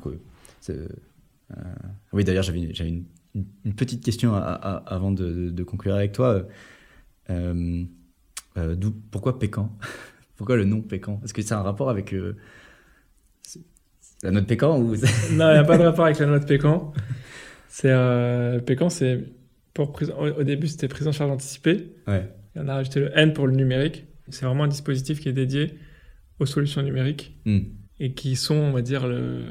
oui, 2.13 2.23
d'ailleurs, 2.23 2.43
j'avais 2.43 2.61
une, 2.61 3.03
une, 3.63 3.73
petite 3.75 4.03
question 4.03 4.33
avant 4.33 5.11
de, 5.11 5.49
de, 5.49 5.63
conclure 5.63 5.95
avec 5.95 6.13
toi. 6.13 6.47
pourquoi 9.11 9.39
Pécan? 9.39 9.71
Pourquoi 10.37 10.55
le 10.55 10.65
nom 10.65 10.81
Pécan? 10.81 11.19
Est-ce 11.23 11.33
que 11.33 11.41
c'est 11.41 11.55
un 11.55 11.63
rapport 11.63 11.89
avec 11.89 12.13
la 14.23 14.31
noix 14.31 14.41
de 14.41 14.45
pécan 14.45 14.79
ou... 14.79 14.95
Non, 15.31 15.49
il 15.49 15.53
n'y 15.53 15.57
a 15.57 15.63
pas 15.63 15.77
de 15.77 15.83
rapport 15.89 16.05
avec 16.05 16.19
la 16.19 16.25
noix 16.25 16.39
de 16.39 16.45
pécan. 16.45 16.93
C'est 17.69 17.91
euh, 17.91 18.59
pécan, 18.59 18.89
c'est 18.89 19.23
pour 19.73 19.99
au 20.17 20.43
début 20.43 20.67
c'était 20.67 20.87
prise 20.87 21.07
en 21.07 21.11
charge 21.11 21.29
anticipée. 21.29 21.91
Ouais. 22.07 22.27
Et 22.55 22.59
on 22.59 22.67
a 22.67 22.75
rajouté 22.75 22.99
le 22.99 23.15
N 23.15 23.33
pour 23.33 23.45
le 23.45 23.53
numérique. 23.53 24.06
C'est 24.29 24.45
vraiment 24.45 24.63
un 24.65 24.67
dispositif 24.67 25.19
qui 25.19 25.29
est 25.29 25.33
dédié 25.33 25.73
aux 26.39 26.45
solutions 26.45 26.81
numériques 26.81 27.37
Hmm. 27.45 27.59
et 27.99 28.13
qui 28.13 28.35
sont, 28.35 28.55
on 28.55 28.71
va 28.71 28.81
dire, 28.81 29.07
le- 29.07 29.45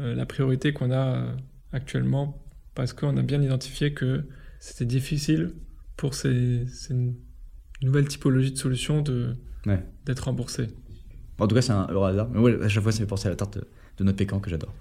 euh, 0.00 0.14
la 0.14 0.26
priorité 0.26 0.72
qu'on 0.72 0.90
a 0.90 1.16
euh, 1.16 1.32
actuellement 1.72 2.42
parce 2.74 2.92
qu'on 2.92 3.16
a 3.16 3.22
bien 3.22 3.42
identifié 3.42 3.92
que 3.92 4.24
c'était 4.60 4.84
difficile 4.84 5.52
pour 5.96 6.14
ces, 6.14 6.64
ces 6.66 6.94
nouvelles 7.82 8.08
typologies 8.08 8.52
de 8.52 8.58
solutions 8.58 9.02
de, 9.02 9.34
Ouais. 9.66 9.82
d'être 10.06 10.20
remboursées. 10.20 10.68
En 11.38 11.46
tout 11.46 11.54
cas, 11.54 11.62
c'est 11.62 11.72
un 11.72 11.84
hasard. 11.84 12.28
Mais 12.30 12.38
ouais, 12.40 12.62
à 12.62 12.68
chaque 12.68 12.82
fois, 12.82 12.92
ça 12.92 12.98
me 12.98 13.04
fait 13.04 13.08
penser 13.08 13.26
à 13.26 13.30
la 13.30 13.36
tarte 13.36 13.58
de 13.98 14.04
notre 14.04 14.16
pécan 14.18 14.38
que 14.40 14.50
j'adore. 14.50 14.74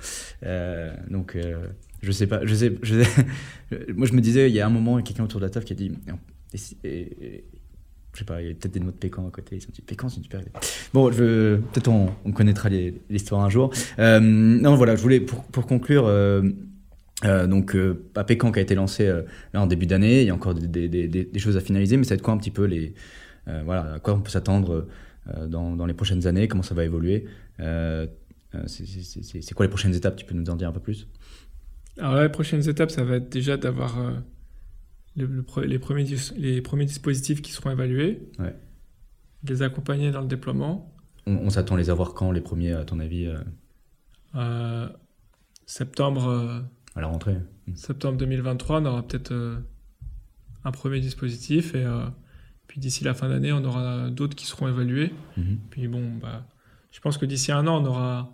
Euh, 0.44 0.96
donc, 1.10 1.36
euh, 1.36 1.68
je 2.02 2.12
sais 2.12 2.28
pas. 2.28 2.46
Je 2.46 2.54
sais, 2.56 2.78
je 2.84 3.02
sais- 3.04 3.26
moi, 3.96 4.08
je 4.08 4.14
me 4.14 4.22
disais, 4.22 4.50
il 4.50 4.56
y 4.56 4.60
a 4.60 4.66
un 4.66 4.70
moment, 4.70 4.98
il 5.00 5.02
y 5.02 5.06
a 5.06 5.08
quelqu'un 5.08 5.24
autour 5.24 5.40
de 5.40 5.46
la 5.46 5.50
table 5.52 5.66
qui 5.66 5.74
a 5.74 5.76
dit. 5.76 5.92
Et- 6.84 6.88
et- 6.88 7.46
je 8.18 8.24
sais 8.24 8.26
pas, 8.26 8.42
il 8.42 8.48
y 8.48 8.52
a 8.52 8.56
peut-être 8.56 8.74
des 8.74 8.80
noix 8.80 8.92
de 8.92 8.98
pécan 8.98 9.28
à 9.28 9.30
côté. 9.30 9.58
Ils 9.58 9.62
sont 9.62 9.70
dit, 9.72 9.82
pécan, 9.82 10.10
c'est 10.10 10.18
une 10.18 10.24
super 10.24 10.42
idée. 10.42 10.50
Bon, 10.92 11.08
peut-être 11.12 11.88
on, 11.88 12.10
on 12.26 12.32
connaîtra 12.32 12.68
l'histoire 12.68 13.44
un 13.44 13.50
jour. 13.52 13.72
Euh, 14.00 14.20
non, 14.20 14.76
voilà, 14.76 14.96
je 14.96 15.04
voulais, 15.04 15.20
pour, 15.20 15.68
conclure. 15.68 16.08
euh, 16.08 16.42
euh, 17.26 17.46
donc, 17.46 17.78
à 18.16 18.24
Pécan 18.24 18.52
qui 18.52 18.58
a 18.58 18.64
été 18.64 18.74
lancé 18.74 19.06
là 19.54 19.62
en 19.62 19.68
début 19.68 19.86
d'année, 19.86 20.22
il 20.22 20.28
y 20.28 20.32
a 20.32 20.34
encore 20.34 20.56
des, 20.56 21.30
choses 21.38 21.58
à 21.58 21.62
finaliser, 21.62 21.96
mais 21.96 22.06
ça 22.06 22.10
va 22.10 22.16
être 22.16 22.24
quoi 22.24 22.34
un 22.34 22.38
petit 22.38 22.50
peu 22.50 22.64
les, 22.64 22.96
voilà, 23.46 23.94
à 23.94 24.00
quoi 24.00 24.16
on 24.16 24.22
peut 24.22 24.32
s'attendre 24.32 24.88
dans, 25.48 25.76
dans 25.76 25.86
les 25.86 25.94
prochaines 25.94 26.26
années, 26.26 26.48
comment 26.48 26.64
ça 26.64 26.74
va 26.74 26.86
évoluer? 26.86 27.26
C'est- 28.66 29.54
quoi 29.54 29.68
les 29.68 29.70
prochaines 29.70 29.94
étapes? 29.94 30.16
Tu 30.16 30.26
peux 30.26 30.34
nous 30.34 30.50
en 30.50 30.56
dire 30.56 30.70
un 30.70 30.74
peu 30.74 30.80
plus? 30.80 31.08
Alors 32.00 32.16
là, 32.16 32.24
les 32.24 32.30
prochaines 32.30 32.68
étapes, 32.68 32.90
ça 32.90 33.04
va 33.04 33.18
être 33.18 33.30
déjà 33.30 33.58
d'avoir 33.58 33.96
le- 35.18 35.26
le 35.26 35.42
pre- 35.42 35.64
les, 35.66 35.80
premiers, 35.80 36.06
les 36.38 36.62
premiers 36.62 36.86
dispositifs 36.86 37.42
qui 37.42 37.52
seront 37.52 37.72
évalués, 37.72 38.30
Ouais. 38.40 38.56
les 39.44 39.62
accompagner 39.64 40.12
dans 40.12 40.22
le 40.22 40.28
déploiement. 40.28 40.94
On, 41.26 41.34
on 41.34 41.50
s'attend 41.50 41.76
à 41.76 41.78
les 41.80 41.90
avoir 41.90 42.14
quand 42.14 42.32
les 42.32 42.42
premiers, 42.42 42.72
à 42.74 42.86
ton 42.86 43.00
avis, 43.00 43.26
euh, 43.26 43.38
Euh, 44.36 44.88
septembre, 45.66 46.28
euh, 46.28 46.62
à 46.96 47.02
la 47.02 47.08
rentrée 47.08 47.38
septembre 47.76 48.18
2023, 48.18 48.82
on 48.82 48.86
aura 48.86 49.06
peut-être 49.08 49.34
un 50.64 50.72
premier 50.72 51.00
dispositif 51.00 51.76
et 51.76 51.86
puis 52.68 52.80
d'ici 52.80 53.04
la 53.04 53.14
fin 53.14 53.28
d'année, 53.30 53.52
on 53.52 53.64
aura 53.66 54.10
d'autres 54.10 54.36
qui 54.36 54.46
seront 54.46 54.68
évalués. 54.68 55.14
Mhm. 55.38 55.58
Puis 55.70 55.88
bon, 55.88 56.16
bah, 56.22 56.46
je 56.92 57.00
pense 57.00 57.18
que 57.18 57.26
d'ici 57.26 57.52
un 57.52 57.66
an, 57.68 57.82
on 57.84 57.86
aura, 57.86 58.34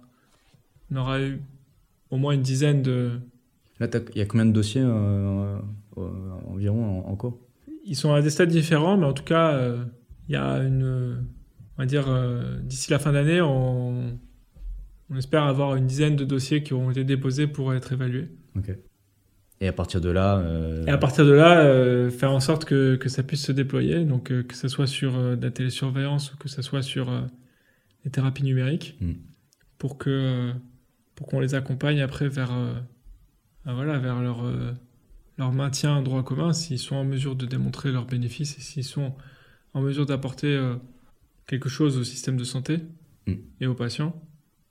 on 0.91 0.95
aura 0.97 1.21
eu 1.21 1.41
au 2.09 2.17
moins 2.17 2.34
une 2.34 2.41
dizaine 2.41 2.81
de. 2.84 3.19
Là, 3.84 3.99
il 4.15 4.17
y 4.19 4.21
a 4.21 4.25
combien 4.25 4.45
de 4.45 4.51
dossiers 4.51 4.81
euh, 4.84 5.57
euh, 5.97 6.01
environ 6.47 7.05
en, 7.05 7.09
en 7.11 7.15
cours? 7.15 7.39
Ils 7.86 7.95
sont 7.95 8.13
à 8.13 8.21
des 8.21 8.29
stades 8.29 8.49
différents, 8.49 8.97
mais 8.97 9.05
en 9.05 9.13
tout 9.13 9.23
cas, 9.25 9.53
euh, 9.53 9.84
il 10.29 10.34
y 10.34 10.36
a 10.38 10.57
une. 10.59 11.25
On 11.77 11.81
va 11.81 11.86
dire, 11.86 12.05
euh, 12.07 12.59
d'ici 12.61 12.91
la 12.91 12.99
fin 12.99 13.11
d'année, 13.11 13.41
on, 13.41 14.17
on 15.09 15.15
espère 15.17 15.43
avoir 15.43 15.75
une 15.75 15.88
dizaine 15.88 16.15
de 16.15 16.23
dossiers 16.23 16.63
qui 16.63 16.73
auront 16.73 16.91
été 16.91 17.03
déposés 17.03 17.47
pour 17.47 17.73
être 17.73 17.91
évalués. 17.91 18.29
Ok. 18.55 18.75
Et 19.59 19.67
à 19.67 19.73
partir 19.73 20.01
de 20.01 20.09
là, 20.09 20.38
euh, 20.38 20.86
Et 20.86 20.91
à 20.91 20.97
partir 20.97 21.25
de 21.25 21.31
là, 21.31 21.61
euh, 21.61 22.09
faire 22.09 22.31
en 22.31 22.39
sorte 22.39 22.65
que, 22.65 22.95
que 22.95 23.09
ça 23.09 23.23
puisse 23.23 23.43
se 23.43 23.51
déployer, 23.51 24.03
donc 24.05 24.31
euh, 24.31 24.43
que 24.43 24.55
ce 24.55 24.67
soit 24.67 24.88
sur 24.88 25.15
euh, 25.17 25.36
de 25.36 25.45
la 25.45 25.51
télésurveillance 25.51 26.34
ou 26.34 26.38
que 26.38 26.47
ce 26.49 26.61
soit 26.61 26.81
sur 26.81 27.09
euh, 27.09 27.21
les 28.05 28.11
thérapies 28.11 28.43
numériques, 28.43 28.97
Mm. 29.01 29.13
pour 29.77 29.97
que 29.97 30.09
euh, 30.09 30.51
pour 31.15 31.27
qu'on 31.27 31.39
les 31.39 31.53
accompagne 31.55 32.01
après 32.01 32.27
vers 32.27 32.51
euh, 32.53 32.73
voilà 33.66 33.97
vers 33.99 34.22
leur 34.22 34.45
euh, 34.45 34.72
leur 35.38 35.51
maintien 35.51 35.93
en 35.95 36.01
droit 36.01 36.24
commun, 36.24 36.53
s'ils 36.53 36.80
sont 36.80 36.95
en 36.95 37.05
mesure 37.05 37.36
de 37.36 37.45
démontrer 37.45 37.91
leurs 37.91 38.05
bénéfices 38.05 38.57
et 38.57 38.61
s'ils 38.61 38.84
sont 38.84 39.16
en 39.74 39.82
mesure 39.82 40.05
d'apporter 40.05 40.47
euh, 40.55 40.76
quelque 41.47 41.70
chose 41.70 41.97
au 41.97 42.03
système 42.03 42.38
de 42.38 42.43
santé 42.43 42.80
Mm. 43.26 43.34
et 43.61 43.68
aux 43.68 43.74
patients, 43.74 44.22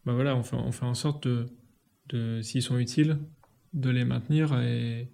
bah 0.04 0.12
voilà, 0.12 0.36
on 0.36 0.42
fait, 0.42 0.56
on 0.56 0.72
fait 0.72 0.84
en 0.84 0.92
sorte 0.94 1.26
de, 1.26 1.46
de 2.10 2.42
s'ils 2.42 2.60
sont 2.60 2.78
utiles, 2.78 3.16
de 3.72 3.88
les 3.88 4.04
maintenir 4.04 4.52
et, 4.60 5.08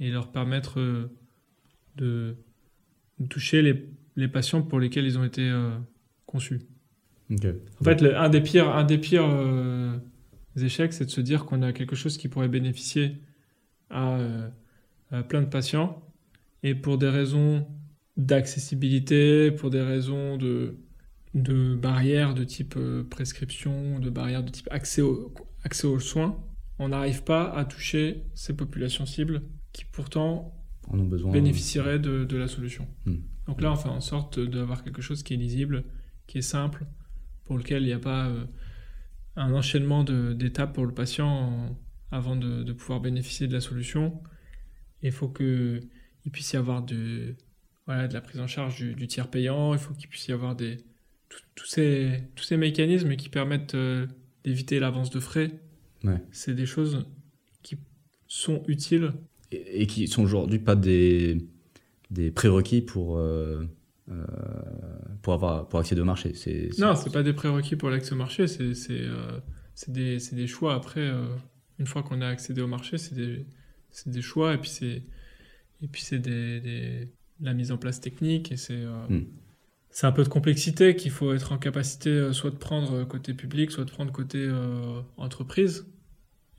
et 0.00 0.10
leur 0.10 0.32
permettre 0.32 0.80
euh, 0.80 1.10
de, 1.96 2.34
de 3.18 3.26
toucher 3.26 3.60
les, 3.60 3.90
les 4.16 4.26
patients 4.28 4.62
pour 4.62 4.80
lesquels 4.80 5.04
ils 5.04 5.18
ont 5.18 5.24
été 5.24 5.42
euh, 5.42 5.76
conçus. 6.24 6.60
En 7.80 7.84
fait, 7.84 8.00
le- 8.00 8.16
un 8.16 8.30
des 8.30 8.40
pires, 8.40 8.70
un 8.74 8.84
des 8.84 8.96
pires 8.96 9.28
euh, 9.28 9.98
échecs, 10.64 10.92
c'est 10.92 11.04
de 11.06 11.10
se 11.10 11.20
dire 11.20 11.44
qu'on 11.44 11.62
a 11.62 11.72
quelque 11.72 11.96
chose 11.96 12.16
qui 12.18 12.28
pourrait 12.28 12.48
bénéficier 12.48 13.18
à, 13.90 14.16
euh, 14.18 14.48
à 15.10 15.22
plein 15.22 15.42
de 15.42 15.46
patients 15.48 16.02
et 16.62 16.74
pour 16.74 16.98
des 16.98 17.08
raisons 17.08 17.66
d'accessibilité, 18.16 19.50
pour 19.50 19.70
des 19.70 19.82
raisons 19.82 20.36
de, 20.36 20.76
de 21.34 21.74
barrières 21.74 22.34
de 22.34 22.44
type 22.44 22.74
euh, 22.76 23.02
prescription, 23.04 23.98
de 23.98 24.10
barrières 24.10 24.42
de 24.44 24.50
type 24.50 24.68
accès, 24.70 25.02
au- 25.02 25.34
accès 25.64 25.86
aux 25.86 25.98
soins, 25.98 26.38
on 26.78 26.88
n'arrive 26.90 27.24
pas 27.24 27.50
à 27.52 27.64
toucher 27.64 28.24
ces 28.34 28.54
populations 28.54 29.06
cibles 29.06 29.42
qui 29.72 29.84
pourtant 29.84 30.54
En 30.88 30.98
ont 30.98 31.04
besoin. 31.04 31.32
bénéficieraient 31.32 31.98
de, 31.98 32.24
de 32.24 32.36
la 32.36 32.48
solution. 32.48 32.86
Hmm. 33.06 33.16
Donc 33.46 33.60
là, 33.62 33.72
on 33.72 33.76
fait 33.76 33.88
en 33.88 34.00
sorte 34.00 34.38
d'avoir 34.38 34.84
quelque 34.84 35.02
chose 35.02 35.22
qui 35.22 35.34
est 35.34 35.36
lisible, 35.38 35.84
qui 36.26 36.38
est 36.38 36.42
simple, 36.42 36.86
pour 37.44 37.56
lequel 37.58 37.82
il 37.82 37.86
n'y 37.86 37.92
a 37.92 37.98
pas 37.98 38.26
euh, 38.28 38.44
un 39.38 39.52
enchaînement 39.54 40.04
d'étapes 40.04 40.74
pour 40.74 40.86
le 40.86 40.92
patient 40.92 41.28
en- 41.28 41.78
avant 42.10 42.36
de, 42.36 42.62
de 42.62 42.72
pouvoir 42.72 43.00
bénéficier 43.00 43.46
de 43.46 43.52
la 43.52 43.60
solution. 43.60 44.20
Il 45.02 45.12
faut 45.12 45.28
qu'il 45.28 45.82
puisse 46.32 46.52
y 46.52 46.56
avoir 46.56 46.82
de, 46.82 47.36
voilà, 47.86 48.08
de 48.08 48.14
la 48.14 48.20
prise 48.20 48.40
en 48.40 48.46
charge 48.46 48.76
du, 48.76 48.94
du 48.94 49.06
tiers 49.06 49.28
payant, 49.30 49.72
il 49.74 49.78
faut 49.78 49.94
qu'il 49.94 50.08
puisse 50.08 50.26
y 50.28 50.32
avoir 50.32 50.56
des, 50.56 50.78
tous 51.54 51.66
ces, 51.66 52.22
tous 52.34 52.44
ces 52.44 52.56
mécanismes 52.56 53.14
qui 53.16 53.28
permettent 53.28 53.74
euh, 53.74 54.06
d'éviter 54.44 54.80
l'avance 54.80 55.10
de 55.10 55.20
frais. 55.20 55.50
Ouais. 56.04 56.20
C'est 56.32 56.54
des 56.54 56.66
choses 56.66 57.06
qui 57.62 57.76
sont 58.26 58.62
utiles 58.68 59.12
Et, 59.52 59.82
et 59.82 59.86
qui 59.86 60.08
sont 60.08 60.22
aujourd'hui 60.22 60.58
pas 60.58 60.76
des, 60.76 61.38
des 62.10 62.30
prérequis 62.30 62.80
pour, 62.80 63.18
euh, 63.18 63.64
pour, 65.22 65.34
avoir, 65.34 65.68
pour 65.68 65.78
accéder 65.80 66.00
au 66.00 66.04
marché. 66.04 66.34
C'est, 66.34 66.70
c'est- 66.72 66.82
Non, 66.82 66.94
c'est 66.94 67.12
pas 67.12 67.22
des 67.22 67.32
prérequis 67.32 67.76
pour 67.76 67.90
l'accès 67.90 68.12
au 68.12 68.16
marché, 68.16 68.46
c'est 68.46 68.74
c'est, 68.74 69.00
euh, 69.02 69.38
c'est 69.74 69.92
des, 69.92 70.18
des 70.32 70.46
choix. 70.46 70.74
Après, 70.74 71.00
euh, 71.00 71.26
une 71.78 71.86
fois 71.86 72.02
qu'on 72.02 72.20
a 72.20 72.28
accédé 72.28 72.60
au 72.60 72.66
marché, 72.66 72.98
c'est 72.98 73.14
des, 73.14 73.46
des 74.06 74.22
choix 74.22 74.54
et 74.54 74.58
puis 74.58 74.70
c'est 74.70 75.02
et 75.82 75.88
puis 75.88 76.02
c'est 76.02 76.18
des, 76.18 76.60
des- 76.60 77.08
la 77.40 77.54
mise 77.54 77.70
en 77.70 77.76
place 77.78 78.00
technique 78.00 78.50
et 78.50 78.56
c'est 78.56 78.74
euh, 78.82 79.06
Mm. 79.08 79.26
c'est 79.90 80.06
un 80.06 80.12
peu 80.12 80.24
de 80.24 80.28
complexité 80.28 80.96
qu'il 80.96 81.12
faut 81.12 81.32
être 81.32 81.52
en 81.52 81.58
capacité 81.58 82.10
euh, 82.10 82.32
soit 82.32 82.50
de 82.50 82.56
prendre 82.56 83.04
côté 83.04 83.32
public, 83.34 83.70
soit 83.70 83.84
de 83.84 83.90
prendre 83.90 84.10
côté 84.12 84.38
euh, 84.40 85.00
entreprise 85.16 85.86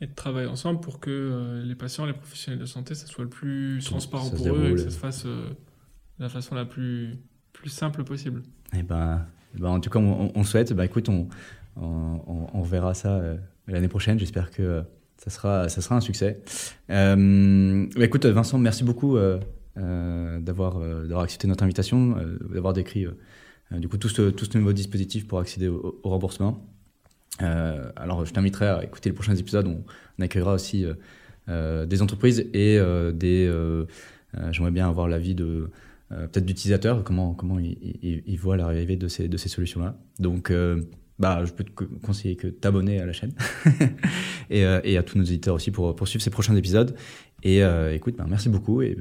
et 0.01 0.07
de 0.07 0.13
travailler 0.15 0.47
ensemble 0.47 0.79
pour 0.79 1.01
que 1.01 1.09
euh, 1.11 1.63
les 1.65 1.75
patients, 1.75 2.05
les 2.05 2.13
professionnels 2.13 2.59
de 2.61 2.65
santé, 2.65 2.95
ça 2.95 3.07
soit 3.07 3.25
le 3.25 3.29
plus 3.29 3.81
transparent 3.83 4.23
ça 4.29 4.37
pour 4.37 4.55
eux 4.55 4.69
et 4.69 4.75
que 4.75 4.77
ça 4.79 4.89
se 4.91 4.97
fasse 4.97 5.25
euh, 5.25 5.49
de 5.49 6.23
la 6.23 6.29
façon 6.29 6.55
la 6.55 6.63
plus 6.65 7.17
plus 7.59 7.69
simple 7.69 8.03
possible. 8.03 8.41
Eh 8.73 8.83
ben, 8.83 9.25
eh 9.55 9.59
ben, 9.59 9.69
en 9.69 9.79
tout 9.79 9.89
cas, 9.89 9.99
on, 9.99 10.31
on 10.33 10.43
souhaite. 10.43 10.73
Bah, 10.73 10.85
écoute, 10.85 11.09
on, 11.09 11.27
on, 11.75 12.47
on- 12.53 12.61
verra 12.61 12.93
ça 12.93 13.17
euh, 13.17 13.37
l'année 13.67 13.87
prochaine. 13.89 14.17
J'espère 14.17 14.51
que 14.51 14.61
euh, 14.61 14.81
ça 15.17 15.29
sera, 15.29 15.67
ça 15.69 15.81
sera 15.81 15.95
un 15.95 16.01
succès. 16.01 16.39
Euh, 16.89 17.85
bah, 17.95 18.05
écoute, 18.05 18.25
Vincent, 18.25 18.57
merci 18.57 18.83
beaucoup 18.83 19.17
euh, 19.17 19.39
d'avoir 19.75 20.79
d'avoir 20.79 21.21
accepté 21.21 21.47
notre 21.47 21.63
invitation, 21.63 22.15
d'avoir 22.49 22.73
décrit 22.73 23.05
du 23.71 23.87
coup 23.87 23.97
tout 23.97 24.09
ce, 24.09 24.29
tout 24.29 24.45
ce 24.45 24.57
nouveau 24.57 24.73
dispositif 24.73 25.27
pour 25.27 25.39
accéder 25.39 25.67
au, 25.67 25.99
remboursement. 26.03 26.65
Alors, 27.39 28.25
je 28.25 28.33
t'inviterai 28.33 28.67
à 28.67 28.83
écouter 28.83 29.09
les 29.09 29.15
prochains 29.15 29.35
épisodes. 29.35 29.67
On, 29.67 29.83
on 30.17 30.21
accueillera 30.21 30.53
aussi 30.53 30.85
des 31.47 32.01
entreprises 32.01 32.39
et 32.53 32.79
des. 33.13 33.83
J'aimerais 34.51 34.71
bien 34.71 34.87
avoir 34.89 35.07
l'avis 35.07 35.35
de 35.35 35.69
peut-être 36.09 36.45
d'utilisateurs, 36.45 37.03
comment, 37.03 37.33
comment 37.33 37.59
ils, 37.59 38.37
voient 38.37 38.57
l'arrivée 38.57 38.95
de 38.95 39.07
ces, 39.07 39.27
de 39.27 39.37
ces 39.37 39.49
solutions-là. 39.49 39.95
Donc, 40.19 40.49
euh, 40.51 40.81
bah, 41.19 41.43
je 41.45 41.51
peux 41.51 41.63
te 41.63 41.71
co- 41.71 41.85
conseiller 42.03 42.35
que 42.35 42.47
t'abonner 42.47 42.99
à 42.99 43.05
la 43.05 43.13
chaîne 43.13 43.33
et, 44.49 44.65
euh, 44.65 44.79
et 44.83 44.97
à 44.97 45.03
tous 45.03 45.17
nos 45.17 45.23
éditeurs 45.23 45.55
aussi 45.55 45.69
pour, 45.71 45.95
pour 45.95 46.07
suivre 46.07 46.23
ces 46.23 46.29
prochains 46.29 46.55
épisodes. 46.55 46.95
Et 47.43 47.63
euh, 47.63 47.93
écoute, 47.93 48.15
bah, 48.17 48.25
merci 48.27 48.49
beaucoup 48.49 48.81
et 48.81 48.97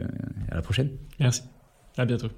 à 0.50 0.56
la 0.56 0.62
prochaine. 0.62 0.90
Merci. 1.20 1.42
À 1.96 2.04
bientôt. 2.04 2.28